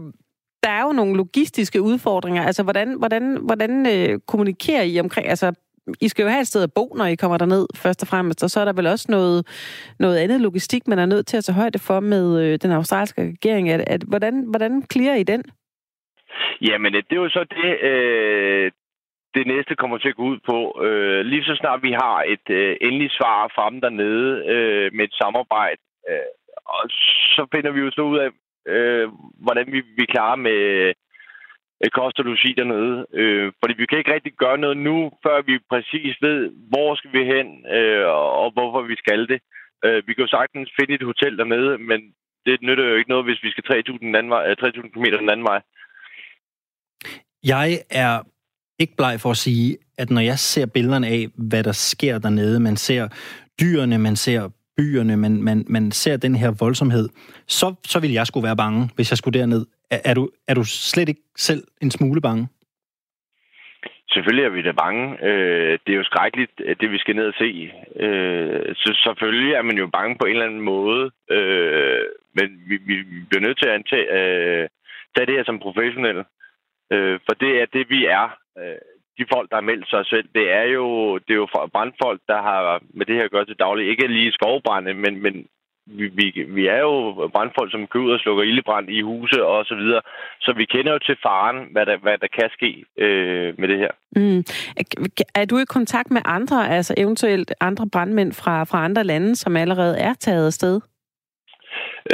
der 0.64 0.70
er 0.70 0.82
jo 0.82 0.92
nogle 0.92 1.18
logistiske 1.18 1.82
udfordringer. 1.82 2.44
Altså, 2.44 2.64
hvordan, 2.64 2.96
hvordan, 2.98 3.38
hvordan 3.42 3.86
øh, 3.86 4.20
kommunikerer 4.28 4.84
I 4.84 5.00
omkring... 5.00 5.30
Altså, 5.30 5.54
i 6.02 6.08
skal 6.08 6.24
jo 6.24 6.30
have 6.30 6.42
et 6.42 6.48
sted 6.48 6.64
at 6.64 6.74
bo, 6.74 6.94
når 6.98 7.06
I 7.06 7.16
kommer 7.16 7.38
derned, 7.38 7.66
først 7.76 8.02
og 8.02 8.08
fremmest, 8.08 8.44
og 8.44 8.52
så 8.52 8.60
er 8.60 8.66
der 8.66 8.74
vel 8.74 8.88
også 8.88 9.06
noget, 9.10 9.48
noget 10.00 10.18
andet 10.18 10.42
logistik, 10.42 10.88
man 10.88 11.00
er 11.00 11.06
nødt 11.06 11.28
til 11.28 11.38
at 11.38 11.44
tage 11.44 11.56
højde 11.56 11.80
for 11.80 12.00
med 12.00 12.40
øh, 12.40 12.60
den 12.62 12.72
australske 12.72 13.22
regering. 13.22 13.70
At, 13.70 13.84
at, 13.88 14.04
hvordan, 14.04 14.44
hvordan 14.50 14.84
clearer 14.92 15.16
I 15.16 15.24
den? 15.24 15.44
Jamen, 16.62 16.96
øh, 16.96 17.04
det 17.10 17.16
er 17.18 17.22
jo 17.22 17.30
så 17.30 17.44
det, 17.44 17.70
øh, 17.92 18.72
det 19.36 19.48
næste 19.48 19.76
kommer 19.76 19.98
til 19.98 20.10
at 20.10 20.16
gå 20.16 20.24
ud 20.24 20.40
på. 20.50 20.58
Øh, 20.86 21.26
lige 21.26 21.44
så 21.44 21.56
snart 21.56 21.84
vi 21.84 21.92
har 21.92 22.24
et 22.34 22.50
øh, 22.50 22.78
endeligt 22.82 23.14
svar 23.14 23.52
fra 23.56 23.70
dem 23.70 23.82
dernede 23.82 24.30
øh, 24.54 24.94
med 24.94 25.06
et 25.06 25.14
samarbejde, 25.22 25.82
øh, 26.10 26.30
og 26.66 26.84
så 27.36 27.48
finder 27.54 27.72
vi 27.72 27.80
jo 27.80 27.92
så 27.92 28.02
ud 28.02 28.18
af, 28.18 28.30
øh, 28.74 29.10
hvordan 29.44 29.68
vi, 29.72 29.80
vi 29.98 30.06
klarer 30.06 30.36
med 30.36 30.60
øh, 31.84 31.90
kost 31.94 32.20
og 32.20 32.26
logi 32.26 32.54
dernede. 32.58 33.06
Øh, 33.14 33.52
fordi 33.62 33.74
vi 33.78 33.86
kan 33.86 33.98
ikke 33.98 34.14
rigtig 34.14 34.34
gøre 34.34 34.58
noget 34.58 34.78
nu, 34.78 35.12
før 35.26 35.42
vi 35.42 35.60
præcis 35.70 36.16
ved, 36.22 36.52
hvor 36.72 36.96
skal 36.96 37.14
vi 37.14 37.24
hen, 37.34 37.48
øh, 37.78 38.06
og 38.42 38.52
hvorfor 38.52 38.82
vi 38.82 38.96
skal 38.96 39.28
det. 39.28 39.40
Øh, 39.86 40.08
vi 40.08 40.14
kan 40.14 40.24
jo 40.24 40.36
sagtens 40.38 40.70
finde 40.80 40.94
et 40.94 41.10
hotel 41.12 41.38
dernede, 41.38 41.78
men 41.78 42.00
det 42.46 42.62
nytter 42.62 42.86
jo 42.90 42.96
ikke 42.96 43.10
noget, 43.10 43.26
hvis 43.26 43.44
vi 43.44 43.52
skal 43.52 43.64
3.000 43.64 43.84
km 44.94 45.06
den 45.24 45.30
anden 45.30 45.48
vej. 45.52 45.58
Øh, 45.58 45.77
jeg 47.48 47.80
er 47.90 48.22
ikke 48.80 48.96
bleg 48.98 49.20
for 49.20 49.32
at 49.32 49.38
sige, 49.38 49.78
at 49.98 50.10
når 50.10 50.22
jeg 50.22 50.40
ser 50.40 50.66
billederne 50.74 51.08
af, 51.08 51.26
hvad 51.50 51.64
der 51.64 51.72
sker 51.72 52.20
dernede, 52.20 52.60
man 52.60 52.76
ser 52.76 53.08
dyrene, 53.62 53.98
man 53.98 54.16
ser 54.16 54.50
byerne, 54.78 55.18
man, 55.18 55.44
man, 55.44 55.66
man 55.70 55.92
ser 55.92 56.18
den 56.18 56.36
her 56.36 56.52
voldsomhed, 56.60 57.10
så, 57.48 57.76
så 57.86 58.00
vil 58.00 58.12
jeg 58.12 58.28
skulle 58.28 58.48
være 58.48 58.62
bange, 58.64 58.90
hvis 58.96 59.12
jeg 59.12 59.18
skulle 59.18 59.40
derned. 59.40 59.66
Er, 59.92 60.00
er, 60.06 60.14
du, 60.14 60.30
er 60.48 60.54
du 60.54 60.64
slet 60.64 61.10
ikke 61.10 61.22
selv 61.38 61.64
en 61.82 61.92
smule 61.92 62.22
bange? 62.22 62.48
Selvfølgelig 64.10 64.46
er 64.46 64.50
vi 64.50 64.62
da 64.62 64.72
bange. 64.72 65.04
Øh, 65.30 65.80
det 65.84 65.92
er 65.94 65.98
jo 65.98 66.04
skrækkeligt, 66.04 66.52
øh, 66.66 66.76
det 66.82 66.92
vi 66.92 66.98
skal 66.98 67.16
ned 67.16 67.28
og 67.28 67.38
se. 67.38 67.72
Øh, 68.06 68.76
så 68.76 68.90
selvfølgelig 69.06 69.54
er 69.54 69.62
man 69.62 69.78
jo 69.78 69.88
bange 69.88 70.16
på 70.20 70.26
en 70.26 70.32
eller 70.32 70.46
anden 70.46 70.62
måde. 70.62 71.12
Øh, 71.30 72.04
men 72.38 72.48
vi, 72.70 72.76
vi 72.90 72.96
bliver 73.30 73.46
nødt 73.46 73.58
til 73.60 73.70
at 73.70 73.76
antage, 73.80 74.08
øh, 74.18 74.68
tage 75.14 75.26
det 75.28 75.36
her 75.38 75.44
som 75.46 75.60
professionelle. 75.60 76.24
Øh, 76.94 77.20
for 77.26 77.34
det 77.44 77.62
er 77.62 77.66
det, 77.74 77.90
vi 77.90 78.06
er. 78.06 78.26
Øh, 78.60 78.82
de 79.18 79.26
folk, 79.34 79.50
der 79.50 79.58
har 79.58 79.70
meldt 79.72 79.90
sig 79.90 80.06
selv, 80.06 80.28
det 80.36 80.52
er 80.52 80.64
jo, 80.78 81.18
det 81.18 81.32
er 81.34 81.42
jo 81.44 81.48
brandfolk, 81.74 82.22
der 82.28 82.42
har 82.42 82.82
med 82.94 83.06
det 83.06 83.16
her 83.16 83.24
at 83.24 83.32
gøre 83.32 83.46
til 83.46 83.60
daglig. 83.60 83.90
Ikke 83.90 84.08
lige 84.08 84.32
skovbrænde, 84.32 84.94
men, 84.94 85.22
men 85.22 85.48
vi, 85.88 86.08
vi, 86.08 86.26
vi 86.58 86.68
er 86.68 86.80
jo 86.80 86.94
brandfolk, 87.34 87.72
som 87.72 87.88
går 87.88 88.00
ud 88.00 88.12
og 88.12 88.20
slukker 88.20 88.44
ildebrand 88.44 88.90
i 88.90 89.02
huse 89.02 89.46
og 89.46 89.66
så 89.66 89.76
videre. 89.76 90.02
Så 90.42 90.54
vi 90.54 90.66
kender 90.66 90.92
jo 90.92 91.00
til 91.00 91.18
faren, 91.24 91.68
hvad 91.72 91.86
der, 91.86 91.98
hvad 91.98 92.18
der 92.18 92.28
kan 92.28 92.50
ske 92.58 92.86
øh, 92.98 93.54
med 93.60 93.68
det 93.68 93.78
her. 93.78 93.92
Mm. 94.16 94.44
Er 95.36 95.46
du 95.46 95.58
i 95.58 95.66
kontakt 95.66 96.12
med 96.12 96.22
andre, 96.26 96.70
altså 96.70 96.94
eventuelt 96.98 97.54
andre 97.62 97.90
brandmænd 97.92 98.34
fra, 98.34 98.64
fra 98.64 98.84
andre 98.86 99.04
lande, 99.04 99.36
som 99.36 99.58
allerede 99.58 100.00
er 100.00 100.14
taget 100.14 100.46
afsted? 100.46 100.82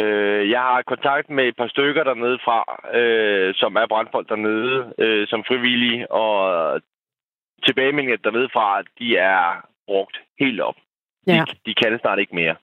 Øh, 0.02 0.50
jeg 0.50 0.60
har 0.60 0.82
kontakt 0.82 1.30
med 1.30 1.44
et 1.48 1.56
par 1.58 1.68
stykker 1.68 2.04
dernede 2.04 2.40
fra, 2.46 2.60
øh, 3.00 3.54
som 3.56 3.76
er 3.76 3.88
brandfolk 3.88 4.30
dernede, 4.30 4.94
øh, 4.98 5.28
som 5.28 5.44
frivillige, 5.48 6.12
og 6.12 6.82
tilbagemeldingen 7.66 8.18
dernede 8.24 8.50
fra, 8.54 8.82
de 9.00 9.18
er 9.18 9.68
brugt 9.88 10.18
helt 10.40 10.62
op. 10.62 10.76
Ja. 11.28 11.44
De, 11.48 11.56
de 11.66 11.74
kan 11.74 12.00
snart 12.00 12.20
ikke 12.20 12.36
mere. 12.36 12.56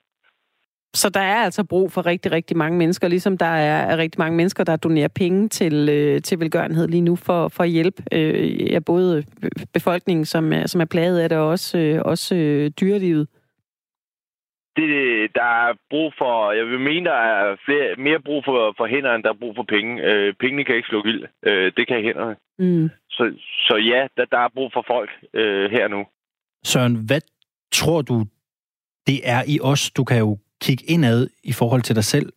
Så 0.94 1.10
der 1.10 1.20
er 1.20 1.36
altså 1.36 1.64
brug 1.64 1.92
for 1.92 2.06
rigtig, 2.06 2.32
rigtig 2.32 2.56
mange 2.56 2.78
mennesker, 2.78 3.08
ligesom 3.08 3.38
der 3.38 3.46
er 3.46 3.96
rigtig 3.96 4.18
mange 4.18 4.36
mennesker, 4.36 4.64
der 4.64 4.76
donerer 4.76 5.08
penge 5.08 5.48
til, 5.48 5.88
øh, 5.88 6.22
til 6.22 6.40
velgørenhed 6.40 6.88
lige 6.88 7.00
nu 7.00 7.16
for, 7.16 7.48
for 7.48 7.62
at 7.62 7.70
hjælpe 7.70 8.02
øh, 8.12 8.72
ja, 8.72 8.78
både 8.78 9.24
befolkningen, 9.74 10.24
som 10.24 10.52
er, 10.52 10.66
som 10.66 10.80
er 10.80 10.84
plaget 10.84 11.20
af 11.20 11.28
det, 11.28 11.38
og 11.38 11.48
også, 11.48 11.78
øh, 11.78 12.02
også 12.04 12.34
øh, 12.34 12.70
dyrelivet 12.80 13.28
det, 14.76 14.90
der 15.34 15.50
er 15.66 15.72
brug 15.90 16.12
for, 16.18 16.52
jeg 16.52 16.66
vil 16.66 16.80
mene, 16.80 17.04
der 17.10 17.18
er 17.34 17.56
flere, 17.64 17.96
mere 17.98 18.20
brug 18.20 18.44
for, 18.44 18.74
for 18.76 18.86
hænder, 18.86 19.14
end 19.14 19.22
der 19.22 19.28
er 19.28 19.40
brug 19.42 19.54
for 19.56 19.66
penge. 19.74 20.02
Øh, 20.02 20.34
pengene 20.40 20.64
kan 20.64 20.76
ikke 20.76 20.88
slå 20.88 21.04
ild. 21.04 21.24
Øh, 21.46 21.72
det 21.76 21.88
kan 21.88 22.02
hænderne. 22.02 22.36
Mm. 22.58 22.90
Så, 23.10 23.32
så 23.66 23.76
ja, 23.76 24.06
der, 24.16 24.24
der 24.24 24.38
er 24.38 24.48
brug 24.54 24.70
for 24.72 24.84
folk 24.86 25.10
øh, 25.34 25.70
her 25.70 25.88
nu. 25.88 26.06
Søren, 26.64 26.94
hvad 27.06 27.20
tror 27.72 28.02
du, 28.02 28.24
det 29.06 29.20
er 29.24 29.42
i 29.46 29.58
os? 29.62 29.90
Du 29.90 30.04
kan 30.04 30.18
jo 30.18 30.38
kigge 30.60 30.84
indad 30.88 31.28
i 31.44 31.52
forhold 31.52 31.82
til 31.82 31.96
dig 31.96 32.04
selv. 32.04 32.32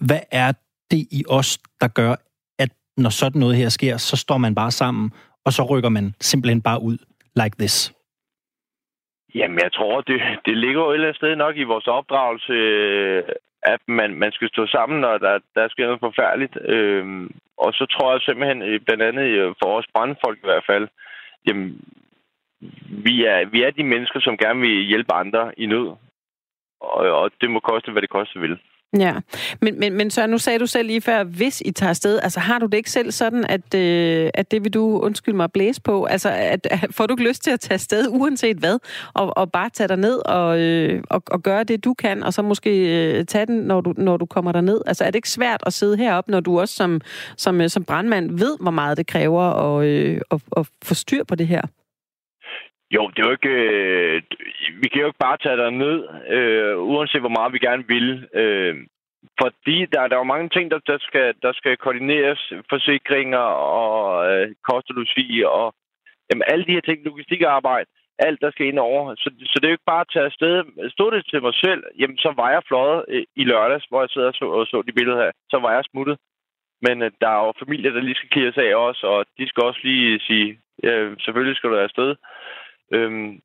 Hvad 0.00 0.20
er 0.32 0.52
det 0.90 1.06
i 1.10 1.24
os, 1.28 1.58
der 1.80 1.88
gør, 1.88 2.14
at 2.58 2.70
når 2.96 3.10
sådan 3.10 3.40
noget 3.40 3.56
her 3.56 3.68
sker, 3.68 3.96
så 3.96 4.16
står 4.16 4.38
man 4.38 4.54
bare 4.54 4.70
sammen, 4.70 5.12
og 5.44 5.52
så 5.52 5.62
rykker 5.62 5.88
man 5.88 6.14
simpelthen 6.20 6.62
bare 6.62 6.82
ud 6.82 6.98
like 7.36 7.56
this? 7.58 7.92
Jamen, 9.34 9.58
jeg 9.58 9.72
tror, 9.72 10.00
det, 10.00 10.20
det 10.46 10.56
ligger 10.56 10.80
jo 10.82 10.90
et 10.90 10.94
eller 10.94 11.06
andet 11.06 11.16
sted 11.16 11.36
nok 11.36 11.56
i 11.56 11.62
vores 11.62 11.86
opdragelse, 11.86 12.52
øh, 12.52 13.22
at 13.62 13.80
man, 13.88 14.14
man 14.14 14.32
skal 14.32 14.48
stå 14.48 14.66
sammen, 14.66 15.00
når 15.00 15.18
der, 15.18 15.38
der 15.54 15.68
sker 15.68 15.84
noget 15.84 16.00
forfærdeligt. 16.00 16.58
Øhm, 16.60 17.30
og 17.56 17.72
så 17.72 17.86
tror 17.86 18.12
jeg 18.12 18.20
simpelthen, 18.20 18.62
øh, 18.62 18.80
blandt 18.80 19.02
andet 19.02 19.26
øh, 19.26 19.54
for 19.62 19.78
os 19.78 19.86
brandfolk 19.94 20.38
i 20.38 20.46
hvert 20.46 20.64
fald, 20.66 20.88
jamen, 21.46 21.80
vi 22.88 23.24
er, 23.24 23.44
vi 23.44 23.62
er 23.62 23.70
de 23.70 23.84
mennesker, 23.84 24.20
som 24.20 24.36
gerne 24.36 24.60
vil 24.60 24.86
hjælpe 24.90 25.12
andre 25.12 25.52
i 25.56 25.66
nød. 25.66 25.88
Og, 26.80 27.02
og 27.20 27.30
det 27.40 27.50
må 27.50 27.60
koste, 27.60 27.92
hvad 27.92 28.02
det 28.02 28.10
koste 28.10 28.40
vil. 28.40 28.58
Ja, 28.98 29.14
men, 29.62 29.78
men, 29.80 29.96
men 29.96 30.10
så 30.10 30.26
nu 30.26 30.38
sagde 30.38 30.58
du 30.58 30.66
selv 30.66 30.86
lige 30.86 31.00
før, 31.00 31.24
hvis 31.24 31.62
I 31.64 31.70
tager 31.70 31.90
afsted, 31.90 32.20
altså 32.22 32.40
har 32.40 32.58
du 32.58 32.66
det 32.66 32.74
ikke 32.74 32.90
selv 32.90 33.10
sådan, 33.10 33.44
at, 33.44 33.74
øh, 33.74 34.30
at 34.34 34.50
det 34.50 34.64
vil 34.64 34.74
du, 34.74 35.00
undskyld 35.00 35.34
mig, 35.34 35.52
blæse 35.52 35.80
på? 35.80 36.04
Altså, 36.04 36.30
at, 36.30 36.68
at, 36.70 36.86
får 36.90 37.06
du 37.06 37.14
ikke 37.14 37.28
lyst 37.28 37.42
til 37.42 37.50
at 37.50 37.60
tage 37.60 37.74
afsted, 37.74 38.06
uanset 38.08 38.56
hvad, 38.56 38.78
og, 39.14 39.36
og 39.36 39.52
bare 39.52 39.70
tage 39.70 39.88
dig 39.88 39.96
ned 39.96 40.26
og, 40.26 40.60
øh, 40.60 41.02
og, 41.10 41.22
og 41.26 41.42
gøre 41.42 41.64
det, 41.64 41.84
du 41.84 41.94
kan, 41.94 42.22
og 42.22 42.32
så 42.32 42.42
måske 42.42 42.70
øh, 42.70 43.24
tage 43.24 43.46
den, 43.46 43.56
når 43.56 43.80
du, 43.80 43.94
når 43.96 44.16
du 44.16 44.26
kommer 44.26 44.52
der 44.52 44.60
ned? 44.60 44.80
Altså, 44.86 45.04
er 45.04 45.08
det 45.08 45.16
ikke 45.16 45.30
svært 45.30 45.62
at 45.66 45.72
sidde 45.72 45.96
heroppe, 45.96 46.30
når 46.30 46.40
du 46.40 46.60
også 46.60 46.74
som, 46.74 47.00
som, 47.36 47.60
øh, 47.60 47.68
som 47.68 47.84
brandmand 47.84 48.38
ved, 48.38 48.56
hvor 48.60 48.70
meget 48.70 48.96
det 48.96 49.06
kræver 49.06 49.42
at, 49.42 49.86
øh, 49.86 50.20
at, 50.30 50.40
at 50.56 50.66
få 50.82 50.94
styr 50.94 51.24
på 51.24 51.34
det 51.34 51.46
her? 51.46 51.62
Jo, 52.94 53.02
det 53.08 53.18
er 53.18 53.26
jo 53.26 53.36
ikke... 53.38 53.54
Øh, 53.74 54.22
vi 54.82 54.88
kan 54.88 55.00
jo 55.00 55.06
ikke 55.06 55.24
bare 55.26 55.36
tage 55.36 55.56
dig 55.56 55.70
ned, 55.70 55.96
øh, 56.36 56.78
uanset 56.78 57.20
hvor 57.20 57.36
meget 57.38 57.52
vi 57.52 57.58
gerne 57.58 57.84
vil. 57.88 58.28
Øh, 58.34 58.74
fordi 59.40 59.76
der, 59.92 60.08
der 60.08 60.14
er 60.14 60.24
jo 60.24 60.34
mange 60.34 60.48
ting, 60.48 60.70
der, 60.70 60.78
der, 60.86 60.98
skal, 61.00 61.34
der 61.42 61.52
skal 61.52 61.76
koordineres. 61.76 62.52
Forsikringer 62.70 63.46
og 63.78 64.32
øh, 64.32 64.54
kost 64.68 64.90
og 65.44 65.74
jamen, 66.30 66.44
alle 66.46 66.64
de 66.64 66.72
her 66.72 66.80
ting, 66.80 67.04
logistikarbejde, 67.04 67.90
alt 68.18 68.40
der 68.40 68.50
skal 68.50 68.66
ind 68.66 68.78
over. 68.78 69.14
Så, 69.14 69.28
så 69.50 69.54
det 69.56 69.64
er 69.64 69.72
jo 69.72 69.78
ikke 69.78 69.92
bare 69.92 70.06
at 70.06 70.12
tage 70.12 70.24
afsted. 70.24 70.54
Stod 70.90 71.10
det 71.12 71.26
til 71.26 71.42
mig 71.42 71.54
selv, 71.54 71.82
jamen 71.98 72.18
så 72.18 72.32
var 72.36 72.50
jeg 72.50 72.62
fløjet 72.68 73.04
øh, 73.08 73.24
i 73.36 73.44
lørdags, 73.44 73.86
hvor 73.88 74.00
jeg 74.02 74.10
sidder 74.10 74.28
og 74.28 74.34
så, 74.34 74.44
og 74.44 74.66
så 74.66 74.82
de 74.86 74.92
billeder 74.92 75.22
her. 75.22 75.32
Så 75.50 75.58
var 75.58 75.72
jeg 75.72 75.84
smuttet. 75.84 76.16
Men 76.86 77.02
øh, 77.02 77.10
der 77.20 77.28
er 77.28 77.40
jo 77.46 77.52
familier, 77.58 77.92
der 77.92 78.00
lige 78.00 78.20
skal 78.20 78.28
kigge 78.28 78.52
sig 78.52 78.64
af 78.70 78.74
også, 78.74 79.06
og 79.06 79.26
de 79.38 79.48
skal 79.48 79.62
også 79.64 79.80
lige 79.82 80.20
sige, 80.20 80.58
ja, 80.82 81.14
selvfølgelig 81.24 81.56
skal 81.56 81.70
du 81.70 81.76
afsted. 81.76 82.16
Øhm, 82.96 83.40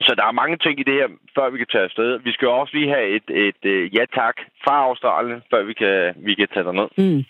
så 0.00 0.14
der 0.18 0.24
er 0.26 0.40
mange 0.42 0.56
ting 0.56 0.80
i 0.80 0.88
det 0.88 0.94
her, 0.94 1.08
før 1.34 1.50
vi 1.50 1.58
kan 1.58 1.66
tage 1.72 1.84
afsted. 1.84 2.18
Vi 2.18 2.32
skal 2.32 2.46
jo 2.46 2.58
også 2.60 2.76
lige 2.76 2.88
have 2.88 3.08
et, 3.16 3.26
et, 3.30 3.60
et 3.64 3.70
øh, 3.70 3.94
ja-tak 3.94 4.36
fra 4.64 4.74
Australien, 4.88 5.42
før 5.50 5.62
vi 5.62 5.72
kan, 5.72 6.14
vi 6.26 6.34
kan 6.34 6.48
tage 6.54 6.64
derned. 6.64 6.88
Mm. 6.98 7.24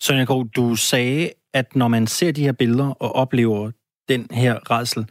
Sonja 0.00 0.24
Krog, 0.24 0.48
du 0.56 0.76
sagde, 0.76 1.30
at 1.54 1.76
når 1.76 1.88
man 1.88 2.06
ser 2.06 2.32
de 2.32 2.44
her 2.44 2.52
billeder 2.52 2.90
og 3.04 3.10
oplever 3.22 3.70
den 4.08 4.22
her 4.30 4.54
redsel, 4.70 5.02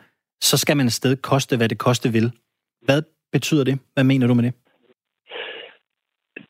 så 0.41 0.57
skal 0.57 0.77
man 0.77 0.85
afsted 0.85 1.15
koste, 1.15 1.57
hvad 1.57 1.69
det 1.69 1.77
koste 1.77 2.09
vil. 2.11 2.31
Hvad 2.81 3.01
betyder 3.31 3.63
det? 3.63 3.79
Hvad 3.93 4.03
mener 4.03 4.27
du 4.27 4.33
med 4.33 4.43
det? 4.43 4.53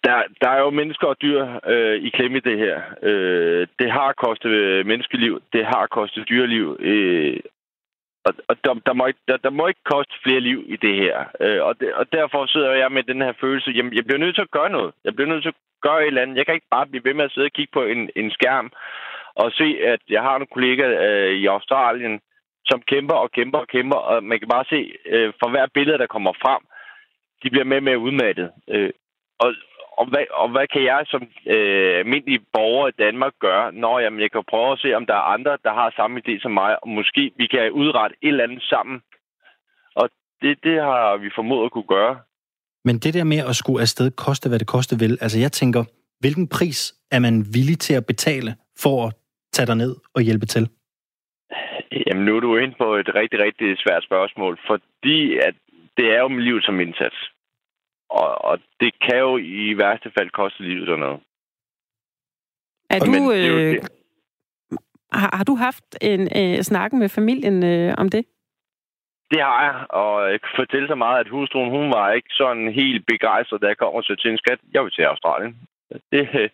der, 0.04 0.17
der 0.41 0.49
er 0.49 0.60
jo 0.60 0.69
mennesker 0.69 1.08
og 1.08 1.21
dyr 1.21 1.41
øh, 1.73 1.95
i 2.08 2.10
klemme 2.10 2.38
i 2.38 2.47
det 2.49 2.58
her. 2.58 2.78
Øh, 3.04 3.67
det 3.80 3.91
har 3.91 4.13
kostet 4.25 4.86
menneskeliv, 4.86 5.41
det 5.54 5.65
har 5.65 5.88
kostet 5.97 6.30
dyreliv, 6.30 6.78
øh, 6.80 7.39
og, 8.29 8.33
og 8.49 8.55
der, 8.63 8.73
der, 8.87 8.93
må 8.93 9.03
ikke, 9.11 9.23
der, 9.27 9.37
der 9.37 9.49
må 9.49 9.67
ikke 9.67 9.85
koste 9.93 10.13
flere 10.23 10.39
liv 10.49 10.59
i 10.73 10.75
det 10.85 10.95
her. 11.03 11.15
Øh, 11.43 11.61
og, 11.67 11.79
det, 11.79 11.93
og 11.93 12.05
derfor 12.11 12.45
sidder 12.45 12.71
jeg 12.71 12.91
med 12.91 13.03
den 13.03 13.21
her 13.21 13.33
følelse, 13.41 13.71
jamen 13.71 13.93
jeg 13.93 14.05
bliver 14.05 14.23
nødt 14.23 14.35
til 14.35 14.47
at 14.47 14.55
gøre 14.57 14.69
noget. 14.77 14.91
Jeg 15.05 15.15
bliver 15.15 15.29
nødt 15.29 15.43
til 15.43 15.53
at 15.55 15.61
gøre 15.81 16.01
et 16.01 16.07
eller 16.07 16.21
andet. 16.21 16.37
Jeg 16.37 16.45
kan 16.45 16.55
ikke 16.55 16.75
bare 16.75 16.87
blive 16.87 17.05
ved 17.05 17.13
med 17.13 17.25
at 17.25 17.31
sidde 17.31 17.49
og 17.51 17.55
kigge 17.57 17.71
på 17.73 17.83
en, 17.83 18.09
en 18.15 18.31
skærm 18.31 18.71
og 19.35 19.51
se, 19.51 19.67
at 19.93 20.01
jeg 20.09 20.21
har 20.21 20.35
nogle 20.37 20.53
kollegaer 20.55 20.91
øh, 21.07 21.33
i 21.41 21.45
Australien, 21.45 22.19
som 22.65 22.81
kæmper 22.81 23.15
og 23.15 23.31
kæmper 23.31 23.59
og 23.59 23.67
kæmper, 23.67 23.97
og 23.97 24.23
man 24.23 24.39
kan 24.39 24.47
bare 24.47 24.65
se, 24.69 24.79
øh, 25.05 25.33
for 25.39 25.49
hver 25.49 25.67
billede, 25.73 25.97
der 25.97 26.13
kommer 26.15 26.33
frem, 26.43 26.61
de 27.43 27.49
bliver 27.49 27.65
med 27.65 27.81
med 27.81 27.95
udmattet. 27.95 28.51
Øh, 28.67 28.91
og, 29.39 29.53
og, 29.99 30.05
hvad, 30.12 30.25
og 30.41 30.47
hvad 30.49 30.67
kan 30.73 30.83
jeg 30.83 31.01
som 31.05 31.21
øh, 31.55 31.99
almindelig 31.99 32.39
borger 32.53 32.88
i 32.88 32.99
Danmark 33.05 33.33
gøre? 33.39 33.71
Nå, 33.71 33.99
jamen, 33.99 34.19
jeg 34.19 34.31
kan 34.31 34.43
prøve 34.49 34.71
at 34.71 34.79
se, 34.79 34.93
om 34.93 35.05
der 35.05 35.13
er 35.13 35.31
andre, 35.35 35.57
der 35.63 35.73
har 35.73 35.93
samme 35.95 36.21
idé 36.21 36.33
som 36.41 36.51
mig, 36.51 36.83
og 36.83 36.89
måske 36.89 37.31
vi 37.38 37.47
kan 37.47 37.71
udrette 37.71 38.15
et 38.21 38.27
eller 38.27 38.43
andet 38.43 38.63
sammen. 38.63 39.01
Og 39.95 40.09
det, 40.41 40.63
det 40.63 40.81
har 40.81 41.17
vi 41.17 41.29
formået 41.35 41.65
at 41.65 41.71
kunne 41.71 41.91
gøre. 41.97 42.19
Men 42.85 42.95
det 42.99 43.13
der 43.13 43.23
med 43.23 43.41
at 43.49 43.55
skulle 43.55 43.81
afsted, 43.81 44.12
koste 44.12 44.49
hvad 44.49 44.59
det 44.59 44.67
koste 44.67 44.99
vil, 44.99 45.17
altså 45.21 45.39
jeg 45.39 45.51
tænker, 45.51 45.83
hvilken 46.19 46.47
pris 46.47 46.93
er 47.12 47.19
man 47.19 47.35
villig 47.53 47.79
til 47.79 47.93
at 47.93 48.05
betale 48.05 48.55
for 48.83 49.07
at 49.07 49.13
tage 49.53 49.67
dig 49.67 49.75
ned 49.75 49.95
og 50.15 50.21
hjælpe 50.21 50.45
til? 50.45 50.69
Jamen, 52.07 52.25
nu 52.25 52.35
er 52.35 52.39
du 52.39 52.57
ind 52.57 52.73
på 52.77 52.95
et 52.95 53.09
rigtig, 53.15 53.39
rigtig 53.39 53.77
svært 53.77 54.03
spørgsmål, 54.03 54.59
fordi 54.67 55.38
at 55.38 55.55
det 55.97 56.05
er 56.15 56.19
jo 56.19 56.27
med 56.27 56.43
livet 56.43 56.63
som 56.65 56.79
indsats. 56.79 57.19
Og, 58.10 58.45
og 58.45 58.60
det 58.80 58.91
kan 59.00 59.17
jo 59.17 59.38
i 59.38 59.78
værste 59.78 60.12
fald 60.17 60.30
koste 60.30 60.63
livet 60.63 60.89
og 60.89 61.00
noget. 61.00 61.19
Er 62.89 63.00
du, 63.00 63.12
men 63.12 63.32
øh, 63.32 63.74
det. 63.74 63.89
har, 65.12 65.36
har 65.38 65.43
du 65.43 65.56
haft 65.56 65.98
en 66.02 66.22
øh, 66.39 66.62
snakken 66.62 67.00
med 67.00 67.10
familien 67.10 67.63
øh, 67.63 67.93
om 67.98 68.10
det? 68.10 68.26
Det 69.32 69.41
har 69.41 69.63
jeg, 69.63 69.86
og 69.89 70.32
jeg 70.32 70.41
kan 70.41 70.50
fortælle 70.56 70.88
så 70.88 70.95
meget, 70.95 71.19
at 71.19 71.30
hustruen, 71.30 71.69
hun 71.69 71.89
var 71.89 72.12
ikke 72.12 72.30
sådan 72.32 72.74
helt 72.74 73.06
begejstret, 73.06 73.62
da 73.62 73.67
jeg 73.67 73.78
kom 73.78 73.93
og 73.93 74.04
så 74.04 74.15
til 74.15 74.32
en 74.32 74.38
skat. 74.38 74.60
Jeg 74.74 74.84
vil 74.84 74.91
til 74.91 75.02
Australien. 75.02 75.58
Det, 76.12 76.30
øh, 76.34 76.50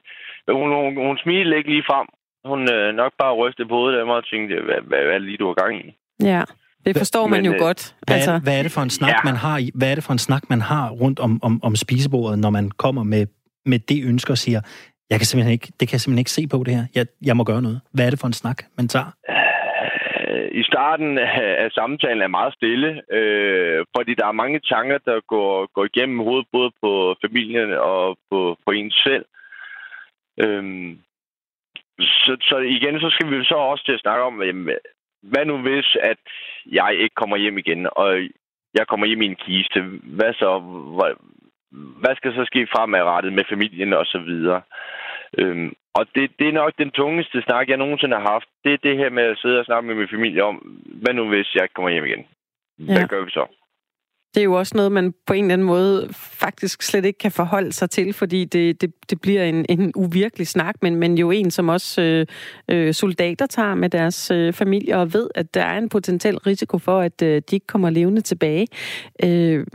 hun, 0.60 0.70
hun, 0.74 0.96
hun 1.08 1.18
smilede 1.18 1.58
ikke 1.58 1.70
lige 1.70 1.89
frem. 1.89 2.08
Hun 2.46 2.74
øh, 2.74 2.96
nok 2.96 3.13
bare 3.18 3.34
rystede 3.34 3.68
på 3.68 3.76
hovedet 3.76 4.00
af 4.00 4.06
mig 4.06 4.15
og 4.15 4.26
tænkte, 4.26 4.62
hvad, 4.62 4.82
hvad, 4.82 5.04
hvad 5.04 5.13
er 5.13 5.20
det 5.20 5.22
lige, 5.22 5.38
du 5.38 5.48
har 5.48 5.54
gang 5.54 5.86
i? 5.86 5.98
Ja, 6.24 6.41
det 6.86 6.98
forstår 6.98 7.28
man 7.28 7.38
Men, 7.38 7.45
jo 7.45 7.54
øh, 7.54 7.60
godt. 7.60 7.95
Hvad, 8.08 8.15
Altså, 8.15 8.32
er, 8.32 8.39
hvad 8.39 8.60
er 8.60 8.63
det 8.63 8.71
for 8.71 8.82
en 8.82 8.89
snak, 8.89 9.10
Ja. 9.10 9.15
man 9.24 9.36
har 9.36 9.78
hvad 9.78 9.91
er 9.91 9.95
det 9.95 10.04
for 10.04 10.13
en 10.13 10.19
snak, 10.19 10.50
man 10.50 10.62
har 10.62 10.89
rundt 10.89 11.19
om, 11.19 11.39
om, 11.43 11.63
om 11.63 11.76
spisebordet, 11.76 12.39
når 12.39 12.50
man 12.50 12.71
kommer 12.71 13.04
med, 13.04 13.28
med 13.65 13.80
det 13.80 14.00
ønske 14.10 14.32
og 14.34 14.38
siger, 14.38 14.62
jeg 15.10 15.19
kan 15.19 15.26
simpelthen 15.26 15.54
ikke, 15.54 15.67
det 15.80 15.88
kan 15.88 15.93
jeg 15.93 16.02
simpelthen 16.02 16.19
ikke 16.19 16.32
se 16.32 16.48
på 16.48 16.63
det 16.65 16.76
her. 16.76 16.86
Jeg, 16.95 17.06
jeg 17.26 17.38
må 17.38 17.43
gøre 17.43 17.62
noget. 17.62 17.82
Hvad 17.93 18.06
er 18.06 18.10
det 18.10 18.19
for 18.19 18.28
en 18.28 18.34
snak, 18.34 18.63
man 18.78 18.88
tager? 18.88 19.10
Øh, 19.30 20.60
I 20.62 20.63
starten 20.63 21.17
af 21.17 21.56
af 21.65 21.71
samtalen 21.71 22.21
er 22.21 22.28
meget 22.28 22.54
stille, 22.54 22.89
øh, 23.17 23.86
fordi 23.98 24.12
der 24.19 24.26
er 24.28 24.41
mange 24.43 24.60
tanker, 24.60 24.98
der 24.98 25.17
går, 25.34 25.54
går 25.76 25.86
igennem 25.86 26.19
hovedet, 26.19 26.48
både 26.52 26.71
på 26.82 27.15
familien 27.26 27.69
og 27.93 28.17
på, 28.30 28.58
på 28.65 28.71
en 28.71 28.91
selv. 28.91 29.26
Øhm, 30.43 30.98
så, 32.00 32.38
så 32.50 32.58
igen, 32.58 33.00
så 33.00 33.10
skal 33.10 33.28
vi 33.32 33.43
så 33.43 33.56
også 33.56 33.84
til 33.86 33.93
at 33.98 34.00
snakke 34.06 34.24
om, 34.24 34.41
jamen, 34.43 34.76
hvad 35.31 35.45
nu 35.45 35.57
hvis, 35.57 35.97
at 36.01 36.17
jeg 36.71 36.95
ikke 37.03 37.15
kommer 37.15 37.38
hjem 37.38 37.57
igen, 37.57 37.88
og 37.91 38.09
jeg 38.73 38.88
kommer 38.88 39.05
hjem 39.05 39.21
i 39.21 39.25
en 39.25 39.35
kiste. 39.35 39.81
Hvad 40.03 40.33
så? 40.33 40.59
Hvad, 42.01 42.15
skal 42.15 42.33
så 42.33 42.43
ske 42.45 42.67
fremadrettet 42.75 43.33
med 43.33 43.43
familien 43.49 43.93
og 43.93 44.05
så 44.05 44.19
videre? 44.19 44.61
Øhm, 45.38 45.73
og 45.93 46.05
det, 46.15 46.31
det 46.39 46.47
er 46.47 46.51
nok 46.61 46.73
den 46.77 46.91
tungeste 46.91 47.41
snak, 47.41 47.69
jeg 47.69 47.77
nogensinde 47.77 48.15
har 48.15 48.31
haft. 48.31 48.47
Det 48.63 48.73
er 48.73 48.77
det 48.77 48.97
her 48.97 49.09
med 49.09 49.23
at 49.23 49.38
sidde 49.38 49.59
og 49.59 49.65
snakke 49.65 49.88
med 49.88 49.95
min 49.95 50.07
familie 50.15 50.43
om, 50.43 50.55
hvad 51.01 51.13
nu 51.13 51.27
hvis 51.29 51.55
jeg 51.55 51.63
ikke 51.63 51.73
kommer 51.73 51.89
hjem 51.91 52.05
igen? 52.05 52.25
Hvad 52.77 52.97
Ja. 52.97 53.07
gør 53.07 53.23
vi 53.25 53.31
så? 53.31 53.45
Det 54.36 54.41
er 54.41 54.43
jo 54.43 54.54
også 54.54 54.78
noget, 54.78 54.91
man 54.91 55.13
på 55.28 55.34
en 55.34 55.43
eller 55.43 55.54
anden 55.54 55.67
måde 55.67 56.08
faktisk 56.39 56.82
slet 56.82 57.06
ikke 57.06 57.19
kan 57.19 57.32
forholde 57.32 57.71
sig 57.71 57.89
til, 57.89 58.13
fordi 58.13 58.45
det, 58.45 58.82
det, 58.82 58.93
det 59.10 59.21
bliver 59.21 59.43
en, 59.43 59.65
en 59.69 59.91
uvirkelig 59.95 60.48
snak, 60.48 60.76
men, 60.82 60.95
men 60.95 61.17
jo 61.17 61.32
en, 61.32 61.52
som 61.52 61.69
også 61.69 62.02
øh, 62.02 62.26
øh, 62.71 62.93
soldater 62.93 63.45
tager 63.45 63.76
med 63.76 63.89
deres 63.89 64.32
øh, 64.32 64.54
familie 64.54 64.98
og 64.98 65.13
ved, 65.13 65.30
at 65.36 65.54
der 65.54 65.63
er 65.63 65.78
en 65.78 65.89
potentiel 65.89 66.38
risiko 66.38 66.78
for, 66.78 67.00
at 67.00 67.21
øh, 67.21 67.41
de 67.50 67.56
ikke 67.56 67.67
kommer 67.67 67.89
levende 67.89 68.21
tilbage. 68.21 68.67
Øh, 69.24 69.65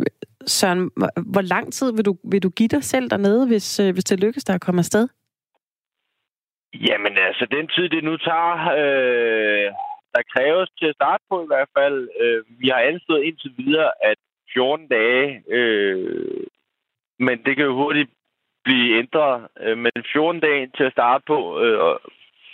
Søren, 0.46 0.90
hvor, 0.96 1.11
hvor 1.33 1.40
lang 1.40 1.73
tid 1.73 1.92
vil 1.92 2.05
du, 2.05 2.16
vil 2.25 2.42
du 2.42 2.49
give 2.49 2.68
dig 2.68 2.85
selv 2.85 3.11
dernede, 3.11 3.46
hvis, 3.46 3.81
øh, 3.81 3.92
hvis 3.92 4.05
det 4.05 4.20
lykkes 4.20 4.44
dig 4.44 4.55
at 4.55 4.61
komme 4.61 4.79
afsted? 4.79 5.09
Jamen 6.75 7.14
altså, 7.29 7.46
den 7.51 7.68
tid, 7.68 7.88
det 7.88 8.05
nu 8.05 8.16
tager, 8.16 8.55
øh, 8.83 9.73
der 10.14 10.23
kræves 10.35 10.70
til 10.79 10.87
at 10.87 10.94
starte 10.94 11.25
på 11.31 11.42
i 11.42 11.51
hvert 11.53 11.70
fald. 11.79 12.09
Øh, 12.20 12.40
vi 12.61 12.68
har 12.68 12.81
anslået 12.90 13.23
indtil 13.25 13.53
videre, 13.59 13.90
at 14.11 14.18
14 14.52 14.88
dage, 14.88 15.42
øh, 15.50 16.44
men 17.18 17.38
det 17.44 17.56
kan 17.56 17.64
jo 17.64 17.74
hurtigt 17.74 18.10
blive 18.64 18.98
ændret. 18.98 19.46
Øh, 19.60 19.78
men 19.78 19.92
14 20.12 20.40
dage 20.40 20.70
til 20.76 20.84
at 20.84 20.92
starte 20.92 21.24
på, 21.26 21.60
øh, 21.62 21.78
og, 21.78 22.00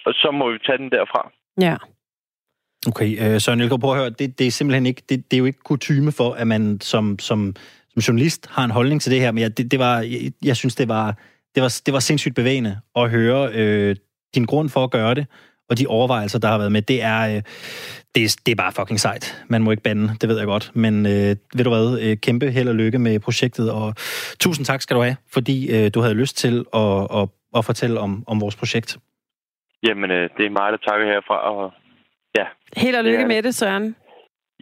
og 0.06 0.12
så 0.14 0.30
må 0.30 0.50
vi 0.52 0.59
tage 0.66 0.78
den 0.78 0.90
derfra. 0.90 1.32
Ja. 1.61 1.76
Okay, 2.88 3.11
øh, 3.22 3.40
Søren 3.40 3.61
Elgaard, 3.61 3.80
prøv 3.80 3.90
at 3.90 3.98
høre, 3.98 4.11
det, 4.11 4.38
det 4.38 4.46
er 4.46 4.50
simpelthen 4.50 4.87
ikke, 4.87 5.02
det, 5.09 5.30
det 5.30 5.37
er 5.37 5.38
jo 5.38 5.44
ikke 5.44 5.59
kutyme 5.59 6.12
for, 6.12 6.32
at 6.32 6.46
man 6.46 6.80
som, 6.80 7.18
som, 7.18 7.56
som 7.88 8.00
journalist 8.00 8.46
har 8.50 8.64
en 8.64 8.70
holdning 8.70 9.00
til 9.02 9.12
det 9.12 9.20
her, 9.20 9.32
men 9.32 9.42
jeg, 9.42 9.59
det, 9.59 9.70
det 9.70 9.78
var, 9.78 10.00
jeg, 10.00 10.32
jeg 10.44 10.56
synes, 10.56 10.74
det 10.74 10.88
var, 10.88 11.14
det 11.54 11.62
var, 11.62 11.80
det 11.87 11.94
var 11.94 12.00
sindssygt 12.00 12.35
bevægende 12.35 12.80
at 12.96 13.11
høre 13.11 13.50
øh, 13.54 13.96
din 14.35 14.44
grund 14.44 14.68
for 14.68 14.85
at 14.85 14.90
gøre 14.90 15.14
det, 15.14 15.26
og 15.70 15.79
de 15.79 15.87
overvejelser, 15.87 16.38
der 16.38 16.48
har 16.48 16.59
været 16.59 16.72
med, 16.72 16.83
det 16.83 17.02
er, 17.02 17.20
øh, 17.37 17.42
det, 18.14 18.24
er, 18.24 18.37
det 18.46 18.52
er 18.52 18.57
bare 18.57 18.72
fucking 18.72 19.00
sejt. 19.00 19.44
Man 19.48 19.62
må 19.62 19.70
ikke 19.70 19.83
bande, 19.83 20.09
det 20.20 20.29
ved 20.29 20.38
jeg 20.38 20.46
godt. 20.46 20.70
Men 20.74 21.07
øh, 21.07 21.37
ved 21.57 21.64
du 21.64 21.70
hvad, 21.70 21.98
øh, 22.02 22.16
kæmpe 22.16 22.50
held 22.50 22.68
og 22.68 22.74
lykke 22.74 22.98
med 22.98 23.20
projektet, 23.20 23.72
og 23.72 23.94
tusind 24.40 24.66
tak 24.66 24.83
skal 24.83 24.96
du 24.96 25.02
have, 25.02 25.16
fordi 25.33 25.70
øh, 25.76 25.90
du 25.94 26.00
havde 26.00 26.14
lyst 26.14 26.37
til 26.37 26.64
at, 26.74 27.07
at, 27.18 27.29
at 27.57 27.64
fortælle 27.64 28.00
om, 28.00 28.24
om 28.26 28.40
vores 28.40 28.57
projekt. 28.57 28.98
Jamen, 29.88 30.11
øh, 30.11 30.31
det 30.37 30.46
er 30.46 30.50
mig, 30.50 30.72
der 30.72 30.79
takker 30.88 31.07
herfra. 31.07 31.38
Og, 31.55 31.72
ja. 32.38 32.44
Held 32.76 32.96
og 32.96 33.05
lykke 33.05 33.20
Ja. 33.20 33.26
med 33.26 33.42
det, 33.42 33.55
Søren. 33.55 33.96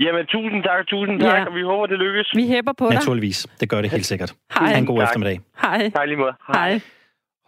Jamen, 0.01 0.27
tusind 0.27 0.63
tak, 0.63 0.87
tusind 0.87 1.21
tak, 1.21 1.39
Ja. 1.39 1.47
og 1.47 1.55
vi 1.55 1.63
håber, 1.63 1.87
det 1.87 1.99
lykkes. 1.99 2.33
Vi 2.37 2.47
hæpper 2.49 2.73
på 2.79 2.85
dig. 2.87 2.95
Naturligvis, 2.95 3.47
det 3.61 3.69
gør 3.69 3.81
det 3.83 3.91
helt 3.91 4.07
sikkert. 4.07 4.35
Hej. 4.59 4.69
Ha' 4.69 4.79
en 4.79 4.87
god 4.87 4.99
Tak. 4.99 5.09
eftermiddag. 5.09 5.41
Hej. 5.63 5.91
Tak 5.91 6.07
lige 6.07 6.17
måde. 6.17 6.33
Hej. 6.55 6.81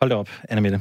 Hold 0.00 0.10
da 0.10 0.16
op, 0.16 0.28
Anna 0.48 0.60
Mette. 0.60 0.80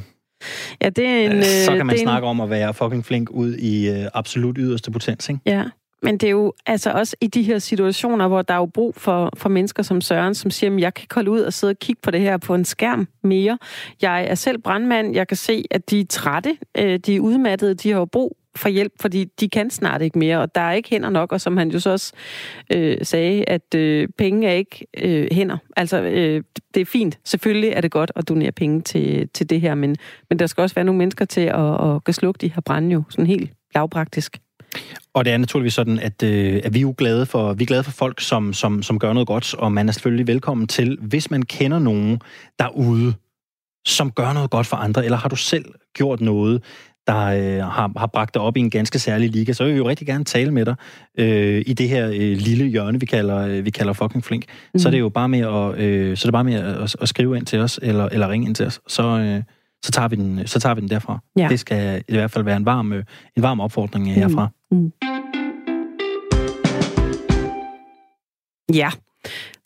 Ja, 0.82 0.88
det 0.88 1.06
er 1.06 1.30
en... 1.30 1.42
Så 1.44 1.70
øh, 1.72 1.76
kan 1.76 1.86
man 1.86 1.94
det 1.94 2.00
er 2.00 2.02
en- 2.02 2.06
snakke 2.08 2.28
om 2.28 2.40
at 2.40 2.50
være 2.50 2.74
fucking 2.74 3.04
flink 3.04 3.30
ud 3.30 3.54
i 3.54 3.88
øh, 3.88 4.06
absolut 4.14 4.56
yderste 4.58 4.90
potens, 4.90 5.28
ikke? 5.28 5.40
Ja, 5.46 5.64
men 6.02 6.18
det 6.18 6.26
er 6.26 6.30
jo 6.30 6.52
altså 6.66 6.90
også 6.90 7.16
i 7.20 7.26
de 7.26 7.42
her 7.42 7.58
situationer, 7.58 8.28
hvor 8.28 8.42
der 8.42 8.54
er 8.54 8.58
jo 8.58 8.66
brug 8.66 8.94
for, 8.96 9.30
for 9.36 9.48
mennesker 9.48 9.82
som 9.82 10.00
Søren, 10.00 10.34
som 10.34 10.50
siger, 10.50 10.74
at 10.74 10.80
jeg 10.80 10.94
kan 10.94 11.06
holde 11.14 11.30
ud 11.30 11.40
og 11.40 11.52
sidde 11.52 11.70
og 11.70 11.78
kigge 11.78 12.00
på 12.02 12.10
det 12.10 12.20
her 12.20 12.36
på 12.36 12.54
en 12.54 12.64
skærm 12.64 13.08
mere. 13.22 13.58
Jeg 14.02 14.24
er 14.28 14.34
selv 14.34 14.58
brandmand, 14.58 15.14
jeg 15.14 15.28
kan 15.28 15.36
se, 15.36 15.64
at 15.70 15.90
de 15.90 16.00
er 16.00 16.04
trætte, 16.08 16.56
øh, 16.78 16.98
de 16.98 17.16
er 17.16 17.20
udmattede, 17.20 17.74
de 17.74 17.90
har 17.90 18.04
brug 18.04 18.36
for 18.56 18.68
hjælp, 18.68 18.92
fordi 19.00 19.24
de 19.40 19.48
kan 19.48 19.70
snart 19.70 20.02
ikke 20.02 20.18
mere, 20.18 20.40
og 20.40 20.54
der 20.54 20.60
er 20.60 20.72
ikke 20.72 20.90
hænder 20.90 21.10
nok, 21.10 21.32
og 21.32 21.40
som 21.40 21.56
han 21.56 21.70
jo 21.70 21.80
så 21.80 21.90
også 21.90 22.12
øh, 22.72 22.98
sagde, 23.02 23.44
at 23.44 23.74
øh, 23.74 24.08
penge 24.18 24.48
er 24.48 24.52
ikke 24.52 24.86
øh, 24.98 25.28
hænder. 25.32 25.56
Altså, 25.76 26.02
øh, 26.02 26.42
det 26.74 26.80
er 26.80 26.84
fint. 26.84 27.18
Selvfølgelig 27.24 27.70
er 27.70 27.80
det 27.80 27.90
godt 27.90 28.12
at 28.16 28.28
donere 28.28 28.52
penge 28.52 28.80
til, 28.80 29.28
til 29.34 29.50
det 29.50 29.60
her, 29.60 29.74
men, 29.74 29.96
men 30.28 30.38
der 30.38 30.46
skal 30.46 30.62
også 30.62 30.74
være 30.74 30.84
nogle 30.84 30.98
mennesker 30.98 31.24
til 31.24 31.40
at, 31.40 31.90
at, 31.90 32.00
at 32.06 32.14
slukke 32.14 32.38
de 32.38 32.52
her 32.54 32.60
brænde 32.60 32.92
jo, 32.92 33.02
sådan 33.10 33.26
helt 33.26 33.50
lavpraktisk. 33.74 34.38
Og 35.14 35.24
det 35.24 35.32
er 35.32 35.36
naturligvis 35.36 35.74
sådan, 35.74 35.98
at, 35.98 36.22
øh, 36.22 36.60
at 36.64 36.74
vi 36.74 36.78
er 36.78 36.82
jo 36.82 36.94
glade 36.98 37.26
for, 37.26 37.52
vi 37.52 37.62
er 37.64 37.66
glade 37.66 37.84
for 37.84 37.90
folk, 37.90 38.20
som, 38.20 38.52
som, 38.52 38.82
som 38.82 38.98
gør 38.98 39.12
noget 39.12 39.26
godt, 39.26 39.54
og 39.54 39.72
man 39.72 39.88
er 39.88 39.92
selvfølgelig 39.92 40.26
velkommen 40.26 40.66
til, 40.66 40.98
hvis 41.00 41.30
man 41.30 41.42
kender 41.42 41.78
nogen 41.78 42.20
derude, 42.58 43.14
som 43.86 44.10
gør 44.12 44.32
noget 44.32 44.50
godt 44.50 44.66
for 44.66 44.76
andre, 44.76 45.04
eller 45.04 45.18
har 45.18 45.28
du 45.28 45.36
selv 45.36 45.64
gjort 45.94 46.20
noget, 46.20 46.62
der 47.06 47.26
øh, 47.26 47.64
har, 47.72 47.98
har 47.98 48.06
bragt 48.06 48.34
dig 48.34 48.42
op 48.42 48.56
i 48.56 48.60
en 48.60 48.70
ganske 48.70 48.98
særlig 48.98 49.30
liga, 49.30 49.52
så 49.52 49.64
vil 49.64 49.72
vi 49.72 49.78
jo 49.78 49.88
rigtig 49.88 50.06
gerne 50.06 50.24
tale 50.24 50.50
med 50.50 50.64
dig 50.64 50.74
øh, 51.18 51.62
i 51.66 51.72
det 51.72 51.88
her 51.88 52.06
øh, 52.08 52.36
lille 52.36 52.66
hjørne, 52.66 53.00
vi 53.00 53.06
kalder, 53.06 53.38
øh, 53.38 53.64
vi 53.64 53.70
kalder 53.70 53.92
fucking 53.92 54.24
flink. 54.24 54.44
Mm. 54.74 54.78
Så 54.78 54.88
er 54.88 54.90
det 54.90 55.00
jo 55.00 55.08
bare 55.08 55.28
med 55.28 55.40
at, 55.40 55.78
øh, 55.78 56.16
så 56.16 56.24
er 56.24 56.26
det 56.26 56.32
bare 56.32 56.44
med 56.44 56.54
at, 56.54 56.82
at, 56.82 56.96
at 57.00 57.08
skrive 57.08 57.36
ind 57.36 57.46
til 57.46 57.58
os, 57.58 57.80
eller, 57.82 58.08
eller 58.08 58.28
ringe 58.28 58.46
ind 58.46 58.54
til 58.54 58.66
os, 58.66 58.80
så, 58.88 59.02
øh, 59.02 59.42
så, 59.82 59.92
tager 59.92 60.08
vi 60.08 60.16
den, 60.16 60.46
så 60.46 60.60
tager 60.60 60.74
vi 60.74 60.80
den 60.80 60.90
derfra. 60.90 61.18
Ja. 61.38 61.48
Det 61.50 61.60
skal 61.60 62.02
i 62.08 62.14
hvert 62.14 62.30
fald 62.30 62.44
være 62.44 62.56
en 62.56 62.66
varm, 62.66 62.92
øh, 62.92 63.04
en 63.36 63.42
varm 63.42 63.60
opfordring 63.60 64.14
herfra. 64.14 64.48
Mm. 64.70 64.92
Ja. 68.74 68.90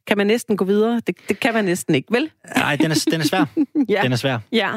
Kan 0.07 0.17
man 0.19 0.27
næsten 0.27 0.57
gå 0.57 0.65
videre? 0.65 1.01
Det, 1.07 1.17
det 1.29 1.41
kan 1.41 1.55
man 1.55 1.65
næsten 1.65 1.95
ikke, 1.95 2.09
vel? 2.13 2.31
Nej, 2.57 2.77
den 2.77 2.91
er, 2.91 3.05
den 3.11 3.21
er 3.21 3.25
svær. 3.25 3.45
Ja. 3.89 4.01
Den 4.03 4.13
er 4.13 4.17
svær. 4.17 4.39
Ja, 4.53 4.71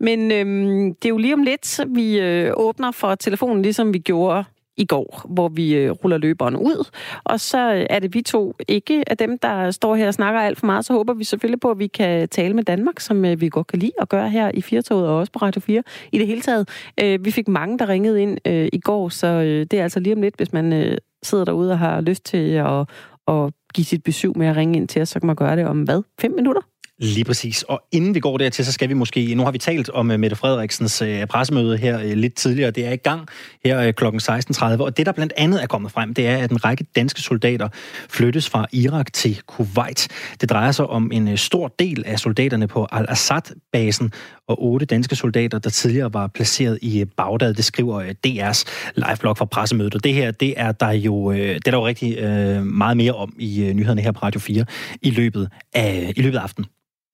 men 0.00 0.32
øhm, 0.32 0.94
det 0.94 1.04
er 1.04 1.08
jo 1.08 1.16
lige 1.16 1.34
om 1.34 1.42
lidt, 1.42 1.80
vi 1.88 2.18
øh, 2.18 2.52
åbner 2.56 2.90
for 2.90 3.14
telefonen, 3.14 3.62
ligesom 3.62 3.94
vi 3.94 3.98
gjorde 3.98 4.44
i 4.78 4.84
går, 4.84 5.22
hvor 5.28 5.48
vi 5.48 5.74
øh, 5.74 5.90
ruller 5.90 6.18
løberen 6.18 6.56
ud. 6.56 6.88
Og 7.24 7.40
så 7.40 7.86
er 7.90 7.98
det 7.98 8.14
vi 8.14 8.22
to 8.22 8.54
ikke 8.68 9.04
af 9.06 9.16
dem, 9.16 9.38
der 9.38 9.70
står 9.70 9.96
her 9.96 10.06
og 10.06 10.14
snakker 10.14 10.40
alt 10.40 10.58
for 10.58 10.66
meget. 10.66 10.84
Så 10.84 10.92
håber 10.92 11.14
vi 11.14 11.24
selvfølgelig 11.24 11.60
på, 11.60 11.70
at 11.70 11.78
vi 11.78 11.86
kan 11.86 12.28
tale 12.28 12.54
med 12.54 12.64
Danmark, 12.64 13.00
som 13.00 13.24
øh, 13.24 13.40
vi 13.40 13.48
godt 13.48 13.66
kan 13.66 13.78
lide 13.78 13.92
at 14.00 14.08
gøre 14.08 14.30
her 14.30 14.50
i 14.54 14.62
Firtoget 14.62 15.08
og 15.08 15.16
også 15.16 15.32
på 15.32 15.38
Radio 15.38 15.60
4 15.60 15.82
i 16.12 16.18
det 16.18 16.26
hele 16.26 16.40
taget. 16.40 16.68
Øh, 17.00 17.24
vi 17.24 17.30
fik 17.30 17.48
mange, 17.48 17.78
der 17.78 17.88
ringede 17.88 18.22
ind 18.22 18.38
øh, 18.46 18.68
i 18.72 18.80
går, 18.80 19.08
så 19.08 19.26
øh, 19.26 19.66
det 19.70 19.78
er 19.78 19.82
altså 19.82 20.00
lige 20.00 20.14
om 20.14 20.22
lidt, 20.22 20.36
hvis 20.36 20.52
man 20.52 20.72
øh, 20.72 20.98
sidder 21.22 21.44
derude 21.44 21.72
og 21.72 21.78
har 21.78 22.00
lyst 22.00 22.24
til 22.24 22.52
at, 22.52 22.80
at 23.28 23.52
give 23.74 23.84
sit 23.84 24.02
besøg 24.02 24.32
med 24.36 24.46
at 24.46 24.56
ringe 24.56 24.76
ind 24.76 24.88
til 24.88 25.02
os, 25.02 25.08
så 25.08 25.20
kan 25.20 25.26
man 25.26 25.36
gøre 25.36 25.56
det 25.56 25.66
om 25.66 25.82
hvad? 25.82 26.02
5 26.20 26.32
minutter? 26.32 26.62
Lige 27.00 27.24
præcis. 27.24 27.62
Og 27.62 27.82
inden 27.92 28.14
vi 28.14 28.20
går 28.20 28.38
dertil, 28.38 28.64
så 28.64 28.72
skal 28.72 28.88
vi 28.88 28.94
måske... 28.94 29.34
Nu 29.34 29.44
har 29.44 29.50
vi 29.50 29.58
talt 29.58 29.90
om 29.90 30.10
øh, 30.10 30.20
Mette 30.20 30.36
Frederiksens 30.36 31.02
øh, 31.02 31.26
pressemøde 31.26 31.76
her 31.76 32.00
øh, 32.00 32.12
lidt 32.12 32.34
tidligere. 32.34 32.70
Det 32.70 32.86
er 32.86 32.92
i 32.92 32.96
gang 32.96 33.28
her 33.64 33.92
kl. 33.92 34.04
16.30. 34.04 34.82
Og 34.82 34.96
det, 34.96 35.06
der 35.06 35.12
blandt 35.12 35.32
andet 35.36 35.62
er 35.62 35.66
kommet 35.66 35.92
frem, 35.92 36.14
det 36.14 36.26
er, 36.26 36.36
at 36.36 36.50
en 36.50 36.64
række 36.64 36.86
danske 36.96 37.20
soldater 37.20 37.68
flyttes 38.08 38.48
fra 38.48 38.66
Irak 38.72 39.12
til 39.12 39.40
Kuwait. 39.46 40.08
Det 40.40 40.50
drejer 40.50 40.72
sig 40.72 40.86
om 40.86 41.10
en 41.12 41.36
stor 41.36 41.74
del 41.78 42.02
af 42.06 42.18
soldaterne 42.18 42.68
på 42.68 42.86
Al-Assad-basen 42.92 44.12
og 44.48 44.64
otte 44.64 44.86
danske 44.86 45.16
soldater, 45.16 45.58
der 45.58 45.70
tidligere 45.70 46.14
var 46.14 46.26
placeret 46.26 46.78
i 46.82 47.04
Bagdad. 47.16 47.54
Det 47.54 47.64
skriver 47.64 48.02
DR's 48.02 48.24
DR's 48.26 48.64
liveblog 48.96 49.38
fra 49.38 49.44
pressemødet. 49.44 49.94
Og 49.94 50.04
det 50.04 50.14
her, 50.14 50.30
det 50.30 50.54
er 50.56 50.72
der 50.72 50.90
jo, 50.90 51.32
det 51.32 51.66
er 51.66 51.70
der 51.70 51.78
jo 51.78 51.86
rigtig 51.86 52.24
meget 52.64 52.96
mere 52.96 53.12
om 53.12 53.34
i 53.38 53.72
nyhederne 53.74 54.02
her 54.02 54.12
på 54.12 54.20
Radio 54.22 54.40
4 54.40 54.64
i 55.02 55.10
løbet 55.10 55.48
af, 55.74 56.12
i 56.16 56.22
løbet 56.22 56.38
af 56.38 56.42
aftenen. 56.42 56.68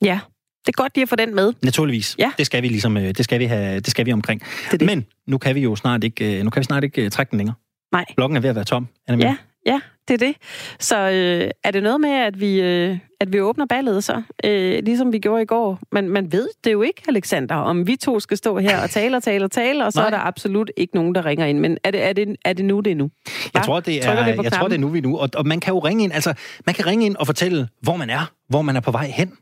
Ja, 0.04 0.20
det 0.66 0.68
er 0.68 0.82
godt 0.82 0.96
lige 0.96 1.02
at 1.02 1.08
få 1.08 1.16
den 1.16 1.34
med. 1.34 1.52
Naturligvis. 1.62 2.16
Ja. 2.18 2.32
Det 2.38 2.46
skal 2.46 2.62
vi 2.62 2.68
ligesom, 2.68 2.96
øh, 2.96 3.02
det 3.02 3.24
skal 3.24 3.40
vi 3.40 3.44
have, 3.44 3.80
det 3.80 3.90
skal 3.90 4.06
vi 4.06 4.12
omkring. 4.12 4.42
Det 4.70 4.80
det. 4.80 4.86
Men 4.86 5.06
nu 5.26 5.38
kan 5.38 5.54
vi 5.54 5.60
jo 5.60 5.76
snart 5.76 6.04
ikke, 6.04 6.38
øh, 6.38 6.44
nu 6.44 6.50
kan 6.50 6.60
vi 6.60 6.64
snart 6.64 6.84
ikke 6.84 7.04
øh, 7.04 7.10
trække 7.10 7.30
den 7.30 7.36
længere. 7.36 7.54
Nej. 7.92 8.04
Blokken 8.16 8.36
er 8.36 8.40
ved 8.40 8.50
at 8.50 8.56
være 8.56 8.64
tom. 8.64 8.88
Er 9.08 9.16
Ja, 9.16 9.36
ja, 9.66 9.80
det 10.08 10.22
er 10.22 10.26
det. 10.26 10.36
Så 10.80 10.98
øh, 10.98 11.50
er 11.64 11.70
det 11.70 11.82
noget 11.82 12.00
med, 12.00 12.10
at 12.10 12.40
vi, 12.40 12.60
øh, 12.60 12.98
at 13.20 13.32
vi 13.32 13.40
åbner 13.40 13.66
ballet 13.66 14.04
så, 14.04 14.22
øh, 14.44 14.82
ligesom 14.84 15.12
vi 15.12 15.18
gjorde 15.18 15.42
i 15.42 15.46
går? 15.46 15.78
Men 15.92 16.08
man 16.08 16.32
ved 16.32 16.48
det 16.64 16.72
jo 16.72 16.82
ikke, 16.82 17.02
Alexander, 17.08 17.54
om 17.54 17.86
vi 17.86 17.96
to 17.96 18.20
skal 18.20 18.36
stå 18.36 18.58
her 18.58 18.82
og 18.82 18.90
tale 18.90 19.16
og 19.16 19.22
tale 19.22 19.44
og 19.44 19.50
tale, 19.50 19.84
og 19.84 19.92
så 19.92 19.98
Nej. 19.98 20.06
er 20.06 20.10
der 20.10 20.18
absolut 20.18 20.70
ikke 20.76 20.94
nogen, 20.94 21.14
der 21.14 21.24
ringer 21.24 21.46
ind. 21.46 21.58
Men 21.58 21.78
er 21.84 21.90
det, 21.90 22.04
er 22.04 22.12
det, 22.12 22.36
er 22.44 22.52
det 22.52 22.64
nu, 22.64 22.80
det 22.80 22.90
er 22.90 22.96
nu? 22.96 23.10
Jeg 23.54 23.62
tror, 23.62 23.80
det 23.80 24.06
er, 24.06 24.42
jeg 24.42 24.52
tror, 24.52 24.68
det 24.68 24.74
er 24.74 24.80
nu, 24.80 24.88
vi 24.88 24.98
er 24.98 25.02
nu. 25.02 25.18
Og, 25.18 25.28
og 25.34 25.46
man 25.46 25.60
kan 25.60 25.74
jo 25.74 25.78
ringe 25.78 26.04
ind, 26.04 26.12
altså, 26.12 26.34
man 26.66 26.74
kan 26.74 26.86
ringe 26.86 27.06
ind 27.06 27.16
og 27.16 27.26
fortælle, 27.26 27.68
hvor 27.82 27.96
man 27.96 28.10
er, 28.10 28.32
hvor 28.48 28.62
man 28.62 28.76
er 28.76 28.80
på 28.80 28.90
vej 28.90 29.06
hen. 29.06 29.32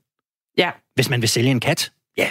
Ja, 0.58 0.70
Hvis 0.94 1.10
man 1.10 1.20
vil 1.20 1.28
sælge 1.28 1.50
en 1.50 1.60
kat, 1.60 1.92
ja, 2.16 2.28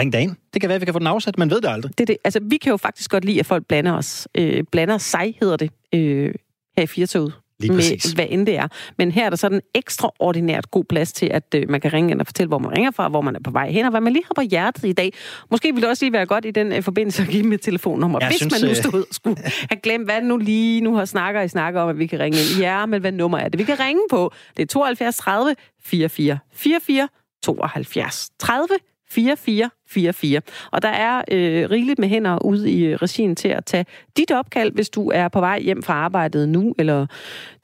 ring 0.00 0.14
ind. 0.14 0.36
Det 0.54 0.60
kan 0.60 0.68
være, 0.68 0.74
at 0.74 0.80
vi 0.80 0.84
kan 0.84 0.94
få 0.94 0.98
den 0.98 1.06
afsat, 1.06 1.38
man 1.38 1.50
ved 1.50 1.60
det 1.60 1.68
aldrig. 1.68 1.98
det 1.98 2.00
er 2.00 2.06
det. 2.06 2.16
Altså, 2.24 2.40
vi 2.42 2.56
kan 2.56 2.70
jo 2.70 2.76
faktisk 2.76 3.10
godt 3.10 3.24
lide, 3.24 3.40
at 3.40 3.46
folk 3.46 3.66
blander 3.66 3.92
os. 3.92 4.28
Øh, 4.34 4.64
blander 4.72 4.98
sig, 4.98 5.36
hedder 5.40 5.56
det, 5.56 5.70
øh, 5.94 6.34
her 6.76 6.82
i 6.82 6.86
Firtoget. 6.86 7.32
Lige 7.60 7.72
præcis. 7.72 8.06
med 8.06 8.14
hvad 8.14 8.26
end 8.28 8.46
det 8.46 8.56
er. 8.56 8.68
Men 8.98 9.12
her 9.12 9.26
er 9.26 9.30
der 9.30 9.36
sådan 9.36 9.60
ekstraordinært 9.74 10.70
god 10.70 10.84
plads 10.84 11.12
til, 11.12 11.26
at 11.26 11.54
øh, 11.54 11.70
man 11.70 11.80
kan 11.80 11.92
ringe 11.92 12.10
ind 12.10 12.20
og 12.20 12.26
fortælle, 12.26 12.48
hvor 12.48 12.58
man 12.58 12.72
ringer 12.76 12.90
fra, 12.90 13.08
hvor 13.08 13.20
man 13.20 13.36
er 13.36 13.40
på 13.40 13.50
vej 13.50 13.70
hen, 13.70 13.84
og 13.84 13.90
hvad 13.90 14.00
man 14.00 14.12
lige 14.12 14.24
har 14.26 14.34
på 14.34 14.40
hjertet 14.50 14.84
i 14.84 14.92
dag. 14.92 15.12
Måske 15.50 15.68
ville 15.68 15.80
det 15.80 15.88
også 15.88 16.04
lige 16.04 16.12
være 16.12 16.26
godt 16.26 16.44
i 16.44 16.50
den 16.50 16.72
øh, 16.72 16.82
forbindelse 16.82 17.22
at 17.22 17.28
give 17.28 17.42
mit 17.42 17.60
telefonnummer, 17.60 18.18
Jeg 18.20 18.28
hvis 18.28 18.36
synes, 18.36 18.52
man 18.52 18.60
nu 18.62 18.70
øh, 18.70 18.76
stod 18.76 19.00
og 19.00 19.14
skulle 19.14 19.36
have 19.70 19.80
glemt, 19.82 20.04
hvad 20.04 20.22
nu 20.22 20.36
lige 20.36 20.80
nu 20.80 20.94
har 20.94 21.04
snakker 21.04 21.40
I 21.40 21.48
snakker 21.48 21.80
om, 21.80 21.88
at 21.88 21.98
vi 21.98 22.06
kan 22.06 22.20
ringe 22.20 22.38
ind. 22.38 22.60
Ja, 22.60 22.86
men 22.86 23.00
hvad 23.00 23.12
nummer 23.12 23.38
er 23.38 23.48
det? 23.48 23.58
Vi 23.58 23.64
kan 23.64 23.80
ringe 23.80 24.02
på. 24.10 24.32
Det 24.56 24.62
er 24.62 24.66
72 24.66 25.16
30 25.16 25.54
44 25.82 26.38
44 26.52 27.08
72 27.42 28.30
30 28.38 28.68
44 29.10 29.70
44. 29.88 30.40
Og 30.72 30.82
der 30.82 30.88
er 30.88 31.22
øh, 31.30 31.70
rigeligt 31.70 31.98
med 31.98 32.08
hænder 32.08 32.44
ude 32.44 32.70
i 32.70 32.84
øh, 32.84 32.96
regien 32.96 33.36
til 33.36 33.48
at 33.48 33.64
tage 33.64 33.86
dit 34.16 34.30
opkald, 34.30 34.72
hvis 34.72 34.90
du 34.90 35.10
er 35.10 35.28
på 35.28 35.40
vej 35.40 35.60
hjem 35.60 35.82
fra 35.82 35.94
arbejdet 35.94 36.48
nu, 36.48 36.74
eller 36.78 37.06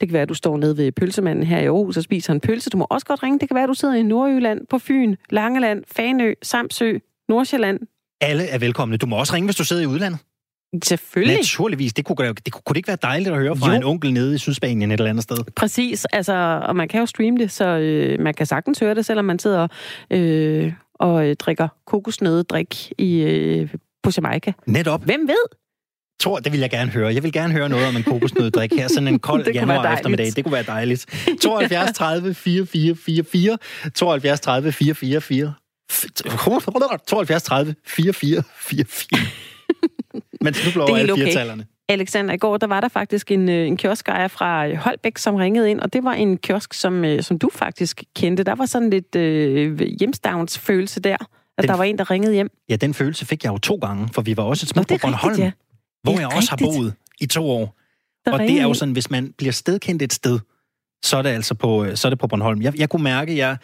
det 0.01 0.09
kan 0.09 0.13
være, 0.13 0.21
at 0.21 0.29
du 0.29 0.33
står 0.33 0.57
nede 0.57 0.77
ved 0.77 0.91
pølsemanden 0.91 1.45
her 1.45 1.59
i 1.59 1.65
Aarhus 1.65 1.97
og 1.97 2.03
spiser 2.03 2.33
en 2.33 2.39
pølse. 2.39 2.69
Du 2.69 2.77
må 2.77 2.87
også 2.89 3.05
godt 3.05 3.23
ringe. 3.23 3.39
Det 3.39 3.49
kan 3.49 3.55
være, 3.55 3.63
at 3.63 3.69
du 3.69 3.73
sidder 3.73 3.95
i 3.95 4.03
Nordjylland, 4.03 4.67
på 4.69 4.79
Fyn, 4.79 5.15
Langeland, 5.29 5.83
Fanø, 5.95 6.33
Samsø, 6.41 6.97
Nordsjælland. 7.29 7.79
Alle 8.21 8.43
er 8.43 8.57
velkomne. 8.57 8.97
Du 8.97 9.05
må 9.05 9.15
også 9.15 9.33
ringe, 9.33 9.47
hvis 9.47 9.55
du 9.55 9.63
sidder 9.63 9.83
i 9.83 9.85
udlandet. 9.85 10.19
Selvfølgelig. 10.83 11.35
Naturligvis. 11.37 11.93
Det 11.93 12.05
kunne, 12.05 12.27
det 12.27 12.51
kunne, 12.51 12.61
kunne 12.65 12.73
det 12.73 12.77
ikke 12.77 12.87
være 12.87 12.97
dejligt 13.01 13.29
at 13.29 13.37
høre 13.37 13.55
fra 13.55 13.69
Jo. 13.69 13.75
en 13.75 13.83
onkel 13.83 14.13
nede 14.13 14.35
i 14.35 14.37
Sydspanien 14.37 14.91
et 14.91 14.99
eller 14.99 15.09
andet 15.09 15.23
sted? 15.23 15.37
Præcis, 15.55 16.05
altså, 16.05 16.61
og 16.63 16.75
man 16.75 16.87
kan 16.87 16.99
jo 16.99 17.05
streame 17.05 17.37
det, 17.37 17.51
så 17.51 17.65
øh, 17.67 18.19
man 18.19 18.33
kan 18.33 18.45
sagtens 18.45 18.79
høre 18.79 18.95
det, 18.95 19.05
selvom 19.05 19.25
man 19.25 19.39
sidder 19.39 19.67
øh, 20.11 20.73
og 20.99 21.27
øh, 21.27 21.35
drikker 21.35 21.67
kokosnøddrik 21.85 22.91
i, 22.97 23.21
øh, 23.21 23.69
på 24.03 24.11
Jamaica. 24.17 24.53
Netop. 24.65 25.03
Hvem 25.03 25.27
ved? 25.27 25.57
Tror, 26.19 26.39
det 26.39 26.51
vil 26.51 26.59
jeg 26.59 26.69
gerne 26.69 26.91
høre. 26.91 27.13
Jeg 27.13 27.23
vil 27.23 27.31
gerne 27.31 27.53
høre 27.53 27.69
noget 27.69 27.87
om 27.87 27.95
en 27.95 28.03
kokosnøddrik 28.03 28.73
her, 28.73 28.87
sådan 28.87 29.07
en 29.07 29.19
kold 29.19 29.47
januar 29.53 29.93
eftermiddag. 29.93 30.25
Det 30.35 30.43
kunne 30.43 30.53
være 30.53 30.63
dejligt. 30.63 31.05
72 31.41 31.91
30 31.91 32.33
44 32.33 32.95
44 32.95 33.57
72 33.95 34.39
30 34.39 34.71
44 34.71 35.21
44 35.21 35.53
72 37.07 37.43
30 37.43 37.75
44 37.85 38.43
44 38.59 39.19
Men 40.41 40.55
nu 40.65 40.71
blå 40.73 40.85
Det 40.85 40.93
er 40.93 40.97
alle 40.97 41.13
okay. 41.13 41.23
firetallerne. 41.23 41.65
Alexander, 41.89 42.33
i 42.33 42.37
går 42.37 42.57
der 42.57 42.67
var 42.67 42.81
der 42.81 42.87
faktisk 42.87 43.31
en, 43.31 43.49
øh, 43.49 43.67
en 43.67 43.77
kioskejer 43.77 44.27
fra 44.27 44.67
øh, 44.67 44.75
Holbæk, 44.75 45.17
som 45.17 45.35
ringede 45.35 45.71
ind, 45.71 45.79
og 45.79 45.93
det 45.93 46.03
var 46.03 46.13
en 46.13 46.37
kiosk, 46.37 46.73
som, 46.73 47.05
øh, 47.05 47.23
som 47.23 47.39
du 47.39 47.49
faktisk 47.53 48.03
kendte. 48.15 48.43
Der 48.43 48.55
var 48.55 48.65
sådan 48.65 48.89
lidt 48.89 49.15
øh, 49.15 49.79
hjemstavnsfølelse 49.99 50.99
der, 50.99 51.15
at 51.57 51.61
Den- 51.61 51.69
der 51.69 51.77
var 51.77 51.83
en, 51.83 51.97
der 51.97 52.11
ringede 52.11 52.33
hjem. 52.33 52.49
Ja, 52.69 52.75
den 52.75 52.93
følelse 52.93 53.25
fik 53.25 53.43
jeg 53.43 53.51
jo 53.53 53.57
to 53.57 53.75
gange, 53.75 54.09
for 54.13 54.21
vi 54.21 54.37
var 54.37 54.43
også 54.43 54.63
et 54.65 54.69
smut 54.69 54.87
på 54.87 54.95
Bornholm, 55.01 55.29
rigtigt, 55.31 55.45
ja. 55.45 55.51
hvor 56.03 56.19
jeg 56.19 56.27
også 56.35 56.49
har 56.49 56.57
rigtigt. 56.61 56.77
boet 56.77 56.93
i 57.21 57.25
to 57.25 57.49
år. 57.49 57.75
Der 58.25 58.31
og 58.33 58.39
det 58.39 58.51
er 58.59 58.63
jo 58.63 58.73
sådan, 58.73 58.91
hvis 58.93 59.09
man 59.11 59.33
bliver 59.37 59.51
stedkendt 59.53 60.01
et 60.01 60.13
sted, 60.13 60.39
så 61.05 61.17
er 61.17 61.21
det 61.21 61.29
altså 61.29 61.53
på, 61.53 61.85
så 61.95 62.07
er 62.07 62.09
det 62.09 62.19
på 62.19 62.27
Bornholm. 62.27 62.61
Jeg, 62.61 62.79
jeg 62.79 62.89
kunne 62.89 63.03
mærke, 63.03 63.37
jeg, 63.37 63.57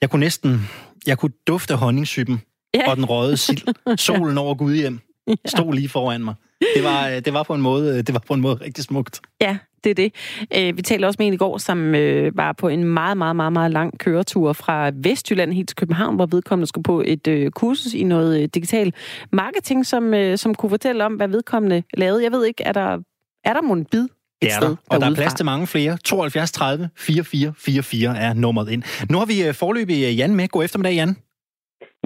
jeg 0.00 0.10
kunne 0.10 0.20
næsten, 0.20 0.68
jeg 1.06 1.18
kunne 1.18 1.32
dufte 1.46 1.74
honningsyppen 1.76 2.42
Ja. 2.74 2.90
og 2.90 2.96
den 2.96 3.04
røde 3.04 3.36
sild. 3.36 3.58
Solen 3.96 4.38
over 4.38 4.54
Gudhjem 4.54 5.00
stod 5.54 5.74
lige 5.74 5.88
foran 5.88 6.24
mig. 6.24 6.34
Det 6.76 6.84
var, 6.84 7.20
det 7.20 7.32
var 7.32 7.42
på 7.42 7.54
en 7.54 7.60
måde, 7.60 8.02
det 8.02 8.12
var 8.12 8.22
på 8.26 8.34
en 8.34 8.40
måde 8.40 8.54
rigtig 8.54 8.84
smukt. 8.84 9.20
Ja, 9.40 9.58
det 9.84 9.90
er 9.90 9.94
det. 9.94 10.12
Øh, 10.56 10.76
vi 10.76 10.82
talte 10.82 11.06
også 11.06 11.16
med 11.18 11.26
en 11.26 11.32
i 11.32 11.36
går, 11.36 11.58
som 11.58 11.94
øh, 11.94 12.36
var 12.36 12.52
på 12.52 12.68
en 12.68 12.84
meget, 12.84 13.16
meget, 13.16 13.36
meget, 13.36 13.52
meget 13.52 13.70
lang 13.70 13.98
køretur 13.98 14.52
fra 14.52 14.90
Vestjylland 14.94 15.52
helt 15.52 15.68
til 15.68 15.76
København, 15.76 16.16
hvor 16.16 16.26
vedkommende 16.26 16.66
skulle 16.66 16.82
på 16.82 17.02
et 17.06 17.26
øh, 17.26 17.50
kursus 17.50 17.94
i 17.94 18.02
noget 18.02 18.42
øh, 18.42 18.48
digital 18.54 18.92
marketing, 19.32 19.86
som, 19.86 20.14
øh, 20.14 20.38
som 20.38 20.54
kunne 20.54 20.70
fortælle 20.70 21.04
om, 21.04 21.14
hvad 21.14 21.28
vedkommende 21.28 21.82
lavede. 21.94 22.22
Jeg 22.22 22.32
ved 22.32 22.46
ikke, 22.46 22.62
er 22.62 22.72
der, 22.72 22.98
er 23.44 23.52
der 23.52 23.62
mon 23.62 23.84
bid 23.84 24.00
et 24.00 24.10
Det 24.42 24.50
er 24.50 24.56
sted 24.56 24.68
der. 24.68 24.76
Og 24.90 25.00
der 25.00 25.10
er 25.10 25.14
plads 25.14 25.34
til 25.34 25.44
mange 25.44 25.66
flere. 25.66 25.98
72 26.04 26.52
30 26.52 26.90
44 26.96 27.54
44 27.58 28.18
er 28.18 28.32
nummeret 28.32 28.70
ind. 28.70 28.82
Nu 29.10 29.18
har 29.18 29.26
vi 29.26 29.46
øh, 29.46 29.54
forløbig 29.54 30.04
øh, 30.04 30.18
Jan 30.18 30.34
med. 30.34 30.48
God 30.48 30.64
eftermiddag, 30.64 30.94
Jan. 30.94 31.16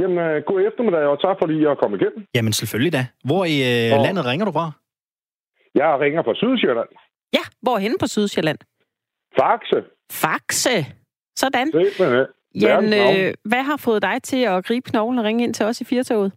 Jamen, 0.01 0.19
øh, 0.19 0.43
god 0.51 0.59
eftermiddag, 0.69 1.05
og 1.13 1.21
tak 1.21 1.37
fordi 1.43 1.55
jeg 1.67 1.77
kom 1.83 1.95
igennem. 1.95 2.21
Jamen 2.35 2.53
selvfølgelig 2.53 2.93
da. 2.93 3.03
Hvor 3.25 3.43
i 3.55 3.57
øh, 3.73 3.99
Og- 3.99 4.05
landet 4.07 4.23
ringer 4.31 4.47
du 4.47 4.53
fra? 4.53 4.67
Jeg 5.75 6.01
ringer 6.01 6.23
fra 6.23 6.35
Sydsjælland. 6.35 6.89
Ja, 7.37 7.45
hvorhen 7.63 7.95
på 8.01 8.07
Sydsjælland? 8.07 8.59
Faxe. 9.41 9.79
Faxe. 10.23 10.77
Sådan. 11.37 11.67
Simpelthen. 11.73 12.27
Jan, 12.65 12.85
øh, 13.03 13.35
hvad 13.51 13.63
har 13.71 13.77
fået 13.77 14.03
dig 14.03 14.23
til 14.23 14.43
at 14.53 14.65
gribe 14.65 14.91
knoglen 14.91 15.19
og 15.19 15.25
ringe 15.25 15.45
ind 15.45 15.55
til 15.55 15.67
os 15.67 15.81
i 15.81 15.85
Firtoget? 15.85 16.33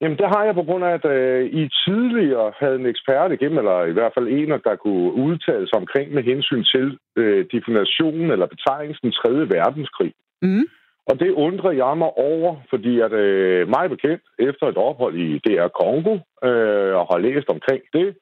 Jamen, 0.00 0.18
det 0.18 0.28
har 0.34 0.42
jeg 0.44 0.54
på 0.54 0.62
grund 0.62 0.84
af, 0.84 0.92
at 0.98 1.04
øh, 1.04 1.44
I 1.60 1.62
tidligere 1.86 2.52
havde 2.60 2.74
en 2.80 2.86
ekspert 2.86 3.32
igennem, 3.32 3.58
eller 3.58 3.84
i 3.84 3.92
hvert 3.92 4.12
fald 4.16 4.28
en, 4.28 4.50
der 4.68 4.76
kunne 4.84 5.12
udtale 5.12 5.66
sig 5.68 5.76
omkring 5.82 6.14
med 6.14 6.22
hensyn 6.22 6.64
til 6.74 6.98
øh, 7.16 7.46
definitionen 7.52 8.30
eller 8.30 8.46
betegnelsen 8.46 9.12
3. 9.12 9.28
verdenskrig. 9.56 10.12
Mm. 10.42 10.64
Og 11.08 11.20
det 11.20 11.30
undrer 11.30 11.70
jeg 11.70 11.94
mig 11.98 12.10
over, 12.30 12.56
fordi 12.70 13.00
at 13.00 13.12
øh, 13.12 13.68
mig 13.68 13.90
bekendt, 13.90 14.22
efter 14.38 14.66
et 14.66 14.76
ophold 14.76 15.14
i 15.16 15.38
DR 15.38 15.68
Kongo, 15.80 16.14
øh, 16.48 16.92
og 17.00 17.04
har 17.10 17.18
læst 17.18 17.48
omkring 17.48 17.82
det, 17.92 18.16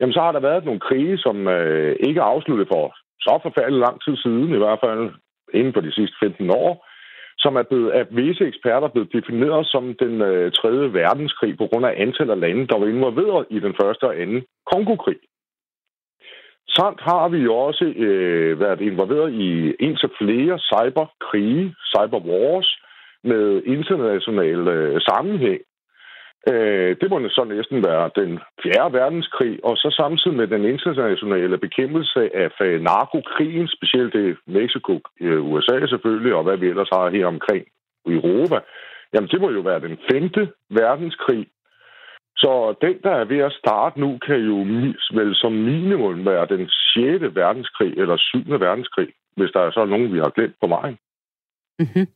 jamen 0.00 0.12
så 0.12 0.20
har 0.20 0.32
der 0.32 0.40
været 0.40 0.64
nogle 0.64 0.80
krige, 0.80 1.18
som 1.18 1.48
øh, 1.48 1.96
ikke 2.06 2.20
er 2.20 2.30
afsluttet 2.34 2.68
for 2.72 2.84
så 3.20 3.38
forfærdelig 3.42 3.80
lang 3.80 3.96
tid 4.04 4.16
siden, 4.16 4.54
i 4.54 4.62
hvert 4.62 4.80
fald 4.84 5.10
inden 5.54 5.72
for 5.74 5.80
de 5.80 5.92
sidste 5.92 6.16
15 6.22 6.50
år, 6.50 6.86
som 7.38 7.56
er 7.56 7.62
blevet 7.62 7.90
af 7.90 8.04
visse 8.10 8.44
eksperter 8.46 8.88
blevet 8.88 9.12
defineret 9.12 9.66
som 9.66 9.84
den 10.02 10.14
øh, 10.22 10.52
tredje 10.52 10.92
verdenskrig 10.92 11.58
på 11.58 11.66
grund 11.66 11.86
af 11.86 11.94
antallet 11.96 12.34
af 12.34 12.40
lande, 12.40 12.66
der 12.66 12.78
var 12.78 12.86
involveret 12.86 13.46
i 13.50 13.58
den 13.60 13.74
første 13.80 14.04
og 14.04 14.20
anden 14.22 14.42
Kongokrig. 14.70 15.20
Samt 16.76 17.00
har 17.00 17.28
vi 17.28 17.38
jo 17.38 17.54
også 17.54 17.84
øh, 17.84 18.60
været 18.60 18.80
involveret 18.80 19.32
i 19.32 19.72
indtil 19.86 20.10
flere 20.18 20.58
cyberkrige, 20.58 21.74
cyberwars, 21.92 22.68
med 23.24 23.62
international 23.66 24.68
øh, 24.68 25.00
sammenhæng. 25.00 25.60
Øh, 26.48 26.96
det 27.00 27.10
må 27.10 27.28
så 27.28 27.44
næsten 27.44 27.84
være 27.88 28.10
den 28.16 28.38
fjerde 28.62 28.92
verdenskrig, 28.92 29.64
og 29.64 29.76
så 29.76 29.88
samtidig 30.00 30.36
med 30.36 30.46
den 30.46 30.64
internationale 30.64 31.58
bekæmpelse 31.58 32.36
af 32.36 32.50
øh, 32.60 32.80
narkokrigen, 32.80 33.68
specielt 33.68 34.12
det 34.12 34.36
Mexico, 34.46 35.00
øh, 35.20 35.44
USA 35.50 35.86
selvfølgelig, 35.86 36.34
og 36.34 36.42
hvad 36.42 36.56
vi 36.56 36.66
ellers 36.68 36.90
har 36.92 37.10
her 37.10 37.26
omkring 37.26 37.64
i 38.06 38.12
Europa. 38.12 38.58
Jamen, 39.14 39.28
det 39.28 39.40
må 39.40 39.50
jo 39.50 39.60
være 39.60 39.80
den 39.80 39.98
femte 40.10 40.42
verdenskrig, 40.70 41.46
så 42.42 42.74
den, 42.84 42.94
der 43.02 43.14
er 43.20 43.24
ved 43.24 43.38
at 43.48 43.52
starte 43.62 44.00
nu, 44.00 44.18
kan 44.26 44.40
jo 44.50 44.56
vel 45.18 45.30
som 45.34 45.52
minimum 45.52 46.24
være 46.26 46.46
den 46.54 46.68
6. 46.68 47.34
verdenskrig 47.42 47.92
eller 48.02 48.16
7. 48.18 48.38
verdenskrig, 48.66 49.08
hvis 49.36 49.50
der 49.54 49.60
er 49.60 49.70
så 49.70 49.84
nogen, 49.84 50.12
vi 50.12 50.18
har 50.18 50.30
glemt 50.36 50.56
på 50.60 50.66
vejen. 50.66 50.96
Mm-hmm. 51.78 52.06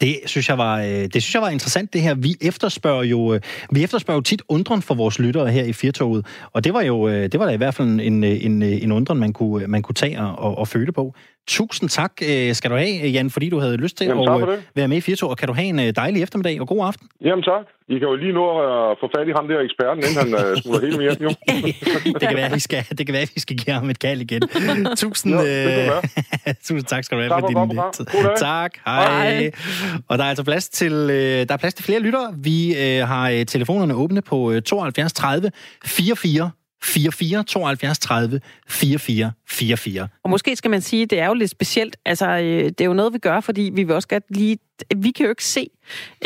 Det 0.00 0.14
synes 0.26 0.48
jeg 0.48 0.58
var, 0.58 0.76
øh, 0.80 1.04
det 1.12 1.22
synes 1.22 1.34
jeg 1.34 1.42
var 1.42 1.50
interessant, 1.50 1.92
det 1.92 2.00
her. 2.02 2.14
Vi 2.14 2.32
efterspørger 2.40 3.04
jo, 3.04 3.34
øh, 3.34 3.40
vi 3.72 3.84
efterspørger 3.84 4.18
jo 4.18 4.22
tit 4.22 4.42
undren 4.48 4.82
for 4.82 4.94
vores 4.94 5.18
lyttere 5.18 5.48
her 5.48 5.64
i 5.64 5.72
Firtoget, 5.72 6.26
og 6.52 6.64
det 6.64 6.74
var 6.74 6.82
jo 6.82 7.08
øh, 7.08 7.22
det 7.32 7.40
var 7.40 7.46
da 7.46 7.52
i 7.52 7.56
hvert 7.56 7.74
fald 7.74 7.88
en, 7.88 8.24
en, 8.24 8.62
en 8.62 8.92
undren, 8.92 9.18
man 9.18 9.32
kunne, 9.32 9.66
man 9.66 9.82
kunne 9.82 9.94
tage 9.94 10.20
og, 10.20 10.58
og 10.58 10.68
føle 10.68 10.92
på. 10.92 11.14
Tusind 11.46 11.88
tak 11.90 12.12
skal 12.52 12.70
du 12.70 12.76
have, 12.76 13.08
Jan, 13.08 13.30
fordi 13.30 13.48
du 13.48 13.58
havde 13.58 13.76
lyst 13.76 13.96
til 13.96 14.06
Jamen, 14.06 14.28
at 14.28 14.64
være 14.74 14.88
med 14.88 14.96
i 14.96 15.00
Firtoget, 15.00 15.30
og 15.30 15.38
kan 15.38 15.48
du 15.48 15.54
have 15.54 15.66
en 15.66 15.94
dejlig 15.94 16.22
eftermiddag 16.22 16.60
og 16.60 16.68
god 16.68 16.86
aften. 16.86 17.08
Jamen 17.24 17.42
tak. 17.42 17.64
I 17.88 17.98
kan 17.98 18.08
jo 18.08 18.16
lige 18.16 18.32
nå 18.32 18.46
at 18.50 18.96
få 19.00 19.10
fat 19.16 19.28
i 19.28 19.32
ham 19.36 19.48
der 19.48 19.60
eksperten, 19.60 20.02
inden 20.04 20.38
han 20.38 20.56
smutter 20.56 20.86
hele 20.86 21.02
hjem, 21.02 21.22
jo. 21.26 21.30
det, 22.20 22.28
kan 22.28 22.36
være, 22.36 22.52
vi 22.52 22.60
skal, 22.60 22.84
det 22.98 23.06
kan 23.06 23.12
være, 23.12 23.22
at 23.22 23.32
vi 23.34 23.40
skal 23.40 23.56
give 23.56 23.74
ham 23.74 23.90
et 23.90 23.98
kald 23.98 24.20
igen. 24.20 24.42
Tusind, 24.96 25.34
jo, 25.34 25.40
øh, 25.40 26.54
tusind 26.66 26.84
tak 26.84 27.04
skal 27.04 27.18
du 27.18 27.22
have 27.22 27.30
tak 27.30 27.40
for, 27.40 27.66
din 27.66 27.80
tid. 27.92 28.06
Tak, 28.36 28.72
hej. 28.86 29.30
hej. 29.30 29.50
Og 30.08 30.18
der 30.18 30.24
er 30.24 30.28
altså 30.28 30.44
plads 30.44 30.68
til, 30.68 30.92
øh, 30.92 31.48
der 31.48 31.52
er 31.54 31.56
plads 31.56 31.74
til 31.74 31.84
flere 31.84 32.00
lyttere. 32.00 32.34
Vi 32.36 32.76
øh, 32.76 33.08
har 33.08 33.30
øh, 33.30 33.46
telefonerne 33.46 33.94
åbne 33.94 34.22
på 34.22 34.60
72 34.60 35.12
30 35.12 35.50
44 35.84 36.50
44 36.86 37.44
72 37.44 37.98
30 37.98 38.40
44 38.68 39.32
44. 39.46 40.08
Og 40.22 40.30
måske 40.30 40.56
skal 40.56 40.70
man 40.70 40.80
sige, 40.80 41.02
at 41.02 41.10
det 41.10 41.20
er 41.20 41.26
jo 41.26 41.34
lidt 41.34 41.50
specielt. 41.50 41.96
Altså, 42.04 42.26
øh, 42.26 42.64
det 42.64 42.80
er 42.80 42.84
jo 42.84 42.92
noget, 42.92 43.12
vi 43.12 43.18
gør, 43.18 43.40
fordi 43.40 43.70
vi 43.74 43.82
vil 43.84 43.94
også 43.94 44.08
godt 44.08 44.24
lige... 44.28 44.58
Vi 44.96 45.10
kan 45.10 45.24
jo 45.24 45.30
ikke 45.30 45.44
se 45.44 45.70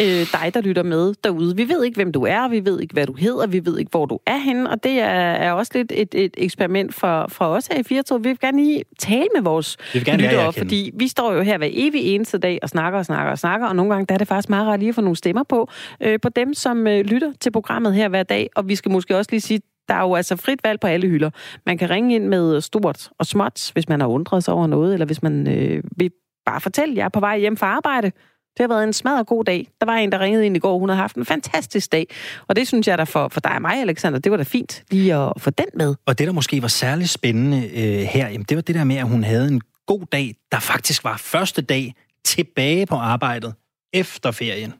øh, 0.00 0.26
dig, 0.32 0.50
der 0.54 0.60
lytter 0.60 0.82
med 0.82 1.14
derude. 1.24 1.56
Vi 1.56 1.68
ved 1.68 1.84
ikke, 1.84 1.96
hvem 1.96 2.12
du 2.12 2.22
er, 2.22 2.48
vi 2.48 2.64
ved 2.64 2.80
ikke, 2.80 2.92
hvad 2.92 3.06
du 3.06 3.12
hedder, 3.12 3.46
vi 3.46 3.64
ved 3.64 3.78
ikke, 3.78 3.90
hvor 3.90 4.06
du 4.06 4.18
er 4.26 4.36
henne, 4.36 4.70
og 4.70 4.84
det 4.84 4.92
er, 4.92 5.06
er 5.14 5.52
også 5.52 5.72
lidt 5.74 5.92
et, 5.94 6.14
et 6.14 6.34
eksperiment 6.36 6.94
for, 6.94 7.26
for 7.28 7.44
os 7.44 7.66
her 7.66 7.78
i 7.78 7.82
Firtog. 7.82 8.24
Vi 8.24 8.28
vil 8.28 8.38
gerne 8.40 8.64
lige 8.64 8.84
tale 8.98 9.28
med 9.34 9.42
vores 9.42 9.76
lyttere, 9.94 10.52
fordi 10.52 10.90
vi 10.94 11.08
står 11.08 11.32
jo 11.32 11.42
her 11.42 11.58
hver 11.58 11.68
evig 11.72 12.02
eneste 12.14 12.38
dag 12.38 12.58
og 12.62 12.68
snakker 12.68 12.98
og 12.98 13.04
snakker 13.04 13.30
og 13.32 13.38
snakker, 13.38 13.66
og 13.66 13.76
nogle 13.76 13.92
gange 13.92 14.06
der 14.06 14.14
er 14.14 14.18
det 14.18 14.28
faktisk 14.28 14.48
meget 14.48 14.66
rart 14.66 14.78
lige 14.78 14.88
at 14.88 14.94
få 14.94 15.00
nogle 15.00 15.16
stemmer 15.16 15.42
på, 15.42 15.70
øh, 16.00 16.20
på 16.22 16.28
dem, 16.28 16.54
som 16.54 16.86
øh, 16.86 17.00
lytter 17.04 17.32
til 17.40 17.50
programmet 17.50 17.94
her 17.94 18.08
hver 18.08 18.22
dag, 18.22 18.48
og 18.56 18.68
vi 18.68 18.74
skal 18.74 18.90
måske 18.90 19.16
også 19.16 19.30
lige 19.30 19.40
sige 19.40 19.60
der 19.88 19.94
er 19.94 20.00
jo 20.00 20.14
altså 20.14 20.36
frit 20.36 20.60
valg 20.64 20.80
på 20.80 20.86
alle 20.86 21.08
hylder. 21.08 21.30
Man 21.66 21.78
kan 21.78 21.90
ringe 21.90 22.14
ind 22.14 22.26
med 22.26 22.60
stort 22.60 23.10
og 23.18 23.26
småt, 23.26 23.70
hvis 23.72 23.88
man 23.88 24.00
har 24.00 24.08
undret 24.08 24.44
sig 24.44 24.54
over 24.54 24.66
noget, 24.66 24.92
eller 24.92 25.06
hvis 25.06 25.22
man 25.22 25.48
øh, 25.48 25.82
vil 25.96 26.10
bare 26.46 26.60
fortælle, 26.60 26.92
at 26.92 26.98
jeg 26.98 27.04
er 27.04 27.08
på 27.08 27.20
vej 27.20 27.38
hjem 27.38 27.56
fra 27.56 27.66
arbejde. 27.66 28.12
Det 28.56 28.60
har 28.60 28.68
været 28.68 28.84
en 28.84 28.92
smadret 28.92 29.26
god 29.26 29.44
dag. 29.44 29.68
Der 29.80 29.86
var 29.86 29.94
en, 29.96 30.12
der 30.12 30.20
ringede 30.20 30.46
ind 30.46 30.56
i 30.56 30.58
går. 30.58 30.78
Hun 30.78 30.88
havde 30.88 31.00
haft 31.00 31.16
en 31.16 31.24
fantastisk 31.24 31.92
dag. 31.92 32.06
Og 32.48 32.56
det 32.56 32.68
synes 32.68 32.88
jeg 32.88 32.98
da 32.98 33.04
for, 33.04 33.28
for 33.28 33.40
dig 33.40 33.54
og 33.54 33.62
mig, 33.62 33.80
Alexander, 33.80 34.18
det 34.18 34.32
var 34.32 34.36
da 34.36 34.42
fint 34.42 34.82
lige 34.90 35.14
at 35.14 35.32
få 35.38 35.50
den 35.50 35.66
med. 35.74 35.94
Og 36.06 36.18
det, 36.18 36.26
der 36.26 36.32
måske 36.32 36.62
var 36.62 36.68
særligt 36.68 37.10
spændende 37.10 37.58
øh, 37.58 38.00
her, 38.00 38.28
jamen, 38.28 38.44
det 38.48 38.56
var 38.56 38.62
det 38.62 38.74
der 38.74 38.84
med, 38.84 38.96
at 38.96 39.08
hun 39.08 39.24
havde 39.24 39.48
en 39.48 39.60
god 39.86 40.06
dag, 40.12 40.34
der 40.52 40.58
faktisk 40.58 41.04
var 41.04 41.16
første 41.16 41.62
dag 41.62 41.94
tilbage 42.24 42.86
på 42.86 42.94
arbejdet 42.94 43.54
efter 43.92 44.30
ferien. 44.30 44.74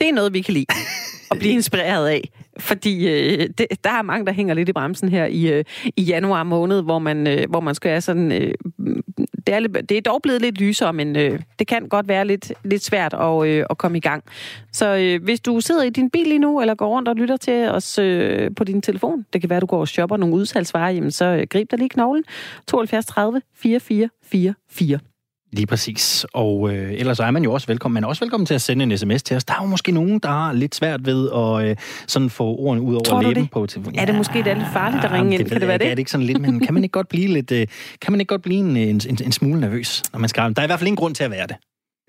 Det 0.00 0.08
er 0.08 0.12
noget, 0.12 0.32
vi 0.32 0.40
kan 0.40 0.54
lide 0.54 0.66
at 1.30 1.38
blive 1.38 1.52
inspireret 1.52 2.08
af. 2.08 2.30
Fordi 2.58 3.08
øh, 3.08 3.48
det, 3.58 3.66
der 3.84 3.90
er 3.90 4.02
mange, 4.02 4.26
der 4.26 4.32
hænger 4.32 4.54
lidt 4.54 4.68
i 4.68 4.72
bremsen 4.72 5.08
her 5.08 5.26
i, 5.26 5.52
øh, 5.52 5.64
i 5.96 6.02
januar 6.02 6.42
måned, 6.42 6.82
hvor 6.82 6.98
man, 6.98 7.26
øh, 7.26 7.50
hvor 7.50 7.60
man 7.60 7.74
skal 7.74 7.90
have 7.90 8.00
sådan... 8.00 8.32
Øh, 8.32 8.54
det, 9.46 9.54
er, 9.54 9.60
det 9.60 9.96
er 9.96 10.00
dog 10.00 10.22
blevet 10.22 10.42
lidt 10.42 10.58
lysere, 10.58 10.92
men 10.92 11.16
øh, 11.16 11.40
det 11.58 11.66
kan 11.66 11.88
godt 11.88 12.08
være 12.08 12.26
lidt, 12.26 12.52
lidt 12.64 12.84
svært 12.84 13.14
at, 13.14 13.46
øh, 13.46 13.64
at 13.70 13.78
komme 13.78 13.98
i 13.98 14.00
gang. 14.00 14.24
Så 14.72 14.96
øh, 14.96 15.24
hvis 15.24 15.40
du 15.40 15.60
sidder 15.60 15.82
i 15.82 15.90
din 15.90 16.10
bil 16.10 16.26
lige 16.26 16.38
nu, 16.38 16.60
eller 16.60 16.74
går 16.74 16.88
rundt 16.88 17.08
og 17.08 17.16
lytter 17.16 17.36
til 17.36 17.68
os 17.68 17.98
øh, 17.98 18.50
på 18.56 18.64
din 18.64 18.82
telefon, 18.82 19.26
det 19.32 19.40
kan 19.40 19.50
være, 19.50 19.60
du 19.60 19.66
går 19.66 19.80
og 19.80 19.88
shopper 19.88 20.16
nogle 20.16 20.34
udsalgsvarer, 20.34 20.90
jamen 20.90 21.10
så 21.10 21.24
øh, 21.24 21.46
grib 21.50 21.70
dig 21.70 21.78
lige 21.78 21.88
knoglen. 21.88 22.24
72 22.66 23.06
30 23.06 23.42
44 23.54 24.08
44. 24.24 24.98
Lige 25.52 25.66
præcis. 25.66 26.26
Og 26.34 26.74
øh, 26.74 26.92
ellers 26.92 27.20
er 27.20 27.30
man 27.30 27.44
jo 27.44 27.52
også 27.52 27.66
velkommen. 27.66 27.94
Man 27.94 28.04
er 28.04 28.08
også 28.08 28.24
velkommen 28.24 28.46
til 28.46 28.54
at 28.54 28.62
sende 28.62 28.82
en 28.82 28.98
sms 28.98 29.22
til 29.22 29.36
os. 29.36 29.44
Der 29.44 29.54
er 29.54 29.58
jo 29.62 29.66
måske 29.66 29.92
nogen, 29.92 30.18
der 30.18 30.28
har 30.28 30.52
lidt 30.52 30.74
svært 30.74 31.06
ved 31.06 31.30
at 31.34 31.70
øh, 31.70 31.76
sådan 32.06 32.30
få 32.30 32.44
ordene 32.44 32.82
ud 32.82 32.94
over 32.94 33.04
Tror 33.04 33.22
læben 33.22 33.42
det? 33.42 33.50
på 33.50 33.66
telefonen. 33.66 33.94
Ja, 33.94 34.00
er 34.00 34.06
det 34.06 34.14
måske 34.14 34.38
det 34.38 34.46
er 34.46 34.54
lidt 34.54 34.72
farligt 34.72 35.04
at 35.04 35.12
ringe 35.12 35.34
ind? 35.34 35.42
Det, 35.42 35.52
kan 35.52 35.60
det 35.60 35.68
være 35.68 35.78
det? 35.78 35.86
Er 35.86 35.90
det 35.90 35.98
ikke 35.98 36.10
sådan 36.10 36.26
lidt, 36.26 36.40
men 36.40 36.60
kan 36.60 36.74
man 36.74 36.82
ikke 36.82 36.92
godt 36.92 37.08
blive 37.08 37.28
lidt, 37.28 37.52
øh, 37.52 37.66
kan 38.00 38.12
man 38.12 38.20
ikke 38.20 38.28
godt 38.28 38.42
blive 38.42 38.58
en, 38.58 38.76
en, 38.76 39.00
en, 39.08 39.18
en 39.24 39.32
smule 39.32 39.60
nervøs, 39.60 40.02
når 40.12 40.20
man 40.20 40.28
skal 40.28 40.42
Der 40.42 40.60
er 40.60 40.64
i 40.64 40.66
hvert 40.66 40.78
fald 40.78 40.88
ingen 40.88 40.96
grund 40.96 41.14
til 41.14 41.24
at 41.24 41.30
være 41.30 41.46
det. 41.46 41.56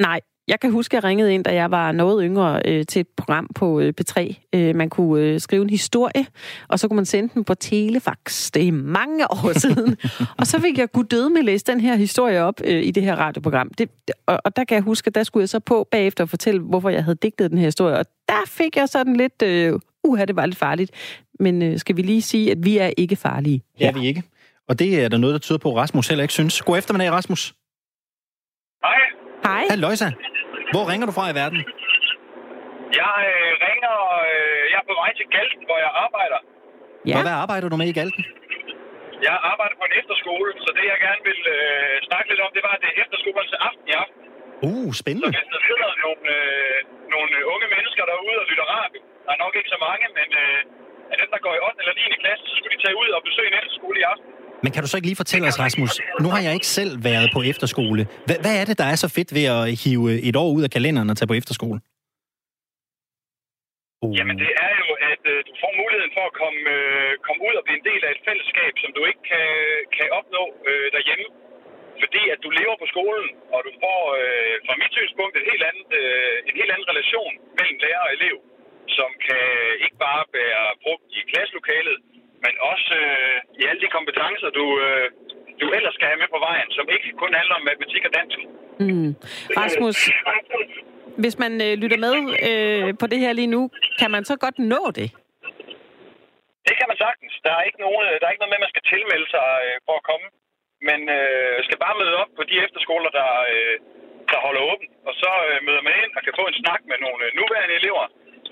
Nej, 0.02 0.20
jeg 0.48 0.60
kan 0.60 0.72
huske, 0.72 0.98
at 0.98 1.04
jeg 1.04 1.10
ringede 1.10 1.34
ind, 1.34 1.44
da 1.44 1.54
jeg 1.54 1.72
var 1.72 1.92
noget 1.92 2.24
yngre, 2.26 2.62
øh, 2.66 2.86
til 2.86 3.00
et 3.00 3.08
program 3.18 3.50
på 3.56 3.80
øh, 3.80 3.94
P3. 4.02 4.36
Øh, 4.54 4.76
man 4.76 4.90
kunne 4.90 5.24
øh, 5.24 5.40
skrive 5.40 5.62
en 5.64 5.70
historie, 5.70 6.26
og 6.68 6.80
så 6.80 6.88
kunne 6.88 6.96
man 6.96 7.06
sende 7.06 7.34
den 7.34 7.44
på 7.44 7.54
telefax. 7.54 8.52
Det 8.52 8.68
er 8.68 8.72
mange 8.72 9.32
år 9.32 9.54
siden. 9.60 9.98
og 10.38 10.48
så 10.48 10.60
fik 10.62 10.78
jeg 10.78 10.92
gud 10.92 11.04
døde 11.04 11.30
med 11.30 11.40
at 11.40 11.46
læse 11.46 11.66
den 11.66 11.80
her 11.82 11.96
historie 11.96 12.42
op 12.44 12.62
øh, 12.64 12.84
i 12.84 12.92
det 12.92 13.04
her 13.04 13.16
radioprogram. 13.16 13.70
Det, 13.70 13.90
og, 14.26 14.42
og 14.46 14.56
der 14.56 14.64
kan 14.64 14.76
jeg 14.76 14.84
huske, 14.84 15.08
at 15.08 15.16
der 15.16 15.24
skulle 15.24 15.42
jeg 15.42 15.50
så 15.50 15.60
på 15.60 15.88
bagefter 15.92 16.24
og 16.24 16.30
fortælle, 16.30 16.62
hvorfor 16.62 16.90
jeg 16.90 17.04
havde 17.04 17.18
digtet 17.22 17.52
den 17.52 17.58
her 17.58 17.66
historie. 17.66 17.98
Og 17.98 18.06
der 18.28 18.42
fik 18.48 18.76
jeg 18.76 18.90
sådan 18.90 19.16
lidt, 19.16 19.42
øh, 19.42 19.80
uha, 20.04 20.26
det 20.26 20.36
var 20.36 20.46
lidt 20.46 20.58
farligt. 20.58 20.92
Men 21.40 21.62
øh, 21.62 21.80
skal 21.80 21.98
vi 21.98 22.02
lige 22.02 22.22
sige, 22.22 22.52
at 22.52 22.58
vi 22.66 22.78
er 22.78 22.92
ikke 22.98 23.16
farlige? 23.16 23.62
Ja, 23.80 23.92
vi 23.92 24.08
ikke. 24.08 24.24
Og 24.70 24.80
det 24.80 25.04
er 25.04 25.08
der 25.10 25.18
noget, 25.18 25.34
der 25.34 25.40
tyder 25.40 25.60
på, 25.60 25.70
at 25.70 25.76
Rasmus 25.76 26.08
heller 26.08 26.22
ikke 26.24 26.34
synes. 26.34 26.62
God 26.62 26.78
eftermiddag, 26.78 27.12
Rasmus. 27.12 27.54
Hej. 28.84 28.94
Hej. 29.44 29.64
Halløjsa. 29.70 30.12
Hvor 30.74 30.84
ringer 30.92 31.06
du 31.10 31.14
fra 31.18 31.26
i 31.34 31.36
verden? 31.42 31.60
Jeg 33.02 33.16
øh, 33.32 33.52
ringer, 33.68 33.96
øh, 34.30 34.64
jeg 34.72 34.80
er 34.84 34.88
på 34.92 34.96
vej 35.02 35.12
til 35.20 35.28
Galten, 35.36 35.64
hvor 35.70 35.80
jeg 35.86 35.92
arbejder. 36.06 36.40
Ja. 37.10 37.16
Og 37.18 37.22
hvad 37.26 37.36
arbejder 37.44 37.68
du 37.72 37.78
med 37.82 37.90
i 37.94 37.98
Galten? 38.00 38.24
Jeg 39.28 39.36
arbejder 39.52 39.76
på 39.82 39.86
en 39.90 39.96
efterskole, 40.02 40.50
så 40.66 40.70
det 40.78 40.86
jeg 40.94 41.00
gerne 41.06 41.22
vil 41.30 41.42
øh, 41.56 41.94
snakke 42.08 42.28
lidt 42.32 42.42
om, 42.46 42.52
det 42.58 42.64
var, 42.68 42.74
at 42.78 42.82
det 42.84 42.90
er 42.92 42.98
efterskolens 43.04 43.54
aften 43.68 43.86
i 43.92 43.96
aften. 44.04 44.22
Uh, 44.70 44.90
spændende. 45.02 45.28
Så 45.28 45.38
hvis 45.38 45.52
der 45.56 45.62
sidder 45.70 45.90
nogle, 46.06 46.26
øh, 46.40 46.78
nogle 47.16 47.34
unge 47.54 47.68
mennesker 47.76 48.04
derude 48.12 48.38
og 48.42 48.48
lytter 48.52 48.68
radio, 48.78 49.00
der 49.26 49.32
er 49.36 49.40
nok 49.46 49.54
ikke 49.60 49.72
så 49.76 49.80
mange, 49.88 50.06
men 50.20 50.30
øh, 50.44 50.60
af 51.14 51.18
dem, 51.22 51.30
der 51.34 51.40
går 51.46 51.54
i 51.58 51.62
8. 51.68 51.82
eller 51.82 51.96
9. 52.16 52.22
klasse, 52.24 52.44
så 52.50 52.56
skulle 52.58 52.74
de 52.76 52.82
tage 52.86 52.98
ud 53.02 53.10
og 53.18 53.22
besøge 53.28 53.50
en 53.52 53.58
efterskole 53.60 53.98
i 54.02 54.06
aften. 54.14 54.30
Men 54.64 54.70
kan 54.74 54.82
du 54.84 54.88
så 54.90 54.96
ikke 54.98 55.10
lige 55.12 55.22
fortælle 55.24 55.46
os, 55.52 55.58
Rasmus, 55.66 55.92
nu 56.24 56.28
har 56.34 56.42
jeg 56.46 56.54
ikke 56.58 56.72
selv 56.80 56.92
været 57.10 57.28
på 57.36 57.40
efterskole. 57.52 58.02
Hvad, 58.28 58.38
hvad 58.44 58.56
er 58.62 58.66
det, 58.70 58.76
der 58.82 58.88
er 58.94 58.98
så 59.04 59.10
fedt 59.18 59.30
ved 59.38 59.46
at 59.56 59.62
hive 59.82 60.06
et 60.30 60.36
år 60.44 60.50
ud 60.58 60.64
af 60.68 60.72
kalenderen 60.78 61.10
og 61.12 61.16
tage 61.18 61.32
på 61.32 61.38
efterskole? 61.42 61.80
Uh. 64.04 64.12
Jamen 64.18 64.38
det 64.44 64.52
er 64.68 64.74
jo, 64.84 64.90
at 65.12 65.24
uh, 65.34 65.38
du 65.48 65.54
får 65.62 65.72
muligheden 65.82 66.14
for 66.18 66.26
at 66.30 66.36
komme, 66.42 66.62
uh, 66.78 67.12
komme 67.26 67.42
ud 67.48 67.54
og 67.60 67.64
blive 67.66 67.80
en 67.82 67.88
del 67.90 68.02
af 68.08 68.12
et 68.16 68.22
fællesskab, 68.28 68.74
som 68.84 68.92
du 68.98 69.02
ikke 69.10 69.24
kan, 69.34 69.48
kan 69.98 70.08
opnå 70.20 70.44
uh, 70.70 70.88
derhjemme. 70.96 71.28
Fordi 72.04 72.24
at 72.34 72.40
du 72.46 72.50
lever 72.60 72.76
på 72.82 72.88
skolen, 72.94 73.28
og 73.56 73.60
du 73.68 73.72
får 73.84 74.02
uh, 74.22 74.56
fra 74.66 74.76
mit 74.82 74.92
synspunkt 74.98 75.34
et 75.36 75.46
helt 75.52 75.64
andet, 75.70 75.90
uh, 76.02 76.36
en 76.50 76.56
helt 76.60 76.72
anden 76.74 76.88
relation 76.92 77.32
mellem 77.58 77.78
lærer 77.84 78.04
og 78.08 78.12
elev, 78.18 78.38
som 78.98 79.10
kan 79.28 79.46
ikke 79.86 80.00
bare 80.08 80.24
være 80.40 80.66
brugt 80.84 81.06
i 81.18 81.20
klasselokalet, 81.32 81.98
men 82.46 82.54
også 82.72 82.94
øh, 83.04 83.38
i 83.60 83.62
alle 83.70 83.82
de 83.84 83.94
kompetencer, 84.08 84.50
du, 84.60 84.66
øh, 84.86 85.06
du 85.62 85.66
ellers 85.78 85.94
skal 85.98 86.08
have 86.12 86.20
med 86.24 86.30
på 86.36 86.40
vejen, 86.48 86.70
som 86.78 86.86
ikke 86.96 87.10
kun 87.22 87.32
handler 87.40 87.56
om 87.60 87.64
matematik 87.70 88.04
og 88.08 88.12
dansk. 88.20 88.40
Mm. 88.86 89.12
Rasmus, 89.62 89.98
hvis 91.24 91.36
man 91.44 91.52
øh, 91.66 91.74
lytter 91.82 92.00
med 92.06 92.16
øh, 92.50 92.88
på 93.02 93.06
det 93.12 93.20
her 93.24 93.32
lige 93.40 93.54
nu, 93.56 93.62
kan 94.02 94.10
man 94.16 94.24
så 94.32 94.36
godt 94.44 94.58
nå 94.74 94.82
det? 95.00 95.08
Det 96.68 96.76
kan 96.80 96.88
man 96.92 96.98
sagtens. 97.06 97.34
Der 97.46 97.54
er 97.60 97.64
ikke, 97.70 97.80
nogen, 97.86 98.04
der 98.20 98.26
er 98.26 98.34
ikke 98.34 98.44
noget 98.44 98.54
med, 98.54 98.62
at 98.62 98.66
man 98.66 98.74
skal 98.76 98.86
tilmelde 98.94 99.28
sig 99.36 99.48
øh, 99.66 99.76
for 99.86 99.96
at 100.00 100.08
komme. 100.10 100.28
Men 100.90 101.00
øh, 101.18 101.56
skal 101.66 101.78
bare 101.86 102.00
møde 102.02 102.16
op 102.22 102.32
på 102.38 102.44
de 102.50 102.56
efterskoler, 102.66 103.12
der, 103.20 103.30
øh, 103.54 103.76
der 104.32 104.40
holder 104.46 104.62
åben. 104.72 104.88
Og 105.08 105.14
så 105.22 105.32
øh, 105.50 105.58
møder 105.68 105.84
man 105.88 105.96
ind 106.02 106.12
og 106.18 106.22
kan 106.26 106.38
få 106.40 106.44
en 106.48 106.60
snak 106.62 106.82
med 106.90 106.98
nogle 107.06 107.22
øh, 107.26 107.32
nuværende 107.40 107.76
elever, 107.82 108.06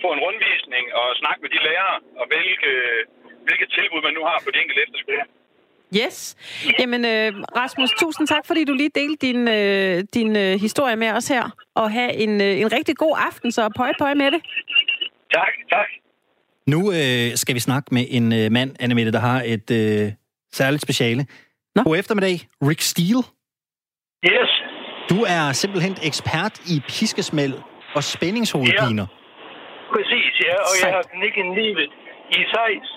få 0.04 0.10
en 0.14 0.24
rundvisning 0.26 0.86
og 1.00 1.08
snakke 1.22 1.42
med 1.44 1.52
de 1.56 1.60
lærere, 1.68 1.98
og 2.20 2.26
hvilke 2.32 2.72
hvilket 3.48 3.70
tilbud 3.78 4.02
man 4.08 4.14
nu 4.18 4.24
har 4.30 4.38
på 4.46 4.50
de 4.54 4.62
enkelte 4.64 4.84
efterskoler. 4.86 5.28
Yes. 5.94 6.36
Jamen, 6.80 7.06
øh, 7.06 7.34
Rasmus, 7.56 7.90
tusind 8.00 8.28
tak, 8.28 8.46
fordi 8.46 8.66
du 8.66 8.74
lige 8.74 8.90
delte 8.96 9.28
din, 9.28 9.48
øh, 9.48 10.04
din 10.14 10.36
øh, 10.36 10.60
historie 10.60 10.96
med 10.96 11.12
os 11.12 11.28
her. 11.28 11.50
Og 11.76 11.92
have 11.92 12.14
en, 12.14 12.42
øh, 12.42 12.60
en 12.60 12.72
rigtig 12.74 12.96
god 12.98 13.16
aften, 13.28 13.52
så 13.52 13.70
pøj 13.78 13.92
pøj 14.00 14.14
med 14.14 14.32
det. 14.32 14.42
Tak, 15.34 15.54
tak. 15.70 15.88
Nu 16.68 16.92
øh, 16.92 17.36
skal 17.36 17.56
vi 17.56 17.60
snakke 17.60 17.94
med 17.94 18.06
en 18.10 18.34
øh, 18.34 18.52
mand, 18.52 18.76
Annemette, 18.80 19.12
der 19.12 19.20
har 19.20 19.42
et 19.46 19.72
øh, 19.72 20.12
særligt 20.54 20.82
speciale. 20.82 21.26
Nå? 21.76 21.84
God 21.84 21.98
eftermiddag, 21.98 22.40
Rick 22.70 22.82
Steele. 22.82 23.24
Yes. 24.26 24.52
Du 25.10 25.18
er 25.38 25.52
simpelthen 25.52 25.96
ekspert 26.04 26.56
i 26.74 26.76
piskesmæld 26.88 27.54
og 27.96 28.04
spændingshovedpiner. 28.04 29.08
Ja. 29.12 29.16
Præcis, 29.94 30.32
ja, 30.48 30.56
og 30.56 30.68
Sejt. 30.68 30.92
jeg 30.92 30.96
har 30.96 31.06
knækket 31.14 31.46
livet 31.60 31.90
i 32.32 32.40
sejs 32.54 32.88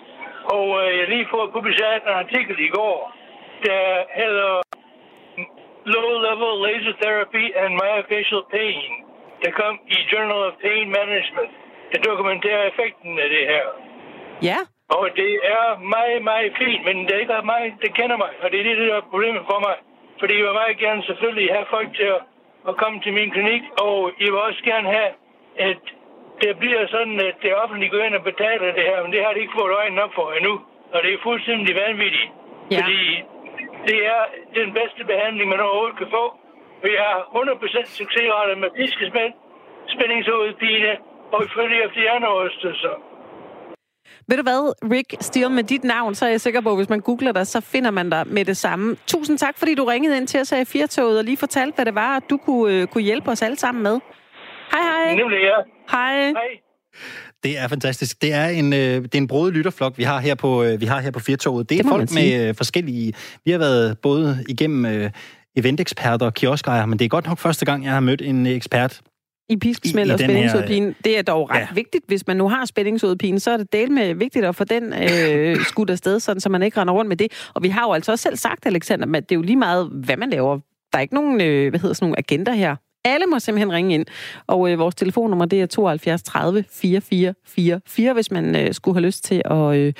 og 0.54 0.66
øh, 0.82 0.98
jeg 0.98 1.06
lige 1.08 1.32
fået 1.34 1.52
publiceret 1.56 2.02
en 2.02 2.18
artikel 2.24 2.56
i 2.68 2.70
går, 2.78 2.96
der 3.66 3.84
hedder 4.20 4.52
Low-Level 5.92 6.54
Laser 6.64 6.94
Therapy 7.02 7.44
and 7.60 7.72
Myofascial 7.80 8.42
Pain. 8.56 8.90
Der 9.42 9.50
kom 9.60 9.74
i 9.96 9.98
Journal 10.12 10.40
of 10.48 10.54
Pain 10.64 10.86
Management 10.98 11.52
der 11.92 11.98
dokumenterer 12.10 12.62
effekten 12.70 13.18
af 13.18 13.28
det 13.34 13.44
her. 13.52 13.64
Ja. 14.48 14.58
Og 14.98 15.04
det 15.20 15.32
er 15.56 15.64
meget, 15.96 16.20
meget 16.32 16.52
fint, 16.62 16.82
men 16.88 16.96
det 17.06 17.12
er 17.14 17.20
ikke 17.24 17.40
meget, 17.54 17.72
der 17.82 17.90
kender 17.98 18.16
mig. 18.24 18.30
Og 18.42 18.46
det 18.50 18.60
er 18.60 18.64
det, 18.64 18.76
der 18.78 18.96
er 18.96 19.10
problemet 19.12 19.42
for 19.50 19.58
mig. 19.66 19.76
Fordi 20.20 20.34
jeg 20.38 20.44
vil 20.46 20.60
meget 20.62 20.78
gerne 20.78 21.02
selvfølgelig 21.08 21.48
have 21.56 21.66
folk 21.76 21.88
til 21.98 22.08
at, 22.16 22.20
at 22.68 22.74
komme 22.82 23.00
til 23.04 23.12
min 23.12 23.30
klinik, 23.30 23.62
og 23.84 23.94
jeg 24.20 24.30
vil 24.32 24.40
også 24.48 24.62
gerne 24.70 24.88
have, 24.96 25.10
at 25.68 25.82
det 26.42 26.50
bliver 26.62 26.82
sådan, 26.94 27.16
at 27.28 27.36
det 27.42 27.52
offentlige 27.62 27.90
går 27.94 28.02
ind 28.06 28.14
og 28.20 28.24
betaler 28.30 28.68
det 28.78 28.84
her, 28.90 28.98
men 29.04 29.12
det 29.14 29.20
har 29.24 29.32
de 29.32 29.40
ikke 29.44 29.58
fået 29.60 29.72
øjnene 29.80 30.02
op 30.06 30.14
for 30.18 30.26
endnu. 30.38 30.54
Og 30.94 30.98
det 31.04 31.10
er 31.12 31.20
fuldstændig 31.28 31.72
vanvittigt. 31.84 32.28
Ja. 32.70 32.76
Fordi 32.78 33.02
det 33.88 33.98
er 34.14 34.20
den 34.60 34.68
bedste 34.78 35.02
behandling, 35.10 35.46
man 35.50 35.60
overhovedet 35.66 35.98
kan 36.02 36.10
få. 36.18 36.24
Vi 36.86 36.92
har 37.04 37.16
100% 37.20 38.00
succesrate 38.00 38.54
med 38.62 38.70
fiskespænd, 38.80 39.32
spændingshovedpine 39.94 40.92
og 41.34 41.40
ifølge 41.48 41.78
efter 41.86 42.00
hjernerystelser. 42.00 42.94
Ved 44.28 44.36
du 44.36 44.42
hvad, 44.42 44.62
Rick 44.94 45.10
Steele, 45.20 45.54
med 45.54 45.64
dit 45.64 45.84
navn, 45.84 46.14
så 46.14 46.26
er 46.26 46.30
jeg 46.30 46.40
sikker 46.40 46.60
på, 46.60 46.70
at 46.70 46.76
hvis 46.76 46.88
man 46.88 47.00
googler 47.00 47.32
dig, 47.32 47.46
så 47.46 47.60
finder 47.60 47.90
man 47.90 48.10
dig 48.10 48.22
med 48.26 48.44
det 48.44 48.56
samme. 48.56 48.96
Tusind 49.06 49.38
tak, 49.38 49.58
fordi 49.58 49.74
du 49.74 49.84
ringede 49.84 50.16
ind 50.16 50.26
til 50.26 50.40
os 50.40 50.50
her 50.50 50.60
i 50.60 50.64
Firtoget 50.64 51.18
og 51.18 51.24
lige 51.24 51.36
fortalte, 51.36 51.74
hvad 51.74 51.84
det 51.84 51.94
var, 51.94 52.16
at 52.16 52.22
du 52.30 52.36
kunne, 52.36 52.74
øh, 52.74 52.86
kunne 52.86 53.04
hjælpe 53.04 53.30
os 53.30 53.42
alle 53.42 53.56
sammen 53.56 53.82
med. 53.82 54.00
Hej, 54.72 54.82
hej. 54.82 55.14
Nemlig 55.14 55.38
ja. 55.42 55.77
Hej. 55.90 56.26
Hej. 56.26 56.60
Det 57.42 57.58
er 57.58 57.68
fantastisk. 57.68 58.22
Det 58.22 58.32
er 58.32 58.46
en, 58.46 58.72
øh, 58.72 58.78
det 58.78 59.14
er 59.14 59.18
en 59.18 59.26
brodet 59.26 59.54
lytterflok, 59.54 59.98
vi 59.98 60.02
har 60.02 60.20
her 60.20 60.34
på, 60.34 60.62
øh, 60.62 60.80
vi 60.80 60.86
har 60.86 61.00
her 61.00 61.10
på 61.10 61.20
Firtoget. 61.20 61.68
Det 61.68 61.78
er 61.78 61.82
Det 61.82 61.90
folk 61.90 62.08
sige. 62.08 62.38
med 62.38 62.48
øh, 62.48 62.54
forskellige... 62.54 63.12
Vi 63.44 63.50
har 63.50 63.58
været 63.58 63.98
både 63.98 64.44
igennem 64.48 64.86
øh, 64.86 65.10
eventeksperter 65.56 66.26
og 66.26 66.34
kioskejere, 66.34 66.86
men 66.86 66.98
det 66.98 67.04
er 67.04 67.08
godt 67.08 67.26
nok 67.26 67.38
første 67.38 67.64
gang, 67.64 67.84
jeg 67.84 67.92
har 67.92 68.00
mødt 68.00 68.22
en 68.22 68.46
ekspert. 68.46 69.00
I 69.50 69.56
piskesmæld 69.56 70.10
og 70.10 70.18
spændingsudpine. 70.18 70.94
Det 71.04 71.18
er 71.18 71.22
dog 71.22 71.50
ret 71.50 71.60
ja. 71.60 71.66
vigtigt, 71.74 72.04
hvis 72.08 72.26
man 72.26 72.36
nu 72.36 72.48
har 72.48 72.64
spændingsudpine, 72.64 73.40
så 73.40 73.50
er 73.50 73.56
det 73.56 73.72
del 73.72 73.92
med 73.92 74.14
vigtigt 74.14 74.44
at 74.44 74.56
få 74.56 74.64
den 74.64 74.92
øh, 74.92 75.56
skudt 75.70 75.90
afsted, 75.90 76.20
sådan, 76.20 76.40
så 76.40 76.48
man 76.48 76.62
ikke 76.62 76.80
render 76.80 76.94
rundt 76.94 77.08
med 77.08 77.16
det. 77.16 77.50
Og 77.54 77.62
vi 77.62 77.68
har 77.68 77.82
jo 77.86 77.92
altså 77.92 78.12
også 78.12 78.22
selv 78.22 78.36
sagt, 78.36 78.66
Alexander, 78.66 79.18
at 79.18 79.28
det 79.28 79.34
er 79.34 79.38
jo 79.38 79.42
lige 79.42 79.56
meget, 79.56 79.88
hvad 79.92 80.16
man 80.16 80.30
laver. 80.30 80.58
Der 80.92 80.98
er 80.98 81.00
ikke 81.00 81.14
nogen, 81.14 81.40
øh, 81.40 81.70
hvad 81.70 81.80
hedder 81.80 81.94
sådan 81.94 82.06
nogle 82.06 82.18
agenter 82.18 82.52
her. 82.52 82.76
Alle 83.08 83.26
må 83.26 83.38
simpelthen 83.38 83.72
ringe 83.72 83.94
ind. 83.94 84.06
Og 84.46 84.70
øh, 84.72 84.78
vores 84.78 84.94
telefonnummer, 84.94 85.44
det 85.44 85.62
er 85.62 85.66
72 85.66 86.22
30 86.22 86.64
44 86.70 87.34
44, 87.46 88.12
hvis 88.14 88.30
man 88.30 88.56
øh, 88.56 88.74
skulle 88.74 88.94
have 88.94 89.06
lyst 89.06 89.24
til 89.24 89.42
at, 89.44 89.76
øh, 89.76 89.92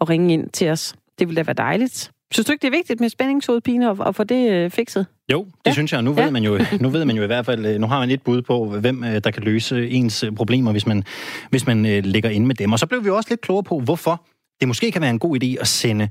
at 0.00 0.08
ringe 0.08 0.32
ind 0.34 0.50
til 0.50 0.70
os. 0.70 0.94
Det 1.18 1.28
ville 1.28 1.36
da 1.36 1.42
være 1.46 1.54
dejligt. 1.54 2.10
Synes 2.32 2.46
du 2.46 2.52
ikke, 2.52 2.62
det 2.62 2.66
er 2.68 2.76
vigtigt 2.78 3.00
med 3.00 3.08
spændingshovedpine 3.08 3.90
og, 3.90 3.96
og 4.00 4.14
få 4.14 4.24
det 4.24 4.50
øh, 4.50 4.70
fikset? 4.70 5.06
Jo, 5.32 5.44
det 5.44 5.52
Ja. 5.66 5.72
synes 5.72 5.92
jeg. 5.92 6.02
Nu 6.02 6.12
ved, 6.12 6.24
Ja. 6.24 6.30
man 6.30 6.42
jo, 6.44 6.58
nu 6.80 6.88
ved 6.88 7.04
man 7.04 7.16
jo 7.16 7.22
i 7.22 7.26
hvert 7.26 7.46
fald, 7.46 7.66
øh, 7.66 7.80
nu 7.80 7.86
har 7.86 7.98
man 8.00 8.10
et 8.10 8.22
bud 8.22 8.42
på, 8.42 8.64
hvem 8.64 9.04
øh, 9.04 9.20
der 9.24 9.30
kan 9.30 9.42
løse 9.42 9.88
ens 9.90 10.22
øh, 10.22 10.32
problemer, 10.32 10.72
hvis 10.72 10.86
man, 10.86 11.04
hvis 11.50 11.66
man 11.66 11.86
øh, 11.86 12.04
ligger 12.04 12.30
inde 12.30 12.46
med 12.46 12.54
dem. 12.54 12.72
Og 12.72 12.78
så 12.78 12.86
blev 12.86 13.04
vi 13.04 13.10
også 13.10 13.28
lidt 13.30 13.40
klogere 13.40 13.62
på, 13.64 13.80
hvorfor 13.80 14.24
det 14.60 14.68
måske 14.68 14.92
kan 14.92 15.02
være 15.02 15.10
en 15.10 15.18
god 15.18 15.42
idé 15.42 15.60
at 15.60 15.66
sende 15.66 16.08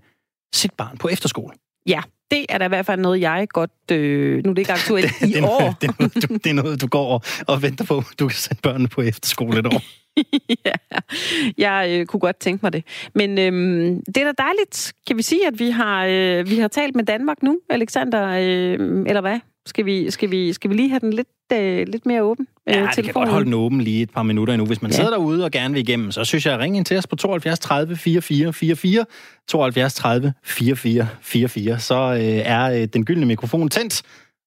sit 0.56 0.72
barn 0.74 0.98
på 0.98 1.08
efterskole. 1.08 1.54
Ja, 1.88 2.02
det 2.34 2.46
er 2.50 2.58
da 2.58 2.66
i 2.66 2.68
hvert 2.68 2.86
fald 2.86 3.00
noget, 3.02 3.22
jeg 3.22 3.48
godt... 3.50 3.72
Øh, 3.92 4.44
nu 4.44 4.50
er 4.50 4.54
det 4.54 4.62
ikke 4.62 4.72
aktuelt 4.74 5.12
i 5.22 5.34
det, 5.34 5.44
år. 5.44 5.60
noget- 5.60 5.76
det, 5.82 5.88
er 5.90 5.94
noget, 6.00 6.14
du, 6.30 6.34
det 6.44 6.46
er 6.50 6.54
noget, 6.54 6.82
du 6.82 6.88
går 6.88 7.08
og, 7.14 7.22
og 7.48 7.62
venter 7.62 7.86
på. 7.86 8.04
Du 8.20 8.28
kan 8.28 8.36
sende 8.38 8.60
børnene 8.62 8.88
på 8.88 9.02
efterskole 9.02 9.60
et 9.60 9.66
år. 9.68 9.82
ja, 10.66 10.72
jeg 11.58 11.88
øh, 12.00 12.06
kunne 12.06 12.20
godt 12.20 12.38
tænke 12.40 12.60
mig 12.66 12.74
det. 12.74 12.84
Men 13.16 13.38
øhm, 13.40 14.04
det 14.06 14.18
er 14.18 14.24
da 14.32 14.44
dejligt. 14.44 14.94
Kan 15.08 15.18
vi 15.18 15.22
sige, 15.22 15.48
at 15.48 15.60
vi 15.60 15.70
har, 15.70 16.06
øh, 16.10 16.50
vi 16.50 16.58
har 16.60 16.68
talt 16.68 16.96
med 16.96 17.04
Danmark 17.04 17.44
nu, 17.44 17.60
Alexander? 17.70 18.28
Øh, 18.30 19.04
eller 19.08 19.22
hvad? 19.22 19.40
Skal 19.66 19.86
vi, 19.86 20.12
skal, 20.12 20.32
vi, 20.32 20.54
skal 20.54 20.70
vi 20.70 20.76
lige 20.76 20.90
have 20.90 21.00
den 21.00 21.14
lidt, 21.14 21.28
øh, 21.54 21.88
lidt 21.88 22.06
mere 22.06 22.24
åben? 22.24 22.48
Ja, 22.68 22.88
det 22.96 23.04
kan 23.04 23.14
godt 23.14 23.30
holde 23.30 23.46
den 23.46 23.54
åben 23.54 23.82
lige 23.82 24.02
et 24.02 24.10
par 24.10 24.24
minutter 24.24 24.54
endnu. 24.54 24.66
Hvis 24.66 24.82
man 24.82 24.92
Ja. 24.92 24.96
sidder 24.96 25.10
derude 25.10 25.44
og 25.46 25.52
gerne 25.52 25.74
vil 25.74 25.82
igennem, 25.90 26.12
så 26.12 26.24
synes 26.26 26.46
jeg, 26.46 26.54
at 26.54 26.60
ringe 26.60 26.78
ind 26.78 26.86
til 26.86 26.98
os 26.98 27.08
på 27.08 27.16
72 27.16 27.60
30 27.60 27.96
44 27.96 28.54
44. 28.54 29.06
72 29.48 29.94
30 29.94 30.34
44 30.44 31.08
44. 31.22 31.80
Så 31.80 31.96
øh, 31.96 32.20
er 32.24 32.64
øh, 32.82 32.88
den 32.94 33.06
gyldne 33.06 33.26
mikrofon 33.26 33.70
tændt, 33.70 34.02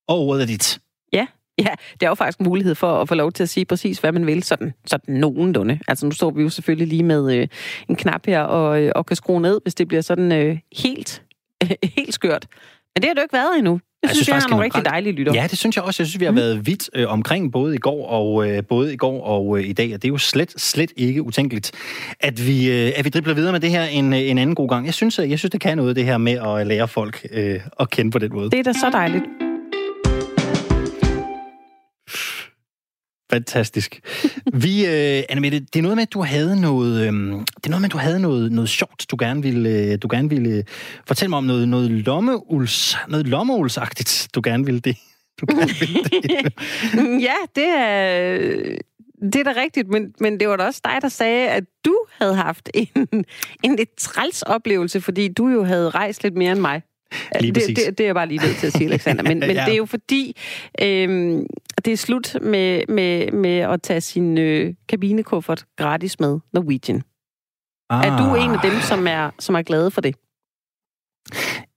og 0.08 0.18
ordet 0.18 0.42
er 0.42 0.46
dit. 0.46 0.78
Ja, 1.12 1.26
ja, 1.58 1.68
det 1.92 2.02
er 2.02 2.08
jo 2.08 2.14
faktisk 2.14 2.38
en 2.38 2.44
mulighed 2.46 2.74
for 2.74 3.00
at 3.00 3.08
få 3.08 3.14
lov 3.14 3.32
til 3.32 3.42
at 3.42 3.48
sige 3.48 3.64
præcis, 3.64 3.98
hvad 3.98 4.12
man 4.12 4.26
vil, 4.26 4.42
sådan, 4.42 4.72
sådan 4.86 5.14
nogenlunde. 5.14 5.78
Altså 5.88 6.06
nu 6.06 6.12
står 6.12 6.30
vi 6.30 6.42
jo 6.42 6.48
selvfølgelig 6.48 6.88
lige 6.88 7.02
med 7.02 7.34
øh, 7.36 7.48
en 7.88 7.96
knap 7.96 8.26
her 8.26 8.40
og, 8.40 8.82
øh, 8.82 8.92
og 8.94 9.06
kan 9.06 9.16
skrue 9.16 9.40
ned, 9.42 9.60
hvis 9.64 9.74
det 9.74 9.88
bliver 9.88 10.00
sådan 10.02 10.32
øh, 10.32 10.58
helt, 10.76 11.22
øh, 11.62 11.70
helt 11.96 12.14
skørt. 12.14 12.46
Men 12.94 13.02
det 13.02 13.08
har 13.08 13.14
det 13.14 13.20
jo 13.20 13.24
ikke 13.24 13.32
været 13.32 13.58
endnu. 13.58 13.80
Jeg, 14.06 14.10
jeg 14.10 14.16
synes, 14.16 14.28
jeg 14.28 14.36
har 14.36 14.48
nogle 14.48 14.64
rigtig 14.64 14.84
dejlige 14.84 15.12
lytter. 15.12 15.34
Ja, 15.34 15.46
det 15.50 15.58
synes 15.58 15.76
jeg 15.76 15.84
også. 15.84 16.02
Jeg 16.02 16.06
synes, 16.06 16.20
vi 16.20 16.24
har 16.24 16.32
mm. 16.32 16.36
været 16.36 16.66
vidt 16.66 16.90
øh, 16.94 17.08
omkring 17.08 17.52
både 17.52 17.74
i 17.74 17.78
går 17.78 18.06
og 18.06 18.48
øh, 18.48 18.62
både 18.68 18.92
i 18.92 18.96
går 18.96 19.24
og 19.24 19.58
øh, 19.58 19.68
i 19.68 19.72
dag, 19.72 19.94
og 19.94 20.02
det 20.02 20.08
er 20.08 20.12
jo 20.12 20.18
slet, 20.18 20.60
slet 20.60 20.92
ikke 20.96 21.22
utænkeligt, 21.22 21.72
at 22.20 22.46
vi, 22.46 22.70
øh, 22.70 22.92
at 22.96 23.04
vi 23.04 23.10
dribler 23.10 23.34
videre 23.34 23.52
med 23.52 23.60
det 23.60 23.70
her 23.70 23.84
en, 23.84 24.12
øh, 24.12 24.20
en 24.20 24.38
anden 24.38 24.54
god 24.54 24.68
gang. 24.68 24.86
Jeg 24.86 24.94
synes, 24.94 25.18
øh, 25.18 25.30
jeg 25.30 25.38
synes, 25.38 25.50
det 25.50 25.60
kan 25.60 25.76
noget, 25.76 25.96
det 25.96 26.04
her 26.04 26.18
med 26.18 26.32
at 26.32 26.66
lære 26.66 26.88
folk 26.88 27.26
øh, 27.32 27.60
at 27.80 27.90
kende 27.90 28.10
på 28.10 28.18
den 28.18 28.32
måde. 28.32 28.50
Det 28.50 28.58
er 28.58 28.62
da 28.62 28.72
så 28.72 28.90
dejligt. 28.92 29.24
Fantastisk. 33.36 34.00
Vi, 34.52 34.86
øh, 34.86 35.22
Annemette, 35.28 35.60
det 35.60 35.76
er 35.76 35.82
noget 35.82 35.96
med, 35.96 36.02
at 36.02 36.12
du 36.12 36.22
havde 36.22 36.60
noget, 36.60 37.00
øh, 37.00 37.12
det 37.12 37.66
er 37.66 37.68
noget 37.70 37.80
med, 37.80 37.88
at 37.88 37.92
du 37.92 37.98
havde 37.98 38.20
noget, 38.20 38.52
noget 38.52 38.70
sjovt, 38.70 39.06
du 39.10 39.16
gerne 39.18 39.42
ville, 39.42 39.70
øh, 39.70 39.98
du 40.02 40.08
gerne 40.10 40.28
ville 40.28 40.64
fortælle 41.06 41.28
mig 41.30 41.36
om 41.36 41.44
noget, 41.44 41.68
noget 41.68 41.90
lommeuls, 41.90 42.96
noget 43.08 43.26
lommeulsagtigt, 43.26 44.28
du 44.34 44.40
gerne 44.44 44.64
ville 44.64 44.80
det. 44.80 44.96
Du 45.40 45.46
gerne 45.46 45.72
ville 45.80 46.02
det. 46.04 46.52
ja, 47.28 47.34
det 47.56 47.68
er, 47.78 48.38
det 49.22 49.36
er 49.36 49.44
da 49.52 49.60
rigtigt, 49.60 49.88
men, 49.88 50.14
men 50.20 50.40
det 50.40 50.48
var 50.48 50.56
da 50.56 50.64
også 50.64 50.80
dig, 50.84 50.98
der 51.02 51.08
sagde, 51.08 51.48
at 51.48 51.64
du 51.84 51.96
havde 52.20 52.34
haft 52.34 52.70
en, 52.74 53.24
en 53.62 53.76
lidt 53.76 53.96
træls 53.98 54.42
oplevelse, 54.42 55.00
fordi 55.00 55.28
du 55.28 55.48
jo 55.48 55.64
havde 55.64 55.90
rejst 55.90 56.22
lidt 56.22 56.34
mere 56.36 56.52
end 56.52 56.60
mig. 56.60 56.82
Lige 57.40 57.52
det, 57.52 57.62
præcis. 57.62 57.78
det, 57.78 57.98
det 57.98 58.04
er 58.04 58.08
jeg 58.08 58.14
bare 58.14 58.28
lige 58.28 58.40
nødt 58.46 58.56
til 58.56 58.66
at 58.66 58.72
sige, 58.72 58.84
Alexander. 58.90 59.22
Men, 59.22 59.38
men 59.48 59.50
Ja. 59.50 59.64
det 59.64 59.72
er 59.72 59.76
jo 59.76 59.86
fordi, 59.86 60.36
øhm, 60.82 61.46
det 61.84 61.92
er 61.92 61.96
slut 61.96 62.36
med, 62.42 62.82
med, 62.88 63.32
med 63.32 63.58
at 63.58 63.82
tage 63.82 64.00
sin 64.00 64.38
øh, 64.38 64.74
kabinekuffert 64.88 65.64
gratis 65.76 66.20
med 66.20 66.38
Norwegian. 66.52 67.02
Ah. 67.90 68.06
Er 68.06 68.16
du 68.18 68.34
en 68.34 68.50
af 68.50 68.60
dem, 68.62 68.80
som 68.80 69.06
er, 69.06 69.30
som 69.38 69.54
er 69.54 69.62
glade 69.62 69.90
for 69.90 70.00
det? 70.00 70.14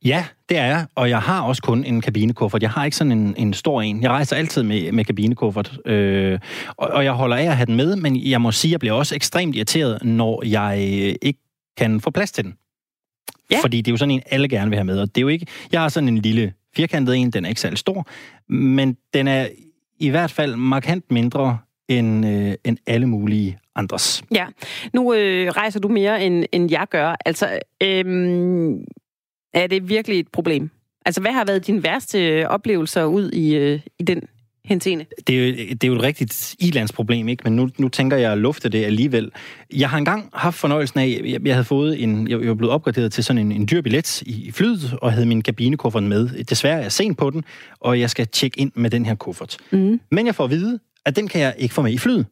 Ja, 0.05 0.25
det 0.49 0.57
er 0.57 0.65
jeg, 0.65 0.87
og 0.95 1.09
jeg 1.09 1.21
har 1.21 1.41
også 1.41 1.61
kun 1.61 1.83
en 1.83 2.01
kabinekuffert. 2.01 2.61
Jeg 2.61 2.71
har 2.71 2.85
ikke 2.85 2.97
sådan 2.97 3.11
en, 3.11 3.35
en 3.37 3.53
stor 3.53 3.81
en. 3.81 4.01
Jeg 4.01 4.11
rejser 4.11 4.35
altid 4.35 4.63
med, 4.63 4.91
med 4.91 5.05
kabinekuffert, 5.05 5.77
øh, 5.85 6.39
og, 6.67 6.87
og 6.87 7.03
jeg 7.03 7.13
holder 7.13 7.37
af 7.37 7.43
at 7.43 7.57
have 7.57 7.65
den 7.65 7.75
med, 7.75 7.95
men 7.95 8.29
jeg 8.29 8.41
må 8.41 8.51
sige, 8.51 8.69
at 8.69 8.71
jeg 8.71 8.79
bliver 8.79 8.93
også 8.93 9.15
ekstremt 9.15 9.55
irriteret, 9.55 10.03
når 10.03 10.45
jeg 10.45 10.77
øh, 10.77 11.15
ikke 11.21 11.39
kan 11.77 12.01
få 12.01 12.11
plads 12.11 12.31
til 12.31 12.43
den. 12.43 12.53
Ja. 13.51 13.59
Fordi 13.61 13.77
det 13.77 13.87
er 13.87 13.93
jo 13.93 13.97
sådan 13.97 14.11
en, 14.11 14.21
alle 14.25 14.49
gerne 14.49 14.69
vil 14.69 14.77
have 14.77 14.85
med, 14.85 14.99
og 14.99 15.07
det 15.07 15.17
er 15.17 15.21
jo 15.21 15.27
ikke... 15.27 15.45
Jeg 15.71 15.81
har 15.81 15.89
sådan 15.89 16.09
en 16.09 16.17
lille 16.17 16.53
firkantet 16.75 17.15
en, 17.15 17.31
den 17.31 17.45
er 17.45 17.49
ikke 17.49 17.61
særlig 17.61 17.77
stor, 17.77 18.07
men 18.53 18.97
den 19.13 19.27
er 19.27 19.47
i 19.99 20.09
hvert 20.09 20.31
fald 20.31 20.55
markant 20.55 21.11
mindre 21.11 21.57
end, 21.87 22.25
øh, 22.25 22.55
end 22.65 22.77
alle 22.87 23.07
mulige 23.07 23.59
andres. 23.75 24.23
Ja, 24.31 24.47
nu 24.93 25.13
øh, 25.13 25.47
rejser 25.49 25.79
du 25.79 25.87
mere, 25.87 26.23
end, 26.25 26.45
end 26.51 26.71
jeg 26.71 26.87
gør. 26.89 27.15
Altså, 27.25 27.59
øh, 27.83 28.05
er 29.53 29.67
det 29.67 29.89
virkelig 29.89 30.19
et 30.19 30.27
problem? 30.27 30.69
Altså, 31.05 31.21
hvad 31.21 31.31
har 31.31 31.45
været 31.45 31.67
dine 31.67 31.83
værste 31.83 32.49
oplevelser 32.49 33.03
ud 33.03 33.31
i, 33.31 33.55
øh, 33.55 33.79
i 33.99 34.03
den 34.03 34.21
henseende? 34.65 35.05
det 35.27 35.35
er, 35.35 35.47
jo, 35.47 35.53
det 35.53 35.83
er 35.83 35.87
jo 35.87 35.95
et 35.95 36.01
rigtigt 36.01 36.55
ilandsproblem, 36.59 37.27
ikke? 37.27 37.43
Men 37.43 37.55
nu, 37.55 37.69
nu 37.77 37.89
tænker 37.89 38.17
jeg 38.17 38.31
at 38.31 38.37
lufte 38.37 38.69
det 38.69 38.85
alligevel. 38.85 39.31
Jeg 39.73 39.89
har 39.89 39.97
engang 39.97 40.29
haft 40.33 40.57
fornøjelsen 40.57 40.99
af, 40.99 41.21
jeg, 41.25 41.45
jeg 41.45 41.55
havde 41.55 41.65
fået 41.65 42.03
en, 42.03 42.27
jeg, 42.27 42.39
jeg 42.39 42.49
var 42.49 42.55
blevet 42.55 42.73
opgraderet 42.73 43.13
til 43.13 43.23
sådan 43.23 43.37
en, 43.37 43.51
en 43.51 43.67
dyr 43.71 43.81
billet 43.81 44.21
i, 44.21 44.47
i 44.47 44.51
flyet, 44.51 44.93
og 45.01 45.13
havde 45.13 45.25
min 45.25 45.41
kabinekuffert 45.41 46.03
med. 46.03 46.43
Desværre 46.43 46.77
er 46.77 46.81
jeg 46.81 46.91
sent 46.91 47.17
på 47.17 47.29
den, 47.29 47.43
og 47.79 47.99
jeg 47.99 48.09
skal 48.09 48.27
tjekke 48.27 48.59
ind 48.59 48.71
med 48.75 48.89
den 48.89 49.05
her 49.05 49.15
kuffert. 49.15 49.57
Mm. 49.71 49.99
Men 50.11 50.25
jeg 50.25 50.35
får 50.35 50.43
at 50.43 50.49
vide, 50.49 50.79
at 51.05 51.15
den 51.15 51.27
kan 51.27 51.41
jeg 51.41 51.55
ikke 51.57 51.73
få 51.73 51.81
med 51.81 51.91
i 51.91 51.97
flyet. 51.97 52.25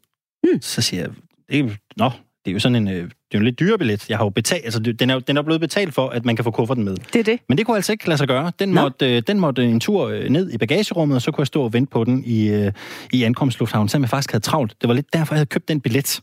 Mm. 0.44 0.62
Så 0.62 0.82
siger 0.82 1.02
jeg, 1.02 1.10
det 1.52 1.60
er, 1.60 1.76
nå, 1.98 2.12
det 2.46 2.52
er 2.52 2.54
jo 2.54 2.60
sådan 2.60 2.76
en, 2.76 2.88
øh, 2.88 3.10
det 3.32 3.36
er 3.36 3.40
jo 3.40 3.40
en 3.40 3.46
lidt 3.46 3.60
dyre 3.60 3.78
billet. 3.78 4.10
Jeg 4.10 4.18
har 4.18 4.26
jo 4.26 4.30
betalt, 4.30 4.64
altså 4.64 4.80
det- 4.80 5.00
den 5.00 5.10
er, 5.10 5.20
den 5.20 5.38
er 5.38 5.42
blevet 5.42 5.62
betalt 5.62 5.94
for, 5.94 6.10
at 6.10 6.26
man 6.26 6.36
kan 6.36 6.44
få 6.46 6.52
kufferten 6.52 6.84
med. 6.84 6.96
Det 7.14 7.20
er 7.20 7.24
det. 7.24 7.40
Men 7.50 7.58
det 7.58 7.66
kunne 7.66 7.76
altså 7.76 7.92
ikke 7.92 8.08
lade 8.08 8.18
sig 8.18 8.28
gøre. 8.28 8.52
Den 8.60 8.70
Nå. 8.70 8.82
måtte, 8.82 9.16
øh, 9.16 9.22
den 9.28 9.40
måtte 9.40 9.64
en 9.64 9.80
tur 9.80 10.08
øh, 10.08 10.30
ned 10.30 10.52
i 10.52 10.58
bagagerummet, 10.58 11.16
og 11.16 11.22
så 11.22 11.32
kunne 11.32 11.42
jeg 11.42 11.48
stå 11.48 11.64
og 11.64 11.74
vente 11.74 11.92
på 11.92 12.04
den 12.04 12.24
i, 12.26 12.48
øh, 12.50 12.72
i 13.14 13.24
ankomstlufthavnen, 13.24 13.90
selvom 13.90 14.04
jeg 14.04 14.10
faktisk 14.10 14.32
havde 14.32 14.44
travlt. 14.44 14.76
Det 14.82 14.88
var 14.88 14.94
lidt 14.94 15.14
derfor, 15.14 15.36
jeg 15.36 15.38
havde 15.40 15.46
købt 15.50 15.68
den 15.68 15.82
billet. 15.82 16.20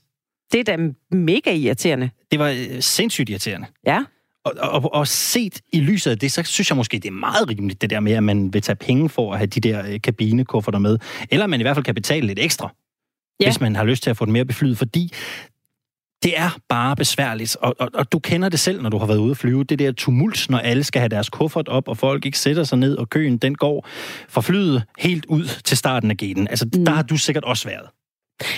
Det 0.53 0.61
er 0.69 0.77
da 0.77 0.89
mega 1.17 1.53
irriterende. 1.55 2.11
Det 2.31 2.39
var 2.39 2.57
sindssygt 2.81 3.31
irriterende. 3.31 3.67
Ja. 3.87 4.05
Og, 4.45 4.53
og, 4.59 4.95
og 4.95 5.09
set 5.09 5.61
i 5.73 5.81
lyset 5.81 6.11
af 6.11 6.19
det, 6.19 6.33
så 6.33 6.43
synes 6.43 6.71
jeg 6.71 6.77
måske, 6.77 6.99
det 6.99 7.09
er 7.09 7.13
meget 7.13 7.49
rimeligt, 7.51 7.83
det 7.83 7.91
der 7.91 8.01
med, 8.01 8.13
at 8.13 8.23
man 8.23 8.53
vil 8.53 8.63
tage 8.63 8.77
penge 8.77 9.09
for 9.09 9.33
at 9.33 9.39
have 9.39 9.47
de 9.47 9.61
der 9.61 9.99
kabinekufferter 9.99 10.79
med. 10.79 10.99
Eller 11.31 11.47
man 11.47 11.61
i 11.61 11.63
hvert 11.63 11.77
fald 11.77 11.85
kan 11.85 11.95
betale 11.95 12.27
lidt 12.27 12.39
ekstra, 12.39 12.75
Ja. 13.41 13.45
ja. 13.45 13.51
hvis 13.51 13.61
man 13.61 13.77
har 13.77 13.85
lyst 13.85 14.03
til 14.03 14.11
at 14.11 14.17
få 14.17 14.25
den 14.25 14.33
mere 14.33 14.45
beflyet, 14.45 14.79
fordi 14.79 15.13
det 16.25 16.39
er 16.39 16.59
bare 16.69 16.97
besværligt, 16.97 17.57
og, 17.61 17.75
og, 17.79 17.89
og 17.95 18.13
du 18.13 18.19
kender 18.19 18.49
det 18.49 18.61
selv, 18.61 18.83
når 18.83 18.91
du 18.91 18.99
har 18.99 19.07
været 19.07 19.19
ude 19.19 19.31
at 19.31 19.37
flyve. 19.37 19.65
Det 19.65 19.79
der 19.79 19.93
tumult, 19.93 20.51
når 20.51 20.59
alle 20.59 20.85
skal 20.85 21.01
have 21.01 21.09
deres 21.09 21.29
kuffert 21.29 21.69
op, 21.69 21.89
og 21.89 21.97
folk 21.97 22.27
ikke 22.27 22.39
sætter 22.39 22.65
sig 22.65 22.79
ned, 22.79 22.97
og 22.97 23.11
køen 23.11 23.37
den 23.39 23.55
går 23.55 23.87
fra 24.29 24.41
flyet 24.41 24.83
helt 24.99 25.27
ud 25.27 25.45
til 25.65 25.77
starten 25.77 26.11
af 26.11 26.17
gaten. 26.17 26.49
Altså, 26.49 26.69
Mm. 26.75 26.85
der 26.85 26.93
har 26.93 27.03
du 27.03 27.17
sikkert 27.17 27.45
også 27.45 27.69
været. 27.69 27.89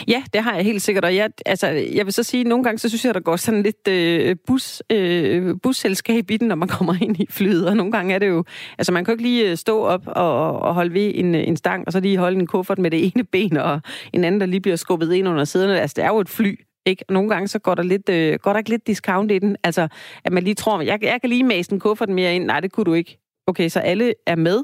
Ja, 0.08 0.22
det 0.32 0.42
har 0.42 0.54
jeg 0.54 0.64
helt 0.64 0.82
sikkert, 0.82 1.04
og 1.04 1.16
jeg, 1.16 1.30
altså, 1.46 1.66
jeg 1.66 2.04
vil 2.06 2.12
så 2.12 2.22
sige, 2.22 2.40
at 2.40 2.46
nogle 2.46 2.64
gange, 2.64 2.78
så 2.78 2.88
synes 2.88 3.04
jeg, 3.04 3.14
der 3.14 3.20
går 3.20 3.36
sådan 3.36 3.62
lidt 3.62 3.88
øh, 3.88 4.36
bus, 4.46 4.82
øh, 4.92 5.54
busselskab 5.62 6.30
i 6.30 6.36
den, 6.36 6.48
når 6.48 6.54
man 6.54 6.68
kommer 6.78 6.94
ind 7.02 7.20
i 7.20 7.26
flyet, 7.30 7.68
og 7.68 7.76
nogle 7.76 7.92
gange 7.92 8.14
er 8.14 8.18
det 8.18 8.28
jo, 8.28 8.44
altså 8.78 8.92
man 8.92 9.04
kan 9.04 9.12
jo 9.12 9.14
ikke 9.14 9.22
lige 9.28 9.50
øh, 9.50 9.56
stå 9.56 9.84
op 9.84 10.02
og, 10.06 10.58
og 10.60 10.74
holde 10.74 10.94
ved 10.94 11.12
en, 11.14 11.34
en 11.34 11.56
stang, 11.56 11.84
og 11.86 11.92
så 11.92 12.00
lige 12.00 12.18
holde 12.18 12.38
en 12.38 12.46
kuffert 12.46 12.78
med 12.78 12.90
det 12.90 13.04
ene 13.06 13.24
ben, 13.24 13.56
og 13.56 13.80
en 14.12 14.24
anden, 14.24 14.40
der 14.40 14.46
lige 14.46 14.60
bliver 14.60 14.76
skubbet 14.76 15.12
ind 15.12 15.28
under 15.28 15.44
sæderne. 15.44 15.80
Altså, 15.80 15.94
det 15.96 16.04
er 16.04 16.08
jo 16.08 16.20
et 16.20 16.28
fly, 16.28 16.58
ikke? 16.86 17.04
Og 17.08 17.14
nogle 17.14 17.28
gange 17.28 17.48
så 17.48 17.58
går 17.58 17.74
der, 17.74 17.82
lidt, 17.82 18.08
øh, 18.08 18.38
går 18.38 18.52
der 18.52 18.58
ikke 18.58 18.70
lidt 18.70 18.86
discount 18.86 19.32
i 19.32 19.38
den. 19.38 19.56
Altså, 19.64 19.88
at 20.24 20.32
man 20.32 20.42
lige 20.42 20.54
tror, 20.54 20.80
jeg, 20.80 20.98
jeg 21.02 21.20
kan 21.20 21.30
lige 21.30 21.44
mase 21.44 21.72
en 21.72 21.80
kuffert 21.80 22.08
mere 22.08 22.34
ind. 22.34 22.44
Nej, 22.44 22.60
det 22.60 22.72
kunne 22.72 22.84
du 22.84 22.94
ikke. 22.94 23.18
Okay, 23.46 23.68
så 23.68 23.80
alle 23.80 24.14
er 24.26 24.36
med, 24.36 24.62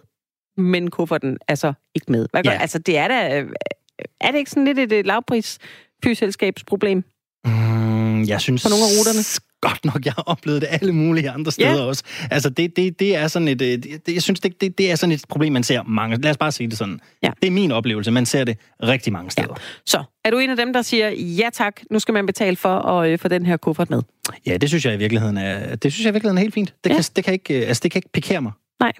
men 0.56 0.90
kufferten 0.90 1.38
er 1.48 1.54
så 1.54 1.72
ikke 1.94 2.12
med. 2.12 2.26
Hvad 2.30 2.42
gør? 2.42 2.50
Ja. 2.50 2.58
Altså, 2.60 2.78
det 2.78 2.98
er 2.98 3.08
da... 3.08 3.40
øh, 3.40 3.48
Er 4.20 4.30
det 4.30 4.38
ikke 4.38 4.50
sådan 4.50 4.64
lidt 4.64 4.78
et, 4.78 4.92
et 4.92 5.06
lavpris 5.06 5.58
flyselskabsproblem? 6.02 7.04
Mm, 7.44 8.22
jeg 8.24 8.40
synes 8.40 8.62
På 8.62 8.68
nogle 8.68 8.84
af 8.84 8.90
ruterne? 8.98 9.22
Godt 9.68 9.84
nok, 9.84 10.04
jeg 10.04 10.12
har 10.12 10.22
oplevet 10.22 10.60
det 10.62 10.68
alle 10.70 10.92
mulige 10.92 11.30
andre 11.30 11.52
steder 11.52 11.74
Ja. 11.74 11.80
også. 11.82 12.02
Altså, 12.30 12.50
det, 12.50 12.76
det, 12.76 13.00
det 13.00 13.16
er 13.16 13.28
sådan 13.28 13.48
et... 13.48 13.62
øh, 13.62 13.78
Det, 13.78 14.14
jeg 14.14 14.22
synes, 14.22 14.40
det, 14.40 14.60
det, 14.60 14.78
det 14.78 14.90
er 14.90 14.96
sådan 14.96 15.12
et 15.12 15.24
problem, 15.28 15.52
man 15.52 15.62
ser 15.62 15.82
mange... 15.82 16.16
Lad 16.20 16.30
os 16.30 16.36
bare 16.36 16.52
sige 16.52 16.68
det 16.70 16.78
sådan. 16.78 17.00
Ja. 17.22 17.30
Det 17.42 17.46
er 17.46 17.50
min 17.50 17.72
oplevelse. 17.72 18.10
Man 18.10 18.26
ser 18.26 18.44
det 18.44 18.56
rigtig 18.82 19.12
mange 19.12 19.30
steder. 19.30 19.54
Så, 19.86 20.02
er 20.24 20.30
du 20.30 20.38
en 20.38 20.50
af 20.50 20.56
dem, 20.56 20.72
der 20.72 20.82
siger, 20.82 21.08
ja 21.10 21.48
tak, 21.52 21.80
nu 21.90 21.98
skal 21.98 22.14
man 22.14 22.26
betale 22.26 22.56
for 22.56 22.78
at 22.78 23.10
øh, 23.10 23.18
få 23.18 23.28
den 23.28 23.46
her 23.46 23.56
kuffert 23.56 23.90
med? 23.90 24.02
Ja, 24.46 24.56
det 24.56 24.68
synes 24.68 24.84
jeg 24.84 24.94
i 24.94 24.96
virkeligheden 24.96 25.36
er, 25.38 25.76
det 25.76 25.92
synes 25.92 26.04
jeg 26.04 26.10
i 26.10 26.14
virkeligheden 26.14 26.38
er 26.38 26.42
helt 26.42 26.54
fint. 26.54 26.74
Det, 26.84 26.90
Ja. 26.90 26.94
ja. 26.94 27.00
kan, 27.02 27.04
det, 27.16 27.24
kan 27.24 27.32
ikke, 27.32 27.60
øh, 27.62 27.68
altså, 27.68 27.80
det 27.82 27.90
kan 27.90 27.98
ikke 27.98 28.12
pikere 28.12 28.40
mig. 28.42 28.52
Nej. 28.80 28.92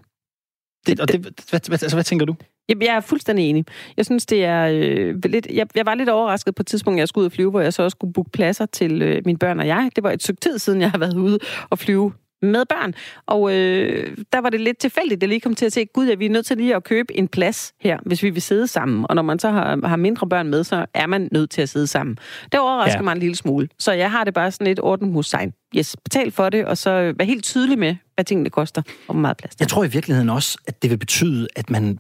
Det, 0.87 1.01
og 1.01 1.13
det, 1.13 1.21
hvad, 1.21 1.61
hvad, 1.69 1.83
altså, 1.83 1.97
hvad 1.97 2.05
tænker 2.05 2.27
du? 2.27 2.35
Jamen, 2.69 2.83
jeg 2.83 2.97
er 2.97 3.01
fuldstændig 3.01 3.51
enig. 3.51 3.65
Jeg 3.97 4.05
synes, 4.05 4.27
det 4.27 4.45
er 4.45 4.67
øh, 4.73 5.15
lidt... 5.25 5.47
Jeg, 5.47 5.67
jeg 5.75 5.87
var 5.87 5.95
lidt 5.95 6.09
overrasket 6.09 6.55
på 6.55 6.63
et 6.63 6.67
tidspunkt, 6.67 6.99
jeg 6.99 7.09
skulle 7.09 7.23
ud 7.23 7.27
og 7.27 7.33
flyve, 7.33 7.51
hvor 7.51 7.61
jeg 7.61 7.73
så 7.73 7.83
også 7.83 7.95
skulle 7.95 8.13
booke 8.13 8.31
pladser 8.31 8.67
til 8.67 9.03
øh, 9.03 9.23
mine 9.25 9.39
børn 9.39 9.61
og 9.61 9.67
jeg. 9.67 9.91
Det 9.97 10.05
var 10.05 10.11
et 10.11 10.23
stykke 10.23 10.41
tid 10.41 10.59
siden, 10.59 10.81
jeg 10.81 10.91
har 10.91 10.99
været 10.99 11.17
ude 11.17 11.39
og 11.71 11.79
flyve 11.79 12.13
med 12.43 12.65
børn. 12.69 12.95
Og 13.27 13.55
øh, 13.55 14.17
der 14.33 14.41
var 14.41 14.51
det 14.51 14.61
lidt 14.61 14.79
tilfældigt, 14.79 15.19
at 15.19 15.23
jeg 15.23 15.29
lige 15.29 15.41
kom 15.41 15.55
til 15.55 15.67
at 15.67 15.73
se, 15.73 15.85
gud, 15.85 16.07
ja, 16.07 16.15
vi 16.15 16.27
er 16.27 16.31
nødt 16.31 16.47
til 16.47 16.57
lige 16.57 16.77
at 16.77 16.85
købe 16.85 17.17
en 17.17 17.29
plads 17.29 17.73
her, 17.81 17.99
hvis 18.07 18.23
vi 18.23 18.31
vil 18.31 18.43
sidde 18.43 18.67
sammen. 18.67 19.07
Og 19.09 19.15
når 19.15 19.23
man 19.23 19.39
så 19.39 19.51
har, 19.51 19.87
har 19.89 19.97
mindre 19.97 20.29
børn 20.29 20.49
med, 20.49 20.65
så 20.65 20.87
er 20.95 21.07
man 21.07 21.29
nødt 21.33 21.51
til 21.51 21.63
at 21.63 21.69
sidde 21.69 21.87
sammen. 21.87 22.19
Det 22.53 22.61
overrasker 22.61 22.99
ja. 22.99 23.03
Mig 23.03 23.13
en 23.13 23.19
lille 23.19 23.37
smule. 23.37 23.69
Så 23.79 23.93
jeg 23.93 24.11
har 24.11 24.25
det 24.25 24.35
bare 24.35 24.51
sådan 24.51 24.67
lidt 24.67 24.81
orden 24.83 25.13
hos 25.13 25.27
sign. 25.27 25.53
Yes, 25.77 25.97
betal 26.05 26.31
for 26.31 26.49
det, 26.49 26.65
og 26.65 26.79
så 26.79 27.15
vær 27.19 27.25
helt 27.25 27.45
tydelig 27.45 27.79
med, 27.79 27.97
hvad 28.15 28.25
tingene 28.25 28.51
koster, 28.51 28.83
og 29.09 29.15
hvor 29.15 29.21
meget 29.21 29.37
plads 29.37 29.55
der 29.55 29.65
Jeg 29.65 29.69
tror 29.69 29.85
i 29.85 29.89
virkeligheden 29.89 30.31
også, 30.31 30.59
at 30.67 30.83
det 30.83 30.91
vil 30.91 30.97
betyde, 30.99 31.49
at 31.57 31.71
man, 31.71 31.99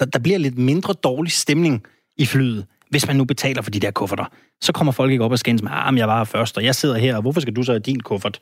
der, 0.00 0.06
der 0.06 0.18
bliver 0.18 0.38
lidt 0.38 0.58
mindre 0.58 0.92
dårlig 0.92 1.32
stemning 1.32 1.82
i 2.18 2.26
flyet, 2.26 2.66
hvis 2.90 3.06
man 3.06 3.16
nu 3.16 3.24
betaler 3.24 3.62
for 3.62 3.70
de 3.70 3.80
der 3.80 3.90
kufferter. 3.90 4.24
Så 4.62 4.72
kommer 4.72 4.92
folk 4.92 5.12
ikke 5.12 5.24
op 5.24 5.32
og 5.32 5.38
skændes 5.38 5.62
med, 5.62 5.70
ah, 5.74 5.98
jeg 5.98 6.08
var 6.08 6.24
først, 6.24 6.56
og 6.56 6.64
jeg 6.64 6.74
sidder 6.74 6.98
her, 6.98 7.16
og 7.16 7.22
hvorfor 7.22 7.40
skal 7.40 7.56
du 7.56 7.62
så 7.62 7.72
have 7.72 7.80
din 7.80 8.00
kuffert? 8.00 8.38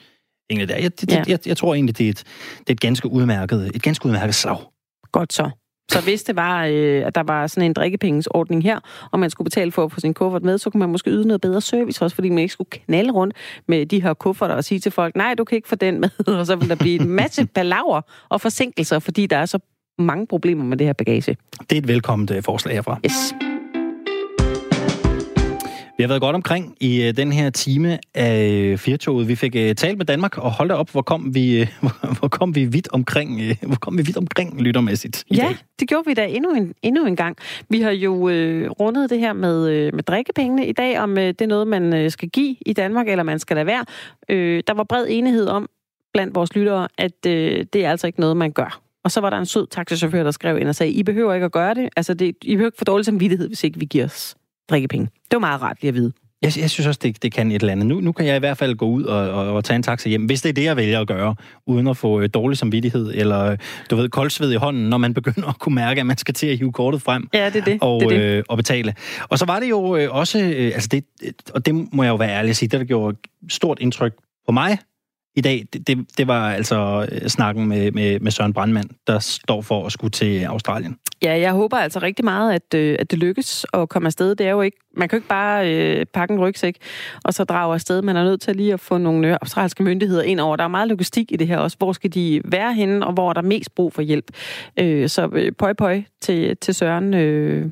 Egentlig 0.50 0.68
der. 0.68 0.76
Jeg, 0.76 1.00
det, 1.00 1.12
Ja. 1.12 1.16
ja. 1.16 1.22
jeg, 1.28 1.38
jeg 1.46 1.56
tror 1.56 1.74
egentlig, 1.74 1.98
det 1.98 2.06
er 2.06 2.10
et, 2.10 2.18
det 2.58 2.68
er 2.68 2.72
et 2.72 2.80
ganske 2.80 3.08
udmærket, 3.10 3.70
et 3.74 3.82
ganske 3.82 4.06
udmærket 4.06 4.34
slag. 4.34 4.56
Godt 5.12 5.32
så. 5.32 5.50
Så 5.90 6.00
hvis 6.00 6.22
det 6.22 6.36
var, 6.36 6.64
øh, 6.64 7.06
at 7.06 7.14
der 7.14 7.22
var 7.22 7.46
sådan 7.46 7.62
en 7.66 7.72
drikkepengesordning 7.72 8.62
her, 8.62 8.78
og 9.10 9.20
man 9.20 9.30
skulle 9.30 9.46
betale 9.46 9.72
for 9.72 9.84
at 9.84 9.92
få 9.92 10.00
sin 10.00 10.14
kuffert 10.14 10.42
med, 10.42 10.58
så 10.58 10.70
kunne 10.70 10.78
man 10.78 10.88
måske 10.88 11.10
yde 11.10 11.28
noget 11.28 11.40
bedre 11.40 11.60
service 11.60 12.04
også, 12.04 12.14
fordi 12.14 12.28
man 12.28 12.38
ikke 12.38 12.52
skulle 12.52 12.70
knalde 12.70 13.12
rundt 13.12 13.34
med 13.68 13.86
de 13.86 14.02
her 14.02 14.14
kufferter 14.14 14.54
og 14.54 14.64
sige 14.64 14.78
til 14.80 14.92
folk, 14.92 15.16
nej, 15.16 15.34
du 15.34 15.44
kan 15.44 15.56
ikke 15.56 15.68
få 15.68 15.74
den 15.74 16.00
med, 16.00 16.10
og 16.38 16.46
så 16.46 16.56
vil 16.56 16.68
der 16.68 16.74
blive 16.74 17.00
en 17.00 17.08
masse 17.08 17.46
palaver 17.56 18.00
og 18.28 18.40
forsinkelser, 18.40 18.98
fordi 18.98 19.26
der 19.26 19.36
er 19.36 19.46
så 19.46 19.58
mange 19.98 20.26
problemer 20.26 20.64
med 20.64 20.76
det 20.76 20.86
her 20.86 20.92
bagage. 20.92 21.36
Det 21.70 21.78
er 21.78 21.82
et 21.82 21.88
velkomment 21.88 22.30
øh, 22.30 22.42
forslag 22.42 22.74
herfra. 22.74 22.98
Yes. 23.06 23.34
Vi 26.00 26.02
har 26.02 26.08
været 26.08 26.22
godt 26.22 26.34
omkring 26.34 26.76
i 26.80 27.02
øh, 27.02 27.16
den 27.16 27.32
her 27.32 27.50
time 27.50 27.98
af 28.14 28.78
Firtoget. 28.78 29.28
Vi 29.28 29.34
fik 29.34 29.56
øh, 29.56 29.74
talt 29.74 29.98
med 29.98 30.06
Danmark, 30.06 30.38
og 30.38 30.50
hold 30.50 30.68
da 30.68 30.74
op, 30.74 30.90
hvor 30.90 31.02
kom 31.02 31.34
vi, 31.34 31.60
øh, 31.60 31.66
hvor, 32.18 32.28
kom 32.28 32.54
vi 32.54 32.64
vidt 32.64 32.88
omkring, 32.92 33.40
øh, 33.40 33.56
hvor 33.66 33.76
kom 33.76 33.98
vi 33.98 34.02
vidt 34.02 34.16
omkring 34.16 34.60
lyttermæssigt 34.60 35.24
i 35.26 35.34
Ja, 35.34 35.42
dag. 35.42 35.56
det 35.80 35.88
gjorde 35.88 36.02
vi 36.06 36.14
da 36.14 36.26
endnu 36.26 36.50
en, 36.50 36.74
endnu 36.82 37.06
en 37.06 37.16
gang. 37.16 37.36
Vi 37.68 37.80
har 37.80 37.90
jo 37.90 38.28
øh, 38.28 38.70
rundet 38.70 39.10
det 39.10 39.18
her 39.18 39.32
med, 39.32 39.68
øh, 39.68 39.94
med 39.94 40.02
drikkepengene 40.02 40.66
i 40.66 40.72
dag, 40.72 41.00
om 41.00 41.18
øh, 41.18 41.26
det 41.26 41.40
er 41.40 41.46
noget, 41.46 41.66
man 41.66 41.94
øh, 41.94 42.10
skal 42.10 42.28
give 42.28 42.56
i 42.66 42.72
Danmark, 42.72 43.08
eller 43.08 43.22
man 43.22 43.38
skal 43.38 43.56
lade 43.56 43.66
være. 43.66 43.84
Øh, 44.28 44.62
der 44.66 44.74
var 44.74 44.84
bred 44.84 45.06
enighed 45.08 45.46
om 45.46 45.68
blandt 46.12 46.34
vores 46.34 46.54
lyttere, 46.54 46.88
at 46.98 47.26
øh, 47.26 47.66
det 47.72 47.84
er 47.84 47.90
altså 47.90 48.06
ikke 48.06 48.20
noget, 48.20 48.36
man 48.36 48.52
gør. 48.52 48.80
Og 49.04 49.10
så 49.10 49.20
var 49.20 49.30
der 49.30 49.38
en 49.38 49.46
sød 49.46 49.66
taxichauffør, 49.66 50.22
der 50.22 50.30
skrev 50.30 50.58
ind 50.58 50.68
og 50.68 50.74
sagde, 50.74 50.92
I 50.92 51.02
behøver 51.02 51.34
ikke 51.34 51.46
at 51.46 51.52
gøre 51.52 51.74
det. 51.74 51.88
Altså, 51.96 52.14
det, 52.14 52.36
I 52.42 52.56
behøver 52.56 52.68
ikke 52.68 52.78
få 52.78 52.84
dårlig 52.84 53.04
samvittighed, 53.06 53.48
hvis 53.48 53.64
ikke 53.64 53.78
vi 53.78 53.84
giver 53.84 54.04
os 54.04 54.36
drikkepenge. 54.70 55.06
Det 55.06 55.32
var 55.32 55.38
meget 55.38 55.62
rart 55.62 55.76
lige 55.80 55.88
at 55.88 55.94
vide. 55.94 56.12
Jeg, 56.42 56.58
jeg 56.58 56.70
synes 56.70 56.86
også, 56.86 57.00
det, 57.02 57.22
det 57.22 57.32
kan 57.32 57.50
et 57.50 57.54
eller 57.54 57.72
andet. 57.72 57.86
Nu, 57.86 58.00
nu 58.00 58.12
kan 58.12 58.26
jeg 58.26 58.36
i 58.36 58.38
hvert 58.38 58.58
fald 58.58 58.74
gå 58.74 58.86
ud 58.86 59.04
og, 59.04 59.30
og, 59.30 59.54
og 59.54 59.64
tage 59.64 59.76
en 59.76 59.82
taxa 59.82 60.08
hjem, 60.08 60.24
hvis 60.24 60.42
det 60.42 60.48
er 60.48 60.52
det, 60.52 60.64
jeg 60.64 60.76
vælger 60.76 61.00
at 61.00 61.06
gøre, 61.06 61.34
uden 61.66 61.86
at 61.86 61.96
få 61.96 62.20
øh, 62.20 62.28
dårlig 62.34 62.58
samvittighed, 62.58 63.12
eller 63.14 63.44
øh, 63.44 63.58
du 63.90 63.96
ved, 63.96 64.08
koldsved 64.08 64.52
i 64.52 64.56
hånden, 64.56 64.90
når 64.90 64.98
man 64.98 65.14
begynder 65.20 65.48
at 65.48 65.58
kunne 65.58 65.74
mærke, 65.74 66.00
at 66.00 66.06
man 66.06 66.18
skal 66.18 66.34
til 66.34 66.46
at 66.46 66.58
hive 66.58 66.72
kortet 66.72 67.02
frem 67.02 67.28
Ja, 67.34 67.46
det 67.50 67.56
er 67.56 67.64
det. 67.64 67.78
og, 67.80 68.00
det, 68.00 68.16
er 68.16 68.20
det. 68.20 68.36
Øh, 68.38 68.44
og 68.48 68.56
betale. 68.56 68.94
Og 69.28 69.38
så 69.38 69.44
var 69.44 69.60
det 69.60 69.70
jo 69.70 69.96
øh, 69.96 70.14
også, 70.14 70.38
øh, 70.38 70.66
altså 70.74 70.88
det, 70.92 71.04
øh, 71.24 71.32
og 71.54 71.66
det 71.66 71.74
må 71.92 72.02
jeg 72.02 72.10
jo 72.10 72.16
være 72.16 72.30
ærlig 72.30 72.50
at 72.50 72.56
sige, 72.56 72.68
det 72.68 72.80
der 72.80 72.86
gjorde 72.86 73.16
stort 73.48 73.78
indtryk 73.80 74.14
på 74.46 74.52
mig 74.52 74.78
i 75.36 75.40
dag, 75.40 75.64
det, 75.72 75.86
det, 75.86 75.98
det 76.18 76.26
var 76.26 76.50
altså 76.52 77.08
øh, 77.12 77.28
snakken 77.28 77.66
med, 77.66 77.92
med, 77.92 78.20
med 78.20 78.30
Søren 78.30 78.52
Brandmand, 78.52 78.90
der 79.06 79.18
står 79.18 79.62
for 79.62 79.86
at 79.86 79.92
skulle 79.92 80.10
til 80.10 80.44
Australien. 80.44 80.96
Ja, 81.22 81.40
jeg 81.40 81.52
håber 81.52 81.76
altså 81.76 81.98
rigtig 81.98 82.24
meget, 82.24 82.52
at, 82.52 82.74
øh, 82.74 82.96
at 82.98 83.10
det 83.10 83.18
lykkes 83.18 83.66
at 83.74 83.88
komme 83.88 84.06
afsted. 84.06 84.34
Det 84.34 84.46
er 84.46 84.50
jo 84.50 84.60
ikke, 84.60 84.76
man 84.96 85.08
kan 85.08 85.16
jo 85.16 85.18
ikke 85.18 85.28
bare 85.28 85.74
øh, 85.74 86.06
pakke 86.14 86.34
en 86.34 86.40
rygsæk 86.40 86.76
og 87.24 87.34
så 87.34 87.44
drage 87.44 87.74
afsted. 87.74 88.02
Man 88.02 88.16
er 88.16 88.24
nødt 88.24 88.40
til 88.40 88.56
lige 88.56 88.72
at 88.72 88.80
få 88.80 88.98
nogle 88.98 89.28
øh, 89.28 89.36
australske 89.42 89.82
myndigheder 89.82 90.22
ind 90.22 90.40
over. 90.40 90.56
Der 90.56 90.64
er 90.64 90.68
meget 90.68 90.88
logistik 90.88 91.32
i 91.32 91.36
det 91.36 91.46
her 91.46 91.58
også. 91.58 91.76
Hvor 91.78 91.92
skal 91.92 92.14
de 92.14 92.42
være 92.44 92.74
henne, 92.74 93.06
og 93.06 93.12
hvor 93.12 93.28
er 93.30 93.32
der 93.32 93.42
mest 93.42 93.74
brug 93.74 93.92
for 93.92 94.02
hjælp? 94.02 94.30
Øh, 94.80 95.08
så 95.08 95.28
øh, 95.32 95.52
pøj 95.52 95.72
pøj 95.72 96.02
til, 96.20 96.56
til 96.56 96.74
Søren 96.74 97.14
øh, 97.14 97.70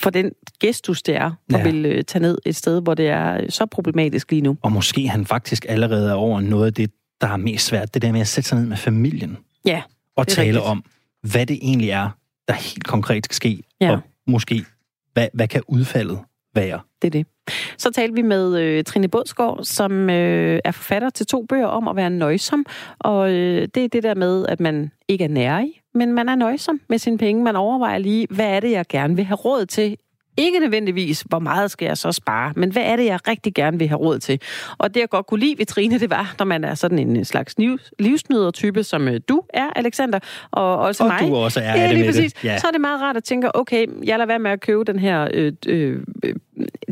for 0.00 0.10
den 0.10 0.32
gestus, 0.60 1.02
det 1.02 1.16
er 1.16 1.24
at 1.26 1.58
Ja. 1.58 1.62
vil 1.62 1.86
øh, 1.86 2.04
tage 2.04 2.22
ned 2.22 2.38
et 2.46 2.56
sted, 2.56 2.82
hvor 2.82 2.94
det 2.94 3.08
er 3.08 3.34
øh, 3.40 3.50
så 3.50 3.66
problematisk 3.66 4.30
lige 4.30 4.42
nu. 4.42 4.56
Og 4.62 4.72
måske 4.72 5.08
han 5.08 5.26
faktisk 5.26 5.66
allerede 5.68 6.10
er 6.10 6.14
over 6.14 6.40
noget 6.40 6.66
af 6.66 6.74
det, 6.74 6.90
der 7.20 7.26
er 7.26 7.36
mest 7.36 7.66
svært. 7.66 7.94
Det 7.94 8.02
der 8.02 8.12
med 8.12 8.20
at 8.20 8.26
sætte 8.28 8.48
sig 8.48 8.58
ned 8.58 8.66
med 8.66 8.76
familien 8.76 9.36
Ja, 9.64 9.82
og 10.16 10.28
tale 10.28 10.46
rigtigt. 10.48 10.64
om, 10.64 10.84
hvad 11.22 11.46
det 11.46 11.58
egentlig 11.62 11.90
er, 11.90 12.08
der 12.48 12.54
helt 12.54 12.84
konkret 12.84 13.24
skal 13.24 13.34
ske. 13.34 13.62
Ja. 13.80 13.90
Og 13.92 14.00
måske, 14.26 14.64
hvad, 15.12 15.28
hvad 15.34 15.48
kan 15.48 15.62
udfaldet 15.68 16.18
være? 16.54 16.80
det 17.02 17.08
er 17.08 17.10
det. 17.10 17.26
Så 17.78 17.90
talte 17.90 18.14
vi 18.14 18.22
med 18.22 18.58
øh, 18.60 18.84
Trine 18.84 19.08
Bådsgaard, 19.08 19.64
som 19.64 20.10
øh, 20.10 20.60
er 20.64 20.70
forfatter 20.70 21.10
til 21.10 21.26
to 21.26 21.46
bøger 21.48 21.66
om 21.66 21.88
at 21.88 21.96
være 21.96 22.10
nøjsom. 22.10 22.66
Og 22.98 23.30
øh, 23.32 23.68
det 23.74 23.84
er 23.84 23.88
det 23.88 24.02
der 24.02 24.14
med, 24.14 24.46
at 24.46 24.60
man 24.60 24.90
ikke 25.08 25.24
er 25.24 25.28
nærig, 25.28 25.72
men 25.94 26.12
man 26.12 26.28
er 26.28 26.34
nøjsom 26.34 26.80
med 26.88 26.98
sine 26.98 27.18
penge. 27.18 27.42
Man 27.44 27.56
overvejer 27.56 27.98
lige, 27.98 28.26
hvad 28.30 28.46
er 28.46 28.60
det, 28.60 28.70
jeg 28.70 28.84
gerne 28.88 29.16
vil 29.16 29.24
have 29.24 29.36
råd 29.36 29.66
til? 29.66 29.96
Ikke 30.36 30.58
nødvendigvis, 30.60 31.20
hvor 31.28 31.38
meget 31.38 31.70
skal 31.70 31.86
jeg 31.86 31.98
så 31.98 32.12
spare, 32.12 32.52
men 32.56 32.72
hvad 32.72 32.82
er 32.82 32.96
det, 32.96 33.04
jeg 33.04 33.28
rigtig 33.28 33.54
gerne 33.54 33.78
vil 33.78 33.88
have 33.88 33.98
råd 33.98 34.18
til? 34.18 34.40
Og 34.78 34.94
det, 34.94 35.00
jeg 35.00 35.08
godt 35.08 35.26
kunne 35.26 35.40
lide 35.40 35.58
ved 35.58 35.66
Trine, 35.66 35.98
det 35.98 36.10
var, 36.10 36.34
når 36.38 36.44
man 36.46 36.64
er 36.64 36.74
sådan 36.74 36.98
en 36.98 37.24
slags 37.24 37.54
livs- 37.58 37.90
livsnyder-type, 37.98 38.82
som 38.84 39.08
øh, 39.08 39.20
du 39.28 39.42
er, 39.54 39.70
Alexander, 39.76 40.18
og 40.50 40.78
også 40.78 41.02
Og 41.04 41.08
mig. 41.08 41.28
du 41.28 41.34
også 41.36 41.60
er 41.60 41.76
ja, 41.76 41.82
det 41.82 41.90
lige 41.90 41.98
med 42.04 42.08
præcis. 42.08 42.32
det. 42.32 42.44
Ja. 42.44 42.58
Så 42.58 42.66
er 42.66 42.70
det 42.70 42.80
meget 42.80 43.00
rart 43.00 43.16
at 43.16 43.24
tænke, 43.24 43.56
okay, 43.56 43.86
jeg 44.04 44.18
lader 44.18 44.26
være 44.26 44.38
med 44.38 44.50
at 44.50 44.60
købe 44.60 44.84
den 44.84 44.98
her, 44.98 45.28
øh, 45.34 45.52
øh, 45.66 46.00
øh, 46.24 46.34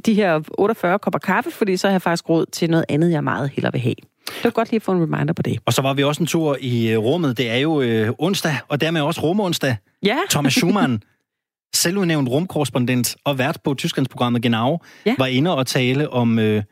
de 0.07 0.15
her 0.15 0.41
48 0.59 0.99
kopper 0.99 1.19
kaffe, 1.19 1.51
fordi 1.51 1.77
så 1.77 1.87
har 1.87 1.93
jeg 1.93 2.03
faktisk 2.03 2.29
råd 2.29 2.47
til 2.47 2.71
noget 2.71 2.85
andet, 2.89 3.11
jeg 3.11 3.25
meget 3.25 3.51
hellere 3.51 3.73
vil 3.73 3.81
have. 3.81 3.95
Det 4.37 4.45
var 4.45 4.51
godt 4.51 4.71
lige 4.71 4.77
at 4.77 4.83
få 4.83 4.93
en 4.93 5.03
reminder 5.03 5.35
på 5.35 5.43
det. 5.43 5.59
Og 5.67 5.73
så 5.73 5.83
var 5.83 5.95
vi 5.95 6.05
også 6.05 6.23
en 6.23 6.27
tur 6.27 6.57
i 6.61 6.89
øh, 6.91 6.99
rummet. 6.99 7.39
Det 7.39 7.51
er 7.51 7.57
jo 7.57 7.81
øh, 7.81 8.11
onsdag, 8.19 8.57
og 8.69 8.81
dermed 8.81 9.01
også 9.01 9.21
rumonsdag. 9.21 9.77
Ja, 10.03 10.17
Thomas 10.31 10.53
Schumann, 10.53 11.03
selvudnævnt 11.75 12.29
rumkorrespondent 12.29 13.17
og 13.25 13.39
vært 13.39 13.59
på 13.65 13.75
Tysklandsprogrammet 13.75 14.43
Genau, 14.43 14.79
Ja. 15.07 15.11
ja. 15.11 15.15
var 15.19 15.27
inde 15.27 15.57
og 15.57 15.67
tale 15.67 16.11
om 16.11 16.39
øh, 16.39 16.63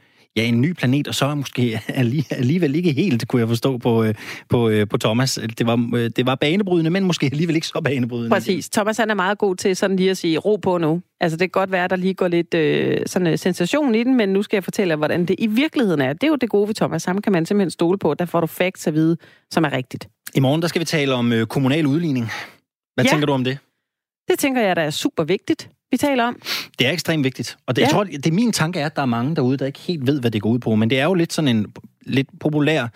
ja, 0.43 0.45
en 0.49 0.61
ny 0.61 0.73
planet, 0.73 1.09
og 1.09 1.15
så 1.15 1.35
måske 1.35 1.81
alli- 2.03 2.27
alligevel 2.31 2.75
ikke 2.75 2.93
helt, 2.93 3.29
kunne 3.29 3.41
jeg 3.41 3.49
forstå 3.49 3.79
på, 3.79 4.05
øh, 4.05 4.15
på, 4.49 4.69
øh, 4.69 4.89
på 4.89 4.99
Thomas. 4.99 5.39
Det 5.59 5.67
var, 5.67 5.91
øh, 5.97 6.11
det 6.17 6.27
var 6.27 6.35
banebrydende, 6.35 6.91
men 6.91 7.05
måske 7.05 7.27
alligevel 7.27 7.55
ikke 7.55 7.67
så 7.67 7.81
banebrydende. 7.85 8.31
præcis. 8.31 8.69
Thomas 8.69 8.97
han 8.97 9.11
er 9.11 9.15
meget 9.15 9.39
god 9.39 9.57
til 9.57 9.77
sådan 9.77 9.97
lige 9.97 10.11
at 10.11 10.17
sige, 10.17 10.39
ro 10.39 10.57
på 10.57 10.79
nu. 10.79 11.01
Altså 11.21 11.37
det 11.39 11.53
kan 11.53 11.61
godt 11.61 11.73
være, 11.73 11.85
at 11.85 11.91
der 11.91 11.97
lige 11.97 12.15
går 12.15 12.29
lidt 12.29 12.55
øh, 12.55 12.99
sådan 13.07 13.39
sensation 13.39 13.95
i 13.95 14.05
den, 14.05 14.15
men 14.17 14.29
nu 14.29 14.43
skal 14.43 14.57
jeg 14.57 14.65
fortælle 14.65 14.91
jer, 14.91 14.97
hvordan 14.97 15.25
det 15.27 15.37
i 15.39 15.47
virkeligheden 15.47 16.01
er. 16.01 16.13
Det 16.13 16.23
er 16.23 16.29
jo 16.29 16.37
det 16.37 16.49
gode 16.49 16.69
ved 16.69 16.75
Thomas. 16.75 17.05
Ham 17.05 17.19
kan 17.23 17.33
man 17.33 17.47
simpelthen 17.47 17.71
stole 17.71 17.99
på. 17.99 18.15
Der 18.15 18.25
får 18.25 18.41
du 18.41 18.47
facts 18.47 18.87
at 18.87 18.95
vide, 18.95 19.17
som 19.51 19.65
er 19.65 19.73
rigtigt. 19.73 20.09
I 20.35 20.41
morgen 20.41 20.63
der 20.63 20.69
skal 20.69 20.81
vi 20.81 20.85
tale 20.85 21.15
om 21.15 21.33
øh, 21.33 21.47
kommunal 21.47 21.87
udligning. 21.87 22.27
Hvad 22.95 23.05
Ja. 23.05 23.11
tænker 23.11 23.27
du 23.27 23.33
om 23.33 23.45
det? 23.45 23.59
Det 24.31 24.39
tænker 24.39 24.63
jeg, 24.63 24.77
der 24.77 24.83
er 24.83 24.91
super 24.91 25.25
vigtigt, 25.25 25.71
vi 25.91 25.97
taler 25.97 26.25
om. 26.25 26.37
Det 26.79 26.87
er 26.87 26.91
ekstremt 26.91 27.25
vigtigt. 27.25 27.57
Og 27.67 27.77
det, 27.77 27.83
Ja. 27.83 27.87
jeg 27.87 27.93
tror, 27.93 28.05
det 28.05 28.27
er 28.27 28.33
min 28.33 28.53
tanke 28.53 28.81
er, 28.81 28.87
at 28.87 28.97
der 28.97 29.03
er 29.03 29.07
mange 29.07 29.37
derude, 29.37 29.57
der 29.57 29.67
ikke 29.67 29.79
helt 29.79 30.07
ved, 30.07 30.21
hvad 30.21 30.31
det 30.31 30.43
går 30.43 30.51
ud 30.51 30.59
på. 30.59 30.75
Men 30.75 30.91
det 30.91 31.01
er 31.01 31.05
jo 31.05 31.15
lidt 31.15 31.33
sådan 31.33 31.57
en, 31.57 31.67
lidt 32.09 32.29
populær 32.41 32.87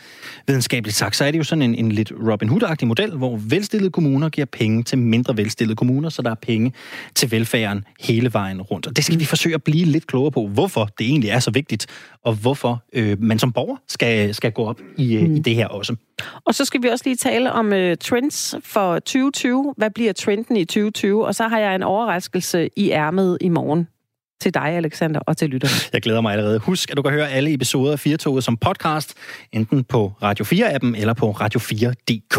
videnskabeligt 0.46 0.96
sagt, 0.96 1.16
så 1.16 1.24
er 1.24 1.30
det 1.30 1.38
jo 1.38 1.44
sådan 1.44 1.62
en, 1.62 1.74
en 1.74 1.92
lidt 1.92 2.12
Robin 2.30 2.48
Hood-agtig 2.48 2.86
model, 2.86 3.16
hvor 3.16 3.36
velstillede 3.36 3.90
kommuner 3.90 4.28
giver 4.28 4.44
penge 4.44 4.82
til 4.82 4.98
mindre 4.98 5.36
velstillede 5.36 5.76
kommuner, 5.76 6.08
så 6.08 6.22
der 6.22 6.30
er 6.30 6.34
penge 6.34 6.72
til 7.14 7.30
velfærden 7.30 7.84
hele 8.00 8.32
vejen 8.32 8.62
rundt. 8.62 8.86
Og 8.86 8.96
det 8.96 9.04
skal 9.04 9.20
vi 9.20 9.24
forsøge 9.24 9.54
at 9.54 9.62
blive 9.62 9.84
lidt 9.84 10.06
klogere 10.06 10.30
på, 10.30 10.46
hvorfor 10.46 10.84
det 10.98 11.06
egentlig 11.06 11.30
er 11.30 11.38
så 11.38 11.50
vigtigt, 11.50 11.86
og 12.24 12.34
hvorfor 12.34 12.82
øh, 12.92 13.22
man 13.22 13.38
som 13.38 13.52
borger 13.52 13.76
skal, 13.88 14.34
skal 14.34 14.52
gå 14.52 14.64
op 14.64 14.80
i, 14.96 15.14
øh, 15.14 15.28
mm. 15.28 15.36
i 15.36 15.38
det 15.38 15.54
her 15.54 15.66
også. 15.66 15.96
Og 16.44 16.54
så 16.54 16.64
skal 16.64 16.82
vi 16.82 16.88
også 16.88 17.02
lige 17.06 17.16
tale 17.16 17.52
om 17.52 17.66
uh, 17.66 17.94
trends 18.00 18.54
for 18.64 18.94
2020. 18.94 19.74
Hvad 19.76 19.90
bliver 19.90 20.12
trenden 20.12 20.56
i 20.56 20.64
2020? 20.64 21.26
Og 21.26 21.34
så 21.34 21.48
har 21.48 21.58
jeg 21.58 21.74
en 21.74 21.82
overraskelse 21.82 22.68
i 22.76 22.90
ærmet 22.90 23.38
i 23.40 23.48
morgen 23.48 23.88
til 24.42 24.54
dig, 24.54 24.62
Alexander, 24.62 25.20
og 25.20 25.36
til 25.36 25.50
lytterne. 25.50 25.74
Jeg 25.92 26.02
glæder 26.02 26.20
mig 26.20 26.32
allerede. 26.32 26.58
Husk, 26.58 26.90
at 26.90 26.96
du 26.96 27.02
kan 27.02 27.12
høre 27.12 27.30
alle 27.30 27.54
episoder 27.54 27.92
af 27.92 28.00
Firtoget 28.00 28.44
som 28.44 28.56
podcast, 28.56 29.14
enten 29.52 29.84
på 29.84 30.12
Radio 30.22 30.44
4-appen 30.44 31.00
eller 31.00 31.14
på 31.14 31.30
radio4.dk. 31.30 32.36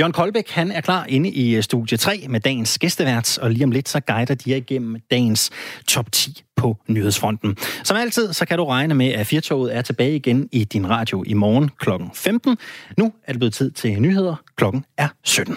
Jørgen 0.00 0.12
Koldbæk, 0.12 0.50
han 0.50 0.72
er 0.72 0.80
klar 0.80 1.06
inde 1.08 1.30
i 1.30 1.56
øh, 1.56 1.62
studie 1.62 1.98
3 1.98 2.26
med 2.28 2.40
dagens 2.40 2.78
gæstevært, 2.78 3.38
og 3.38 3.50
lige 3.50 3.64
om 3.64 3.70
lidt 3.70 3.88
så 3.88 4.00
guider 4.00 4.34
de 4.34 4.50
jer 4.50 4.56
igennem 4.56 4.96
dagens 5.10 5.50
top 5.88 6.12
10 6.12 6.42
på 6.56 6.76
nyhedsfronten. 6.88 7.56
Som 7.84 7.96
altid, 7.96 8.32
så 8.32 8.46
kan 8.46 8.58
du 8.58 8.64
regne 8.64 8.94
med, 8.94 9.08
at 9.08 9.26
Firtoget 9.26 9.76
er 9.76 9.82
tilbage 9.82 10.16
igen 10.16 10.48
i 10.52 10.64
din 10.64 10.90
radio 10.90 11.24
i 11.26 11.34
morgen 11.34 11.70
kl. 11.78 11.90
15. 12.14 12.58
Nu 12.98 13.12
er 13.26 13.32
det 13.32 13.38
blevet 13.40 13.54
tid 13.54 13.70
til 13.70 14.02
nyheder. 14.02 14.36
Klokken 14.56 14.84
er 14.98 15.08
17. 15.24 15.56